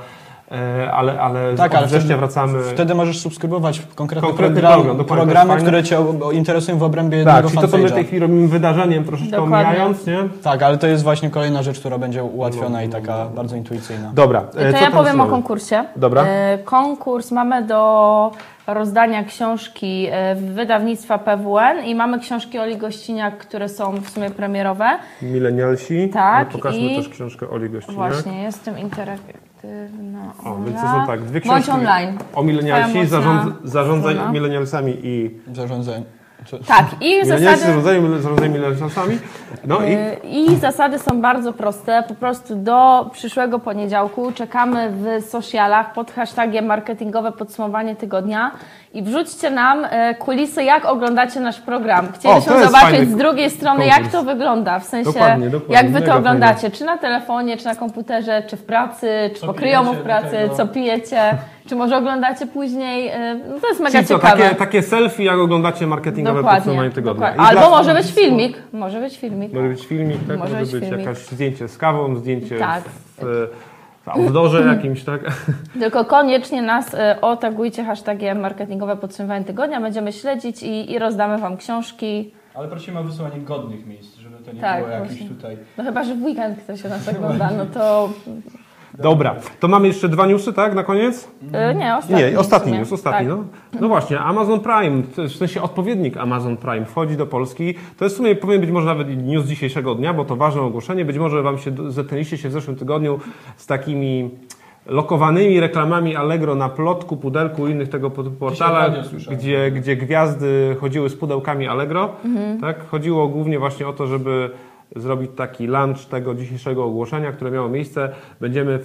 e, 0.52 0.92
ale, 0.92 1.22
ale 1.22 1.56
Tak, 1.56 1.72
od 1.72 1.78
ale 1.78 1.88
września 1.88 2.06
wtedy, 2.08 2.20
wracamy. 2.20 2.64
wtedy 2.64 2.96
możesz 2.96 3.20
subskrybować 3.20 3.82
konkretny, 3.96 4.28
Konkretny 4.28 4.62
program, 4.62 4.74
program, 4.84 4.98
to 4.98 5.04
programy, 5.16 5.58
które 5.62 5.84
Cię 5.84 5.98
interesują 6.34 6.78
w 6.78 6.84
obrębie 6.84 7.18
tak, 7.24 7.36
jednego 7.36 7.50
czyli 7.50 7.62
to, 7.62 7.68
co 7.68 7.78
my 7.78 7.84
w 7.84 7.88
fanpage'a. 7.92 7.96
tej 7.96 8.06
chwili 8.06 8.20
robimy 8.20 8.48
wydarzeniem, 8.48 9.04
troszeczkę 9.04 9.38
Dokładnie. 9.38 9.68
omijając, 9.68 10.06
nie? 10.08 10.20
Tak, 10.44 10.64
ale 10.64 10.78
to 10.78 10.88
jest 10.88 11.04
właśnie 11.04 11.30
kolejna 11.30 11.64
rzecz, 11.64 11.80
która 11.80 11.98
będzie 11.98 12.24
ułatwiona 12.24 12.70
No, 12.70 12.82
i 12.82 12.88
no, 12.88 12.92
taka 12.94 13.18
no. 13.18 13.30
bardzo 13.30 13.56
intuicyjna. 13.56 14.12
Dobra, 14.14 14.42
To 14.42 14.62
e, 14.62 14.74
co 14.74 14.80
ja 14.80 14.92
powiem 14.92 15.22
o 15.22 15.26
konkursie. 15.28 15.84
Dobra. 15.96 16.24
E, 16.24 16.58
Konkurs 16.58 17.32
mamy 17.32 17.64
do 17.64 18.32
rozdania 18.68 19.24
książki 19.24 20.08
e, 20.12 20.36
wydawnictwa 20.36 21.18
PWN 21.18 21.86
i 21.86 21.96
mamy 21.96 22.20
książki 22.20 22.60
Oli 22.60 22.78
Gościniak, 22.78 23.38
które 23.38 23.70
są 23.70 23.92
w 24.02 24.10
sumie 24.10 24.30
premierowe. 24.30 24.86
Milenialsi. 25.22 26.10
Tak, 26.14 26.48
No, 26.48 26.54
pokażmy 26.54 26.80
i- 26.82 26.96
też 26.96 27.10
książkę 27.10 27.50
Oli 27.50 27.70
Gościniak. 27.70 27.96
Właśnie, 27.98 28.44
jestem 28.44 28.80
interaktywna. 28.80 30.34
O, 30.46 30.56
więc 30.56 30.82
to 30.82 30.88
są 30.88 31.08
tak, 31.08 31.22
dwie 31.22 31.42
Bądź 31.42 31.64
książki 31.64 31.72
online. 31.72 32.18
o 32.36 32.44
milenialsi, 32.44 33.06
zarząd, 33.06 33.56
zarządzaj 33.64 34.16
milenialsami 34.32 34.98
i... 35.04 35.40
Zarządzanie. 35.54 36.04
Tak, 36.68 36.86
i 37.02 37.26
zasady... 37.26 37.58
zarządzaj, 37.58 38.02
zarządzaj 38.20 38.50
milenialsami. 38.50 39.18
No 39.68 39.82
i... 39.82 39.94
Y, 39.94 40.18
I 40.24 40.56
zasady 40.56 41.00
są 41.00 41.22
bardzo 41.22 41.54
proste. 41.54 42.04
Po 42.08 42.16
prostu 42.16 42.56
do 42.56 43.10
przyszłego 43.14 43.60
poniedziałku 43.60 44.32
czekamy 44.32 44.92
w 44.92 45.26
socialach 45.26 45.94
pod 45.94 46.12
hashtagiem 46.12 46.66
marketingowe 46.66 47.32
podsumowanie 47.32 47.96
tygodnia 47.96 48.52
i 48.94 49.04
wrzućcie 49.04 49.50
nam 49.50 49.86
e, 49.90 50.16
kulisy, 50.16 50.64
jak 50.64 50.86
oglądacie 50.86 51.40
nasz 51.40 51.62
program. 51.62 52.08
Chcieliśmy 52.14 52.54
zobaczyć 52.66 52.90
fajny 52.90 53.06
z 53.06 53.16
drugiej 53.16 53.50
strony, 53.50 53.80
konkurs. 53.80 54.04
jak 54.04 54.12
to 54.12 54.24
wygląda, 54.24 54.80
w 54.80 54.84
sensie 54.84 55.12
Dokładnie, 55.12 55.50
dokładnie. 55.50 55.76
jak 55.76 55.86
wy 55.86 56.00
Mega 56.00 56.12
to 56.12 56.18
oglądacie, 56.18 56.72
czy 56.72 56.86
na 56.86 56.98
telefonie, 56.98 57.58
czy 57.58 57.66
na 57.66 57.76
komputerze, 57.76 58.44
czy 58.48 58.58
w 58.58 58.64
pracy, 58.64 59.10
czy 59.34 59.40
Co 59.40 59.48
pokryjomu 59.48 59.94
w 59.94 59.98
pijecie 59.98 60.22
do 60.22 60.30
pracy, 60.30 60.58
co 60.58 60.68
pijecie 60.68 61.38
Czy 61.68 61.76
może 61.76 61.98
oglądacie 61.98 62.48
później, 62.48 63.08
e, 63.08 63.36
no 63.50 63.60
to 63.60 63.68
jest 63.68 63.80
mega 63.80 63.92
Czyli 63.92 64.06
ciekawe. 64.08 64.44
takie, 64.44 64.56
takie 64.56 64.82
selfie, 64.82 65.24
jak 65.24 65.38
oglądacie 65.40 65.88
marketingowe 65.88 66.44
podsumowanie 66.44 66.90
tygodnia. 66.90 67.36
Albo 67.38 67.60
dla- 67.62 67.70
może 67.70 67.94
być 67.94 68.12
filmik, 68.12 68.58
może 68.74 69.00
być 69.00 69.18
filmik. 69.18 69.54
Może 69.54 69.68
być 69.70 69.86
filmik, 69.86 70.18
tak? 70.28 70.38
Może 70.40 70.54
Może, 70.54 70.56
być 70.56 70.72
być, 70.72 70.84
filmik. 70.84 71.06
jakieś 71.06 71.26
zdjęcie 71.26 71.68
z 71.68 71.78
kawą, 71.78 72.16
zdjęcie 72.16 72.60
Tak. 72.60 72.84
w, 73.18 73.48
w 74.06 74.10
outdoorze 74.10 74.62
jakimś, 74.62 75.04
tak? 75.04 75.22
Tylko 75.80 76.06
koniecznie 76.06 76.62
nas 76.62 76.94
e, 76.94 77.22
otagujcie 77.22 77.84
hashtagiem 77.84 78.40
marketingowe 78.40 78.96
podsumowanie 78.98 79.46
tygodnia, 79.46 79.82
będziemy 79.82 80.14
śledzić 80.14 80.64
i, 80.64 80.92
i 80.92 81.00
rozdamy 81.00 81.38
Wam 81.38 81.58
książki. 81.58 82.32
Ale 82.54 82.68
prosimy 82.68 83.00
o 83.00 83.04
wysłanie 83.04 83.40
godnych 83.40 83.86
miejsc, 83.88 84.16
żeby 84.18 84.38
to 84.46 84.52
nie 84.52 84.62
Tak, 84.62 84.80
było 84.80 84.90
jakieś 84.96 85.10
właśnie. 85.10 85.30
tutaj... 85.36 85.58
No 85.78 85.84
chyba, 85.84 86.04
że 86.04 86.16
w 86.16 86.24
weekend 86.24 86.60
ktoś 86.60 86.82
się 86.82 86.90
nas 86.90 87.08
ogląda, 87.18 87.50
no 87.58 87.66
to 87.66 88.10
Dobra, 89.00 89.36
to 89.60 89.68
mamy 89.68 89.88
jeszcze 89.88 90.10
dwa 90.10 90.28
newsy, 90.28 90.54
tak? 90.54 90.76
Na 90.76 90.84
koniec? 90.84 91.28
e, 91.54 91.76
nie, 91.76 91.98
ostatni. 91.98 92.16
Nie, 92.16 92.40
ostatni 92.40 92.72
news, 92.74 92.94
ostatni, 92.94 93.28
Tak. 93.28 93.38
no. 93.38 93.44
No 93.82 93.88
właśnie, 93.88 94.20
Amazon 94.20 94.60
Prime, 94.60 95.04
w 95.18 95.36
sensie 95.36 95.62
odpowiednik 95.62 96.18
Amazon 96.18 96.58
Prime 96.58 96.86
wchodzi 96.86 97.18
do 97.18 97.26
Polski. 97.26 97.76
To 97.98 98.06
jest 98.06 98.16
w 98.16 98.18
sumie, 98.18 98.36
powinien 98.36 98.62
być 98.62 98.72
może 98.72 98.86
nawet 98.86 99.24
news 99.24 99.46
dzisiejszego 99.46 99.96
dnia, 99.96 100.14
bo 100.14 100.26
to 100.26 100.36
ważne 100.36 100.62
ogłoszenie. 100.62 101.06
Być 101.06 101.18
może 101.18 101.42
Wam 101.42 101.58
się, 101.58 101.72
zetknęliście 101.88 102.38
się 102.38 102.50
w 102.50 102.52
zeszłym 102.52 102.76
tygodniu 102.76 103.20
z 103.58 103.66
takimi 103.66 104.30
lokowanymi 104.86 105.60
reklamami 105.60 106.16
Allegro 106.16 106.56
na 106.56 106.70
plotku, 106.70 107.18
pudelku 107.18 107.68
i 107.68 107.72
innych 107.72 107.90
tego 107.90 108.10
typu 108.10 108.32
portalach, 108.32 108.92
gdzie, 109.32 109.72
gdzie 109.72 109.96
gwiazdy 109.96 110.76
chodziły 110.82 111.10
z 111.10 111.16
pudełkami 111.16 111.68
Allegro. 111.68 112.10
Mhm. 112.26 112.62
Tak? 112.62 112.88
Chodziło 112.88 113.28
głównie 113.28 113.60
właśnie 113.60 113.88
o 113.88 113.94
to, 113.94 114.08
żeby 114.08 114.50
zrobić 114.96 115.32
taki 115.36 115.68
lunch 115.68 116.06
tego 116.10 116.36
dzisiejszego 116.36 116.86
ogłoszenia, 116.86 117.32
które 117.32 117.52
miało 117.52 117.70
miejsce. 117.70 118.10
Będziemy 118.42 118.80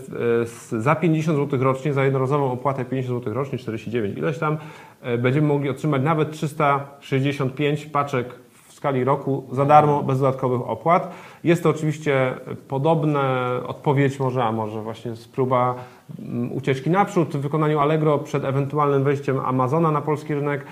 e, 0.72 0.80
za 0.80 0.94
50 0.94 1.38
zł 1.38 1.62
rocznie, 1.62 1.92
za 1.92 2.04
jednorazową 2.04 2.52
opłatę 2.52 2.84
50 2.84 3.18
zł 3.18 3.34
rocznie, 3.34 3.58
49 3.58 4.18
ileś 4.18 4.38
tam, 4.38 4.58
e, 5.02 5.18
będziemy 5.18 5.46
mogli 5.46 5.70
otrzymać 5.70 6.02
nawet 6.02 6.30
365 6.30 7.86
paczek 7.86 8.26
w 8.68 8.72
skali 8.74 9.04
roku 9.04 9.48
za 9.52 9.64
darmo, 9.64 10.02
bez 10.02 10.20
dodatkowych 10.20 10.68
opłat. 10.68 11.14
Jest 11.44 11.62
to 11.62 11.70
oczywiście 11.70 12.34
podobna 12.68 13.50
odpowiedź 13.66 14.20
może, 14.20 14.44
a 14.44 14.52
może 14.52 14.82
właśnie 14.82 15.16
spróba 15.16 15.74
mm, 16.18 16.52
ucieczki 16.52 16.90
naprzód 16.90 17.36
w 17.36 17.40
wykonaniu 17.40 17.78
Allegro 17.78 18.18
przed 18.18 18.44
ewentualnym 18.44 19.04
wejściem 19.04 19.40
Amazona 19.40 19.90
na 19.90 20.00
polski 20.00 20.34
rynek. 20.34 20.64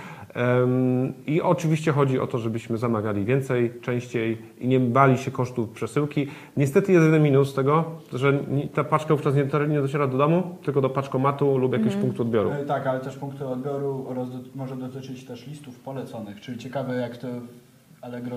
I 1.26 1.42
oczywiście 1.42 1.92
chodzi 1.92 2.18
o 2.20 2.26
to, 2.26 2.38
żebyśmy 2.38 2.78
zamawiali 2.78 3.24
więcej, 3.24 3.72
częściej 3.82 4.38
i 4.58 4.68
nie 4.68 4.80
bali 4.80 5.18
się 5.18 5.30
kosztów 5.30 5.70
przesyłki. 5.70 6.26
Niestety 6.56 6.92
jeden 6.92 7.22
minus 7.22 7.54
tego, 7.54 7.84
że 8.12 8.38
ta 8.74 8.84
paczka 8.84 9.14
wówczas 9.14 9.34
nie, 9.34 9.44
nie 9.68 9.80
dociera 9.80 10.06
do 10.06 10.18
domu, 10.18 10.56
tylko 10.62 10.80
do 10.80 10.90
paczkomatu 10.90 11.58
lub 11.58 11.72
jakiegoś 11.72 11.96
punktu 11.96 12.22
odbioru. 12.22 12.50
E, 12.50 12.64
Tak, 12.64 12.86
ale 12.86 13.00
też 13.00 13.16
punkty 13.16 13.46
odbioru 13.46 14.06
może 14.54 14.76
dotyczyć 14.76 15.24
też 15.24 15.46
listów 15.46 15.80
poleconych, 15.80 16.40
czyli 16.40 16.58
ciekawe 16.58 16.94
jak 16.94 17.16
to 17.16 17.28
Allegro, 18.00 18.36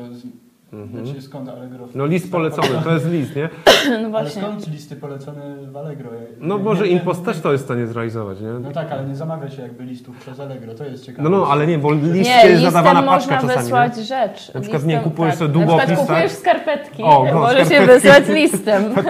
z, 0.71 0.89
znaczy 1.05 1.21
skąd 1.21 1.49
Allegro... 1.49 1.75
Mhm. 1.83 1.89
No 1.95 2.05
list 2.05 2.31
polecony, 2.31 2.67
to 2.83 2.91
jest 2.93 3.05
list, 3.09 3.35
nie? 3.35 3.49
No 3.89 3.95
Ale 3.97 4.09
właśnie. 4.09 4.41
skąd 4.41 4.67
listy 4.67 4.95
polecone 4.95 5.41
w 5.71 5.77
Allegro? 5.77 6.09
No 6.39 6.57
nie- 6.57 6.63
może 6.63 6.83
nie- 6.83 6.89
Impost 6.91 7.25
też 7.25 7.41
to 7.41 7.51
jest 7.51 7.63
w 7.63 7.67
stanie 7.67 7.87
zrealizować, 7.87 8.41
nie? 8.41 8.47
No 8.47 8.71
tak, 8.71 8.91
ale 8.91 9.05
nie 9.05 9.15
zamawia 9.15 9.49
się 9.49 9.61
jakby 9.61 9.83
listów 9.83 10.17
przez 10.19 10.39
Allegro, 10.39 10.73
to 10.75 10.83
jest 10.85 11.05
ciekawe. 11.05 11.29
No, 11.29 11.37
no, 11.37 11.47
ale 11.51 11.67
nie, 11.67 11.77
bo 11.77 11.91
list 11.91 12.29
Nie, 12.29 12.47
jest 12.49 12.63
zadawana 12.63 13.01
można 13.01 13.17
paczka 13.17 13.35
czasami. 13.35 13.57
wysłać 13.63 13.97
Nie? 13.97 14.03
rzecz. 14.03 14.53
Na 14.53 14.61
przykład, 14.61 14.85
nie, 14.85 14.93
Listem, 14.95 15.11
kupujesz 15.11 15.31
tak. 15.33 15.39
sobie 15.39 15.59
Na 15.59 15.65
przykład 15.65 15.85
długopis, 15.87 16.07
kupujesz 16.07 16.31
tak? 16.31 16.39
skarpetki, 16.41 17.03
O, 17.03 17.25
no, 17.33 17.39
możesz 17.39 17.59
je 17.59 17.65
skarpetki. 17.65 18.01
wysłać 18.07 18.27
listem. 18.27 18.83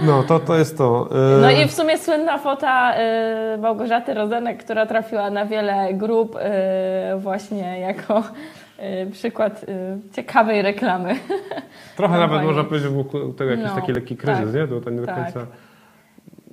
No, 0.00 0.22
to, 0.22 0.38
to 0.40 0.56
jest 0.58 0.78
to. 0.78 1.08
e, 1.38 1.40
No 1.40 1.50
i 1.50 1.68
w 1.68 1.72
sumie 1.72 1.98
słynna 1.98 2.38
fota 2.38 2.94
y, 3.54 3.58
Małgorzaty 3.58 4.14
Rozenek, 4.14 4.64
która 4.64 4.86
trafiła 4.86 5.30
na 5.30 5.46
wiele 5.46 5.94
grup 5.94 6.36
y, 6.36 6.40
właśnie 7.18 7.80
jako 7.80 8.22
przykład 9.12 9.62
y, 9.62 9.66
ciekawej 10.16 10.62
reklamy. 10.62 11.14
Trochę 11.96 12.12
nawet 12.14 12.28
kampanii. 12.28 12.46
można 12.46 12.64
powiedzieć, 12.64 12.88
że 12.90 12.96
wokół 12.96 13.32
tego 13.32 13.50
jakiś 13.50 13.64
No, 13.66 13.74
taki 13.74 13.92
lekki 13.92 14.16
kryzys, 14.16 14.44
tak, 14.44 14.54
nie? 14.54 14.68
To, 14.68 14.80
to 14.80 14.90
nie 14.90 15.00
do 15.00 15.06
tak. 15.06 15.24
końca... 15.24 15.46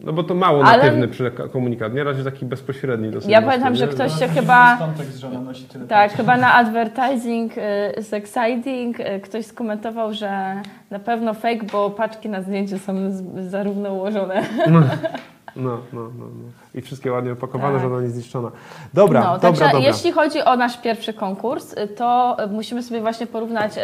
No 0.04 0.13
bo 0.13 0.24
to 0.24 0.36
mało 0.36 0.63
Ale- 0.65 0.78
natywny 0.84 1.08
przy- 1.08 1.32
komunikat, 1.32 1.94
nie? 1.94 2.04
Raczej 2.04 2.24
taki 2.24 2.46
bezpośredni 2.46 3.10
dosyć. 3.12 3.30
Ja 3.32 3.41
pamiętam, 3.41 3.76
że 3.76 3.88
ktoś 3.88 4.12
No, 4.13 4.17
się 4.20 4.28
chyba- 4.28 4.78
Tak, 5.89 6.12
chyba 6.13 6.38
na 6.38 6.54
advertising 6.54 7.58
y, 7.58 7.62
is 8.00 8.13
exciting 8.13 8.98
ktoś 9.24 9.46
skomentował, 9.46 10.13
że 10.13 10.56
na 10.91 11.00
pewno 11.00 11.34
fake, 11.34 11.65
bo 11.72 11.89
paczki 11.89 12.30
na 12.30 12.41
zdjęciu 12.41 12.78
są 12.80 13.12
z, 13.12 13.24
zarówno 13.50 13.94
ułożone. 13.94 14.44
No, 14.70 14.82
no, 15.56 15.78
no, 15.94 16.02
no. 16.02 16.26
I 16.76 16.82
wszystkie 16.82 17.12
ładnie 17.12 17.32
opakowane, 17.32 17.74
Tak. 17.74 17.82
że 17.82 17.88
ona 17.94 18.02
nie 18.02 18.10
zniszczona. 18.10 18.52
Dobra, 18.94 19.20
no, 19.20 19.26
dobra, 19.26 19.40
także 19.40 19.66
dobra. 19.66 19.80
jeśli 19.80 20.12
chodzi 20.12 20.42
o 20.42 20.56
nasz 20.56 20.78
pierwszy 20.82 21.14
konkurs, 21.14 21.74
y, 21.74 21.88
to 21.88 22.38
musimy 22.52 22.84
sobie 22.84 23.02
właśnie 23.02 23.28
porównać, 23.28 23.78
y, 23.78 23.82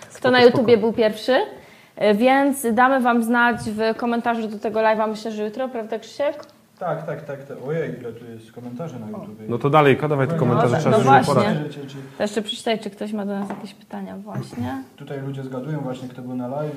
kto 0.00 0.10
Spoko, 0.10 0.30
na 0.30 0.38
spoko. 0.38 0.50
YouTubie 0.56 0.76
był 0.76 0.92
pierwszy. 0.92 1.32
Y, 1.32 2.14
Więc 2.14 2.66
damy 2.72 3.00
Wam 3.00 3.22
znać 3.22 3.56
w 3.60 3.96
komentarzu 3.96 4.48
do 4.48 4.58
tego 4.58 4.80
live'a, 4.80 5.08
myślę, 5.08 5.30
że 5.30 5.44
jutro, 5.44 5.68
prawda 5.68 5.98
Krzysiek? 5.98 6.44
Tak, 6.78 7.06
tak, 7.06 7.24
tak. 7.24 7.44
tak. 7.44 7.56
Ojej, 7.68 8.00
ile 8.00 8.12
tu 8.12 8.24
jest 8.24 8.52
komentarzy 8.52 9.00
na 9.00 9.06
YouTube. 9.06 9.38
No 9.48 9.58
to 9.58 9.70
dalej, 9.70 9.98
dawaj 10.08 10.28
te 10.28 10.34
komentarze, 10.36 10.74
no 10.74 10.80
trzeba 10.80 10.96
tak, 10.96 11.24
żeby 11.24 11.38
no 11.38 11.42
właśnie. 11.44 11.64
Czy, 11.70 11.86
czy, 11.86 11.96
To 12.16 12.22
jeszcze 12.22 12.42
przeczytaj, 12.42 12.78
czy 12.78 12.90
ktoś 12.90 13.12
ma 13.12 13.26
do 13.26 13.32
nas 13.40 13.48
jakieś 13.48 13.74
pytania 13.74 14.16
właśnie. 14.16 14.82
tutaj 14.96 15.20
ludzie 15.20 15.42
zgadują 15.42 15.80
właśnie, 15.80 16.08
kto 16.08 16.22
był 16.22 16.34
na 16.36 16.48
live. 16.48 16.72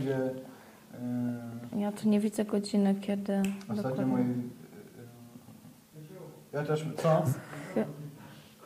Yy, 1.73 1.79
Ja 1.81 1.91
tu 1.91 2.09
nie 2.09 2.19
widzę 2.19 2.45
godziny, 2.45 2.95
kiedy 2.95 3.41
ostatnio 3.69 3.89
dokładnie. 3.91 4.25
Yy, 4.25 6.03
ja 6.53 6.63
też... 6.65 6.85
Co? 6.97 7.23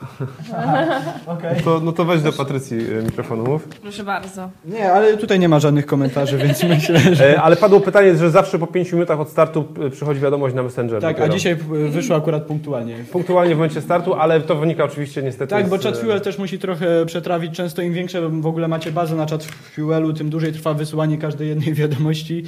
Okej. 1.26 1.64
To, 1.64 1.80
no 1.80 1.92
to 1.92 2.06
weź 2.06 2.22
do 2.22 2.32
Patrycji 2.32 2.78
e, 2.78 3.04
mikrofonu 3.04 3.44
mów. 3.44 3.68
Proszę 3.68 4.04
bardzo. 4.04 4.50
Nie, 4.66 4.92
ale 4.92 5.18
tutaj 5.18 5.40
nie 5.40 5.50
ma 5.50 5.60
żadnych 5.60 5.86
komentarzy, 5.86 6.38
więc 6.38 6.64
myślę, 6.76 7.00
że... 7.16 7.36
E, 7.36 7.42
ale 7.42 7.56
padło 7.56 7.80
pytanie, 7.80 8.16
że 8.16 8.32
zawsze 8.32 8.60
po 8.60 8.68
5 8.68 8.92
minutach 8.92 9.20
od 9.20 9.30
startu 9.30 9.66
e, 9.86 9.90
przychodzi 9.90 10.20
wiadomość 10.20 10.56
na 10.56 10.64
Messenger. 10.64 11.02
Tak, 11.02 11.16
a 11.16 11.20
dopiero. 11.20 11.34
dzisiaj 11.34 11.54
y, 11.54 11.90
wyszło 11.90 12.16
akurat 12.16 12.44
punktualnie. 12.44 12.96
Punktualnie 13.12 13.56
w 13.56 13.58
momencie 13.58 13.82
startu, 13.82 14.14
ale 14.14 14.42
to 14.42 14.56
wynika 14.56 14.84
oczywiście 14.84 15.24
niestety 15.24 15.50
Tak, 15.50 15.70
bo 15.70 15.78
z, 15.78 15.84
ChatFuel 15.84 16.22
też 16.22 16.38
musi 16.38 16.60
trochę 16.60 17.06
przetrawić. 17.06 17.56
Często 17.56 17.82
im 17.82 17.94
większe 17.94 18.30
w 18.30 18.48
ogóle 18.48 18.68
macie 18.68 18.92
bazę 18.92 19.16
na 19.16 19.26
ChatFuelu, 19.26 20.14
tym 20.14 20.30
dłużej 20.30 20.54
trwa 20.54 20.74
wysyłanie 20.74 21.18
każdej 21.18 21.48
jednej 21.48 21.74
wiadomości. 21.74 22.44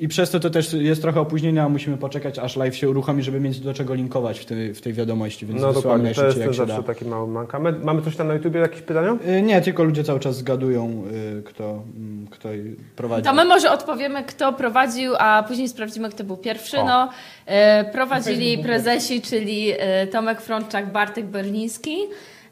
I 0.00 0.08
przez 0.08 0.30
to 0.30 0.40
to 0.40 0.50
też 0.50 0.72
jest 0.72 1.02
trochę 1.02 1.20
opóźnienia, 1.20 1.68
musimy 1.68 1.96
poczekać 1.96 2.38
aż 2.38 2.56
live 2.56 2.76
się 2.76 2.90
uruchomi, 2.90 3.22
żeby 3.22 3.40
mieć 3.40 3.60
do 3.60 3.74
czego 3.74 3.94
linkować 3.94 4.38
w 4.38 4.44
tej, 4.44 4.74
w 4.74 4.80
tej 4.80 4.92
wiadomości, 4.92 5.46
więc 5.46 5.60
No 5.60 5.72
dokładnie, 5.72 6.14
to 6.14 6.26
jest 6.26 6.38
jak 6.38 6.48
się 6.48 6.54
zawsze 6.54 6.76
da. 6.76 6.82
taki 6.82 7.04
mały 7.04 7.28
mankament. 7.28 7.84
Mamy 7.84 8.02
coś 8.02 8.16
tam 8.16 8.28
na 8.28 8.34
YouTubie, 8.34 8.60
jakieś 8.60 8.80
pytania? 8.82 9.16
Yy, 9.26 9.42
Nie, 9.42 9.60
tylko 9.60 9.84
ludzie 9.84 10.04
cały 10.04 10.20
czas 10.20 10.36
zgadują, 10.36 11.02
yy, 11.34 11.42
kto, 11.42 11.82
mm, 11.96 12.26
kto 12.30 12.48
prowadzi. 12.96 13.24
To 13.24 13.32
my 13.34 13.44
może 13.44 13.70
odpowiemy, 13.70 14.24
kto 14.24 14.52
prowadził, 14.52 15.12
a 15.18 15.44
później 15.48 15.68
sprawdzimy, 15.68 16.10
kto 16.10 16.24
był 16.24 16.36
pierwszy. 16.36 16.78
O. 16.78 16.84
No, 16.84 17.10
e, 17.46 17.84
prowadzili 17.84 18.58
prezesi, 18.58 19.22
czyli 19.22 19.72
Tomek 20.12 20.40
Frączak, 20.40 20.92
Bartek 20.92 21.26
Berliński. 21.26 21.96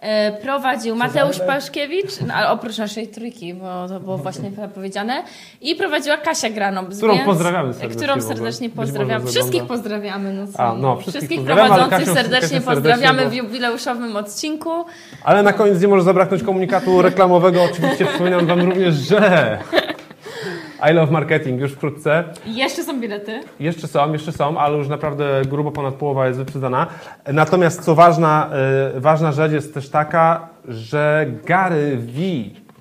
E, 0.00 0.32
prowadził 0.32 0.96
Mateusz. 0.96 1.40
Paszkiewicz, 1.40 2.20
no, 2.26 2.34
ale 2.34 2.50
oprócz 2.50 2.78
naszej 2.78 3.08
trójki, 3.08 3.54
bo 3.54 3.88
to 3.88 4.00
było 4.00 4.18
właśnie 4.18 4.50
powiedziane. 4.74 5.22
I 5.60 5.74
prowadziła 5.74 6.16
Kasia 6.16 6.50
Granom. 6.50 6.86
Którą 6.86 7.12
więc, 7.14 7.26
pozdrawiamy 7.26 7.74
serdecznie 7.74 7.96
Którą 7.96 8.20
serdecznie 8.20 8.68
zagląda. 8.86 9.30
Wszystkich 9.30 9.64
pozdrawiamy. 9.64 10.32
No, 10.32 10.46
co? 10.46 10.58
A, 10.58 10.74
no, 10.74 10.96
wszystkich 10.96 11.38
ale 11.38 11.46
prowadzących 11.46 11.90
Kasię 11.90 12.14
serdecznie, 12.14 12.60
pozdrawiamy 12.60 13.24
bo- 13.24 13.30
w 13.30 13.34
jubileuszowym 13.34 14.16
odcinku. 14.16 14.70
Ale 15.24 15.42
na 15.42 15.52
koniec 15.52 15.80
nie 15.82 15.88
może 15.88 16.02
zabraknąć 16.02 16.42
komunikatu 16.42 17.02
reklamowego. 17.02 17.62
Oczywiście 17.62 18.06
wspominam 18.06 18.46
Wam 18.46 18.60
również, 18.60 18.94
że 18.94 19.58
I 20.90 20.92
Love 20.92 21.12
Marketing 21.12 21.60
już 21.60 21.72
wkrótce. 21.72 22.24
Jeszcze 22.46 22.84
są 22.84 23.00
bilety. 23.00 23.40
Jeszcze 23.60 23.88
są, 23.88 24.12
jeszcze 24.12 24.32
są, 24.32 24.58
ale 24.58 24.78
już 24.78 24.88
naprawdę 24.88 25.42
grubo 25.48 25.70
ponad 25.70 25.94
połowa 25.94 26.26
jest 26.26 26.38
wyprzedana. 26.38 26.86
Natomiast 27.32 27.84
co 27.84 27.94
ważna, 27.94 28.50
y, 28.96 29.00
ważna 29.00 29.32
rzecz 29.32 29.52
jest 29.52 29.74
też 29.74 29.88
taka, 29.90 30.48
że 30.68 31.26
Gary 31.44 31.96
V 31.96 32.20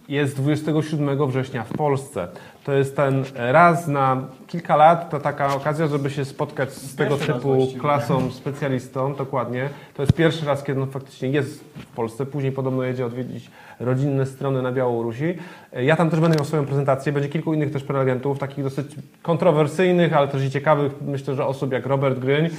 jest 0.10 0.36
27 0.36 1.28
września 1.28 1.64
w 1.64 1.74
Polsce. 1.74 2.28
To 2.64 2.74
jest 2.74 2.96
ten 2.96 3.24
raz 3.36 3.88
na 3.88 4.22
kilka 4.48 4.76
lat, 4.76 5.10
to 5.10 5.20
taka 5.20 5.56
okazja, 5.56 5.88
żeby 5.88 6.10
się 6.10 6.26
spotkać 6.26 6.74
z 6.74 6.96
tego 6.96 7.16
Pierwszy 7.16 7.34
typu 7.34 7.68
klasą, 7.80 8.32
specjalistą, 8.32 9.16
dokładnie. 9.16 9.70
To 9.94 10.04
jest 10.04 10.14
pierwszy 10.14 10.46
raz, 10.46 10.64
kiedy 10.64 10.82
on 10.82 10.90
faktycznie 10.90 11.30
jest 11.30 11.64
w 11.64 11.86
Polsce. 11.86 12.26
Później 12.26 12.52
podobno 12.52 12.84
jedzie 12.84 13.06
odwiedzić 13.06 13.52
rodzinne 13.80 14.26
strony 14.26 14.62
na 14.62 14.72
Białorusi. 14.72 15.38
Ja 15.74 15.96
tam 15.96 16.10
też 16.10 16.20
będę 16.20 16.38
miał 16.38 16.46
swoją 16.46 16.66
prezentację. 16.66 17.12
Będzie 17.12 17.30
kilku 17.30 17.54
innych 17.54 17.72
też 17.72 17.84
prelegentów, 17.84 18.40
takich 18.40 18.64
dosyć 18.64 18.96
kontrowersyjnych, 19.22 20.14
ale 20.14 20.28
też 20.28 20.44
i 20.44 20.52
ciekawych. 20.52 20.92
Myślę, 21.02 21.36
że 21.36 21.46
osób 21.46 21.72
jak 21.72 21.86
Robert 21.86 22.20
Gryń. 22.20 22.50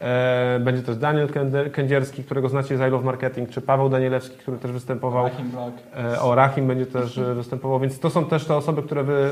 E, 0.00 0.60
Będzie 0.60 0.82
też 0.82 0.96
Daniel 0.96 1.28
Kędzierski, 1.72 2.24
którego 2.24 2.48
znacie 2.48 2.78
z 2.78 2.80
I 2.80 2.84
Love 2.90 3.04
Marketing, 3.04 3.50
czy 3.50 3.60
Paweł 3.60 3.88
Danielewski, 3.88 4.38
który 4.38 4.58
też 4.58 4.72
występował. 4.72 5.24
Rahim 5.24 5.50
Black. 5.50 5.72
E, 5.96 6.20
O, 6.20 6.34
Rahim 6.34 6.66
będzie 6.66 6.86
też 6.86 7.18
e, 7.18 7.34
występował, 7.34 7.80
więc 7.80 8.00
to 8.00 8.10
są 8.10 8.24
też 8.24 8.44
te 8.44 8.56
osoby, 8.56 8.82
które 8.82 9.04
wy 9.04 9.30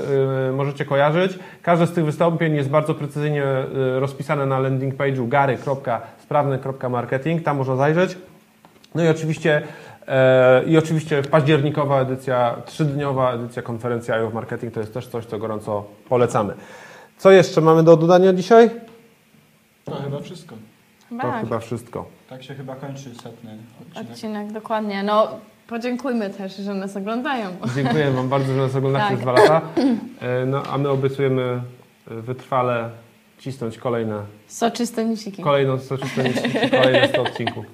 e, 0.48 0.52
możecie 0.52 0.84
kojarzyć. 0.84 1.38
Każde 1.62 1.86
z 1.86 1.92
tych 1.92 2.04
wystąpień 2.04 2.54
jest 2.54 2.68
bardzo 2.68 2.94
precyzyjnie 2.94 3.44
e, 3.44 3.64
rozpisane 4.00 4.46
na 4.46 4.58
landing 4.58 4.94
page'u 4.94 5.28
gary.sprawny.marketing, 5.28 7.42
tam 7.42 7.56
można 7.56 7.76
zajrzeć. 7.76 8.18
No 8.94 9.04
i 9.04 9.08
oczywiście, 9.08 9.56
e, 9.56 9.62
i 10.66 10.78
oczywiście 10.78 11.22
październikowa 11.22 12.00
edycja, 12.00 12.56
trzydniowa 12.66 13.32
edycja 13.32 13.62
konferencji 13.62 14.12
IO 14.12 14.30
Marketing 14.30 14.74
to 14.74 14.80
jest 14.80 14.94
też 14.94 15.06
coś, 15.06 15.26
co 15.26 15.38
gorąco 15.38 15.84
polecamy. 16.08 16.54
Co 17.18 17.30
jeszcze 17.30 17.60
mamy 17.60 17.82
do 17.82 17.96
dodania 17.96 18.32
dzisiaj? 18.32 18.70
To 19.84 19.94
chyba 19.94 20.20
wszystko. 20.20 20.54
Chyba 21.08 21.22
To 21.22 21.30
tak. 21.30 21.40
chyba 21.40 21.58
wszystko. 21.58 22.04
Tak 22.28 22.42
się 22.42 22.54
chyba 22.54 22.74
kończy 22.76 23.14
setny 23.14 23.58
odcinek. 23.80 24.10
Odcinek, 24.10 24.52
dokładnie. 24.52 25.02
No, 25.02 25.28
podziękujmy 25.68 26.30
też, 26.30 26.56
że 26.56 26.74
nas 26.74 26.96
oglądają. 26.96 27.46
Dziękuję 27.74 28.10
Wam 28.10 28.28
bardzo, 28.28 28.52
że 28.54 28.60
nas 28.60 28.76
oglądacie 28.76 29.08
Tak. 29.10 29.18
dwa 29.20 29.32
lata. 29.32 29.60
E, 30.20 30.46
No, 30.46 30.62
a 30.62 30.78
my 30.78 30.88
obiecujemy 30.88 31.62
e, 32.10 32.14
wytrwale 32.14 32.90
cisnąć 33.38 33.78
kolejne, 33.78 34.22
Soczyste 34.46 35.04
nisiki. 35.04 35.42
kolejną 35.42 35.78
soczyste 35.78 36.22
liści, 36.22 36.70
kolejne 36.70 37.08
100 37.08 37.22
odcinków. 37.22 37.64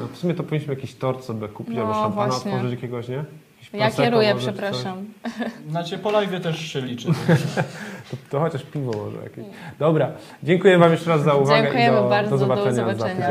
No, 0.00 0.06
w 0.12 0.16
sumie 0.16 0.34
to 0.34 0.42
powinniśmy 0.42 0.74
jakiś 0.74 0.94
tort 0.94 1.24
sobie 1.24 1.48
kupić 1.48 1.76
No, 1.76 1.80
albo 1.80 1.94
szampana 1.94 2.32
właśnie. 2.32 2.52
otworzyć 2.52 2.74
jakiegoś, 2.74 3.08
nie? 3.08 3.24
Ja 3.72 3.90
kieruję, 3.90 4.34
może, 4.34 4.52
przepraszam. 4.52 5.04
Znaczy 5.70 5.98
po 5.98 6.10
live 6.10 6.42
też 6.42 6.72
się 6.72 6.80
liczy. 6.80 7.08
To, 8.10 8.16
to 8.30 8.40
chociaż 8.40 8.62
piwo 8.62 8.92
może 8.92 9.16
jakieś. 9.22 9.44
Dobra, 9.78 10.12
dziękuję 10.42 10.78
Wam 10.78 10.92
jeszcze 10.92 11.10
raz 11.10 11.22
za 11.22 11.34
uwagę 11.34 11.62
Dziękujemy 11.62 11.98
i 11.98 12.02
do, 12.02 12.08
bardzo, 12.08 12.30
do 12.30 12.36
do 12.36 12.38
zobaczenia, 12.38 12.72
za 12.72 12.94
zobaczenia. 12.94 13.28